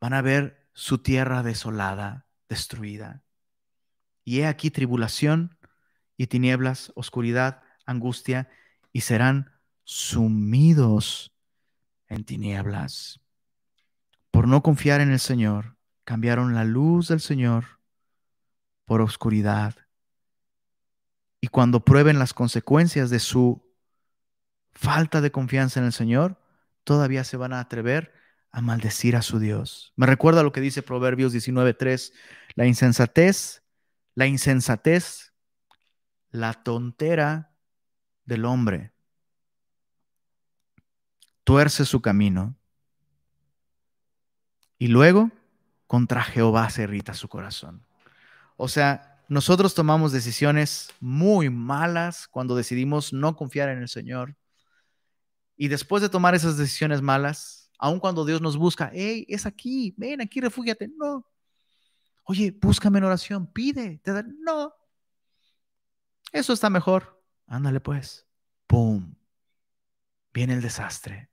Van 0.01 0.13
a 0.13 0.23
ver 0.23 0.69
su 0.73 0.99
tierra 0.99 1.43
desolada, 1.43 2.27
destruida. 2.49 3.23
Y 4.25 4.41
he 4.41 4.47
aquí 4.47 4.71
tribulación 4.71 5.57
y 6.17 6.27
tinieblas, 6.27 6.93
oscuridad, 6.95 7.63
angustia 7.87 8.49
y 8.93 9.03
serán 9.03 9.53
sumidos 9.85 11.33
en 12.09 12.25
tinieblas. 12.25 13.21
Por 14.31 14.49
no 14.49 14.63
confiar 14.63 15.01
en 15.01 15.13
el 15.13 15.21
Señor, 15.21 15.77
cambiaron 16.05 16.55
la 16.55 16.65
luz 16.65 17.09
del 17.09 17.21
Señor 17.21 17.81
por 18.85 19.01
oscuridad. 19.01 19.75
Y 21.41 21.49
cuando 21.49 21.85
prueben 21.85 22.19
las 22.19 22.35
consecuencias 22.35 23.11
de 23.11 23.21
su 23.21 23.63
falta 24.73 25.21
de 25.21 25.31
confianza 25.31 25.81
en 25.81 25.87
el 25.87 25.93
Señor, 25.93 26.39
todavía 26.87 27.25
se 27.25 27.37
van 27.37 27.53
a 27.53 27.61
atrever 27.61 28.15
a 28.53 28.63
maldecir 28.63 29.17
a 29.17 29.23
su 29.23 29.39
Dios. 29.39 29.93
Me 29.97 30.07
recuerda 30.07 30.45
lo 30.45 30.53
que 30.53 30.61
dice 30.63 30.83
Proverbios 30.83 31.33
19:3, 31.33 32.13
la 32.55 32.65
insensatez, 32.67 33.63
la 34.15 34.27
insensatez, 34.27 35.35
la 36.31 36.55
tontera 36.55 37.51
del 38.25 38.45
hombre. 38.45 38.93
Tuerce 41.45 41.85
su 41.85 42.01
camino. 42.01 42.57
Y 44.79 44.89
luego 44.89 45.33
contra 45.87 46.23
Jehová 46.23 46.71
se 46.71 46.85
irrita 46.85 47.15
su 47.15 47.29
corazón. 47.29 47.85
O 48.57 48.69
sea, 48.69 49.23
nosotros 49.29 49.75
tomamos 49.75 50.13
decisiones 50.13 50.91
muy 51.01 51.51
malas 51.51 52.29
cuando 52.29 52.55
decidimos 52.55 53.13
no 53.13 53.35
confiar 53.35 53.71
en 53.71 53.79
el 53.79 53.89
Señor. 53.89 54.37
Y 55.57 55.69
después 55.69 56.03
de 56.03 56.09
tomar 56.09 56.35
esas 56.35 56.57
decisiones 56.57 57.01
malas, 57.03 57.71
aun 57.79 57.99
cuando 57.99 58.25
Dios 58.25 58.41
nos 58.41 58.57
busca, 58.57 58.91
hey, 58.93 59.25
es 59.29 59.47
aquí, 59.47 59.95
ven 59.97 60.21
aquí, 60.21 60.41
refúgiate. 60.41 60.89
No. 60.97 61.27
Oye, 62.25 62.51
búscame 62.51 62.99
en 62.99 63.05
oración, 63.05 63.47
pide, 63.47 63.99
te 63.99 64.13
No. 64.41 64.73
Eso 66.33 66.53
está 66.53 66.69
mejor. 66.69 67.23
Ándale 67.47 67.81
pues. 67.81 68.27
¡Pum! 68.67 69.15
Viene 70.35 70.55
el 70.55 70.61
desastre. 70.61 71.31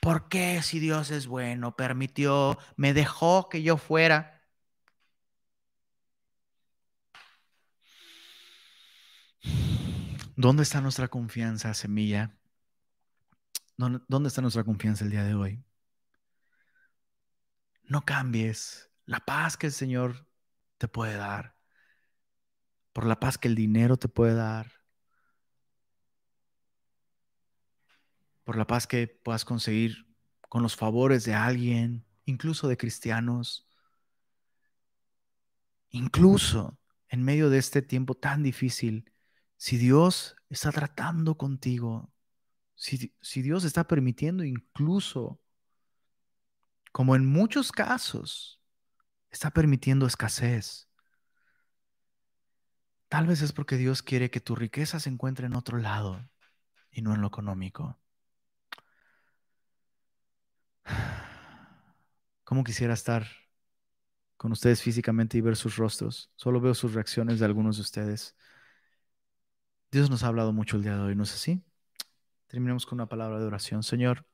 ¿Por 0.00 0.28
qué 0.28 0.62
si 0.62 0.78
Dios 0.78 1.10
es 1.10 1.26
bueno, 1.26 1.76
permitió, 1.76 2.56
me 2.76 2.94
dejó 2.94 3.48
que 3.48 3.62
yo 3.62 3.76
fuera? 3.76 4.40
¿Dónde 10.36 10.62
está 10.62 10.80
nuestra 10.80 11.08
confianza, 11.08 11.74
semilla? 11.74 12.37
¿Dónde 13.78 14.28
está 14.28 14.42
nuestra 14.42 14.64
confianza 14.64 15.04
el 15.04 15.10
día 15.10 15.22
de 15.24 15.34
hoy? 15.34 15.64
No 17.84 18.02
cambies. 18.02 18.90
La 19.06 19.20
paz 19.20 19.56
que 19.56 19.68
el 19.68 19.72
Señor 19.72 20.26
te 20.78 20.88
puede 20.88 21.14
dar. 21.14 21.56
Por 22.92 23.06
la 23.06 23.20
paz 23.20 23.38
que 23.38 23.46
el 23.48 23.54
dinero 23.54 23.96
te 23.96 24.08
puede 24.08 24.34
dar, 24.34 24.72
por 28.42 28.56
la 28.56 28.66
paz 28.66 28.86
que 28.86 29.06
puedas 29.06 29.44
conseguir 29.44 30.08
con 30.48 30.62
los 30.62 30.74
favores 30.74 31.24
de 31.24 31.34
alguien, 31.34 32.06
incluso 32.24 32.66
de 32.66 32.78
cristianos, 32.78 33.68
incluso 35.90 36.78
en 37.08 37.22
medio 37.22 37.50
de 37.50 37.58
este 37.58 37.82
tiempo 37.82 38.14
tan 38.14 38.42
difícil, 38.42 39.12
si 39.58 39.76
Dios 39.76 40.34
está 40.48 40.72
tratando 40.72 41.36
contigo, 41.36 42.10
si, 42.78 43.42
Dios 43.42 43.64
está 43.64 43.86
permitiendo 43.86 44.44
incluso, 44.44 45.40
como 46.92 47.16
en 47.16 47.26
muchos 47.26 47.72
casos, 47.72 48.60
está 49.30 49.50
permitiendo 49.50 50.06
escasez, 50.06 50.88
Tal 53.08 53.26
vez 53.26 53.40
es 53.42 53.52
porque 53.52 53.76
Dios 53.76 54.02
quiere 54.02 54.30
que 54.30 54.40
tu 54.40 54.54
riqueza 54.54 55.00
se 55.00 55.08
encuentre 55.10 55.46
en 55.46 55.56
otro 55.56 55.78
lado 55.78 56.28
y 56.90 57.02
no 57.02 57.14
en 57.14 57.22
lo 57.22 57.28
económico. 57.28 57.98
¿Cómo 62.44 62.64
quisiera 62.64 62.94
estar 62.94 63.26
con 64.36 64.52
ustedes 64.52 64.82
físicamente 64.82 65.38
y 65.38 65.40
ver 65.40 65.56
sus 65.56 65.76
rostros? 65.76 66.30
Solo 66.36 66.60
veo 66.60 66.74
sus 66.74 66.94
reacciones 66.94 67.38
de 67.38 67.46
algunos 67.46 67.76
de 67.76 67.82
ustedes. 67.82 68.36
Dios 69.90 70.10
nos 70.10 70.22
ha 70.22 70.28
hablado 70.28 70.52
mucho 70.52 70.76
el 70.76 70.82
día 70.82 70.96
de 70.96 71.02
hoy, 71.02 71.16
¿no 71.16 71.22
es 71.24 71.32
así? 71.34 71.62
Terminemos 72.48 72.86
con 72.86 72.96
una 72.96 73.08
palabra 73.08 73.38
de 73.38 73.46
oración. 73.46 73.82
Señor, 73.82 74.26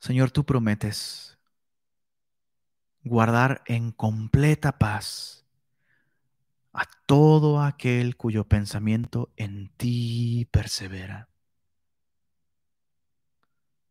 Señor, 0.00 0.30
tú 0.30 0.44
prometes 0.44 1.38
guardar 3.04 3.62
en 3.66 3.92
completa 3.92 4.78
paz 4.78 5.46
a 6.72 6.84
todo 7.06 7.60
aquel 7.60 8.16
cuyo 8.16 8.44
pensamiento 8.44 9.30
en 9.36 9.68
ti 9.76 10.48
persevera. 10.50 11.28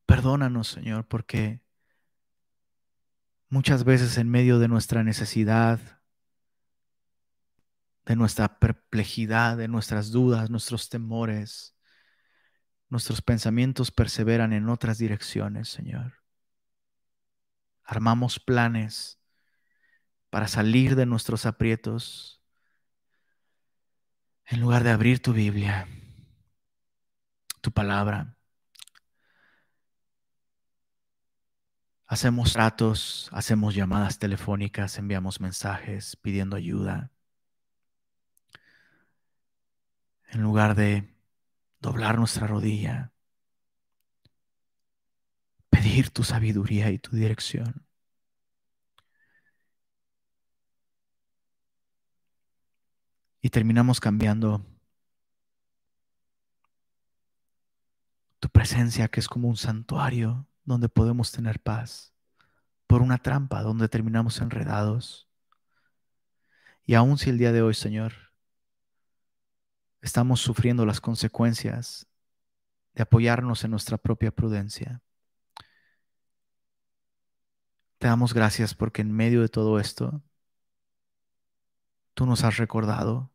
Perdónanos, 0.07 0.70
Señor, 0.70 1.07
porque 1.07 1.61
muchas 3.49 3.84
veces 3.84 4.18
en 4.18 4.30
medio 4.30 4.57
de 4.57 4.68
nuestra 4.68 5.03
necesidad, 5.03 5.98
de 8.10 8.15
nuestra 8.15 8.57
perplejidad, 8.57 9.56
de 9.56 9.68
nuestras 9.68 10.10
dudas, 10.10 10.49
nuestros 10.49 10.90
temores, 10.90 11.76
nuestros 12.90 13.22
pensamientos 13.22 13.91
perseveran 13.91 14.52
en 14.52 14.68
otras 14.68 14.98
direcciones, 14.98 15.69
Señor. 15.69 16.15
Armamos 17.84 18.40
planes 18.40 19.19
para 20.31 20.48
salir 20.48 20.95
de 20.95 21.06
nuestros 21.06 21.45
aprietos 21.45 22.41
en 24.45 24.60
lugar 24.60 24.84
de 24.84 24.90
abrir 24.90 25.22
tu 25.22 25.31
Biblia, 25.31 25.88
tu 27.61 27.72
palabra. 27.72 28.40
Hacemos 32.07 32.53
tratos, 32.53 33.30
hacemos 33.31 33.76
llamadas 33.76 34.18
telefónicas, 34.18 34.98
enviamos 34.98 35.40
mensajes 35.40 36.15
pidiendo 36.15 36.56
ayuda. 36.56 37.11
En 40.31 40.41
lugar 40.41 40.76
de 40.76 41.14
doblar 41.80 42.18
nuestra 42.18 42.47
rodilla, 42.47 43.11
pedir 45.69 46.10
tu 46.11 46.23
sabiduría 46.23 46.91
y 46.91 46.99
tu 46.99 47.15
dirección. 47.15 47.85
Y 53.41 53.49
terminamos 53.49 53.99
cambiando 53.99 54.65
tu 58.39 58.49
presencia, 58.49 59.07
que 59.07 59.19
es 59.19 59.27
como 59.27 59.47
un 59.47 59.57
santuario 59.57 60.47
donde 60.65 60.89
podemos 60.89 61.31
tener 61.31 61.60
paz, 61.60 62.14
por 62.88 63.01
una 63.01 63.18
trampa 63.18 63.61
donde 63.61 63.89
terminamos 63.89 64.41
enredados. 64.41 65.30
Y 66.85 66.95
aun 66.95 67.18
si 67.18 67.30
el 67.30 67.38
día 67.38 67.51
de 67.51 67.61
hoy, 67.61 67.73
Señor, 67.73 68.28
estamos 70.01 70.41
sufriendo 70.41 70.85
las 70.85 71.01
consecuencias 71.01 72.07
de 72.93 73.03
apoyarnos 73.03 73.63
en 73.63 73.71
nuestra 73.71 73.97
propia 73.97 74.31
prudencia. 74.31 75.01
Te 77.97 78.07
damos 78.07 78.34
gracias 78.34 78.73
porque 78.73 79.01
en 79.01 79.11
medio 79.11 79.41
de 79.41 79.49
todo 79.49 79.80
esto, 79.80 80.23
tú 82.13 82.26
nos 82.26 82.43
has 82.43 82.57
recordado 82.57 83.31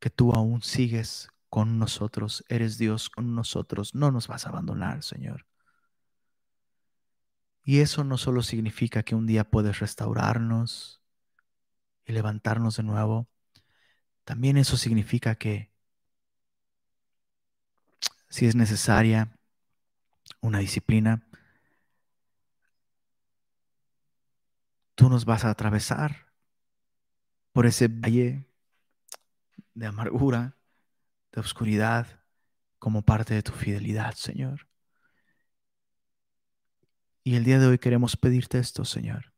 que 0.00 0.10
tú 0.10 0.32
aún 0.32 0.62
sigues 0.62 1.28
con 1.48 1.78
nosotros, 1.78 2.44
eres 2.48 2.78
Dios 2.78 3.08
con 3.08 3.34
nosotros, 3.34 3.94
no 3.94 4.10
nos 4.10 4.28
vas 4.28 4.46
a 4.46 4.50
abandonar, 4.50 5.02
Señor. 5.02 5.46
Y 7.62 7.80
eso 7.80 8.02
no 8.04 8.16
solo 8.16 8.42
significa 8.42 9.02
que 9.02 9.14
un 9.14 9.26
día 9.26 9.44
puedes 9.44 9.78
restaurarnos 9.78 11.02
y 12.04 12.12
levantarnos 12.12 12.76
de 12.76 12.82
nuevo, 12.82 13.28
también 14.24 14.56
eso 14.56 14.76
significa 14.76 15.36
que 15.36 15.67
si 18.28 18.46
es 18.46 18.54
necesaria 18.54 19.36
una 20.40 20.58
disciplina, 20.58 21.26
tú 24.94 25.08
nos 25.08 25.24
vas 25.24 25.44
a 25.44 25.50
atravesar 25.50 26.26
por 27.52 27.66
ese 27.66 27.88
valle 27.88 28.46
de 29.74 29.86
amargura, 29.86 30.56
de 31.32 31.40
oscuridad, 31.40 32.18
como 32.78 33.02
parte 33.02 33.34
de 33.34 33.42
tu 33.42 33.52
fidelidad, 33.52 34.14
Señor. 34.14 34.68
Y 37.24 37.36
el 37.36 37.44
día 37.44 37.58
de 37.58 37.66
hoy 37.66 37.78
queremos 37.78 38.16
pedirte 38.16 38.58
esto, 38.58 38.84
Señor. 38.84 39.32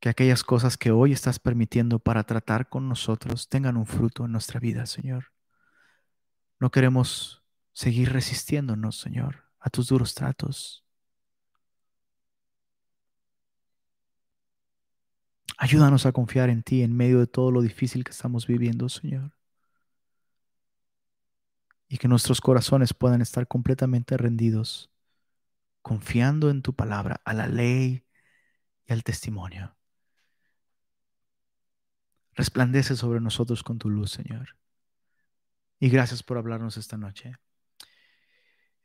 Que 0.00 0.08
aquellas 0.08 0.44
cosas 0.44 0.76
que 0.76 0.90
hoy 0.90 1.12
estás 1.12 1.38
permitiendo 1.38 1.98
para 1.98 2.24
tratar 2.24 2.68
con 2.68 2.88
nosotros 2.88 3.48
tengan 3.48 3.76
un 3.76 3.86
fruto 3.86 4.24
en 4.26 4.32
nuestra 4.32 4.60
vida, 4.60 4.86
Señor. 4.86 5.33
No 6.64 6.70
queremos 6.70 7.44
seguir 7.74 8.10
resistiéndonos, 8.10 8.98
Señor, 8.98 9.44
a 9.60 9.68
tus 9.68 9.88
duros 9.88 10.14
tratos. 10.14 10.82
Ayúdanos 15.58 16.06
a 16.06 16.12
confiar 16.12 16.48
en 16.48 16.62
ti 16.62 16.82
en 16.82 16.96
medio 16.96 17.18
de 17.18 17.26
todo 17.26 17.50
lo 17.50 17.60
difícil 17.60 18.02
que 18.02 18.12
estamos 18.12 18.46
viviendo, 18.46 18.88
Señor. 18.88 19.36
Y 21.86 21.98
que 21.98 22.08
nuestros 22.08 22.40
corazones 22.40 22.94
puedan 22.94 23.20
estar 23.20 23.46
completamente 23.46 24.16
rendidos, 24.16 24.90
confiando 25.82 26.48
en 26.48 26.62
tu 26.62 26.72
palabra, 26.72 27.20
a 27.26 27.34
la 27.34 27.46
ley 27.46 28.06
y 28.86 28.92
al 28.94 29.04
testimonio. 29.04 29.76
Resplandece 32.32 32.96
sobre 32.96 33.20
nosotros 33.20 33.62
con 33.62 33.76
tu 33.76 33.90
luz, 33.90 34.12
Señor. 34.12 34.56
Y 35.78 35.88
gracias 35.90 36.22
por 36.22 36.38
hablarnos 36.38 36.76
esta 36.76 36.96
noche. 36.96 37.34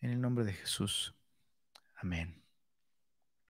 En 0.01 0.11
el 0.11 0.21
nombre 0.21 0.45
de 0.45 0.53
Jesús. 0.53 1.15
Amén. 1.95 2.38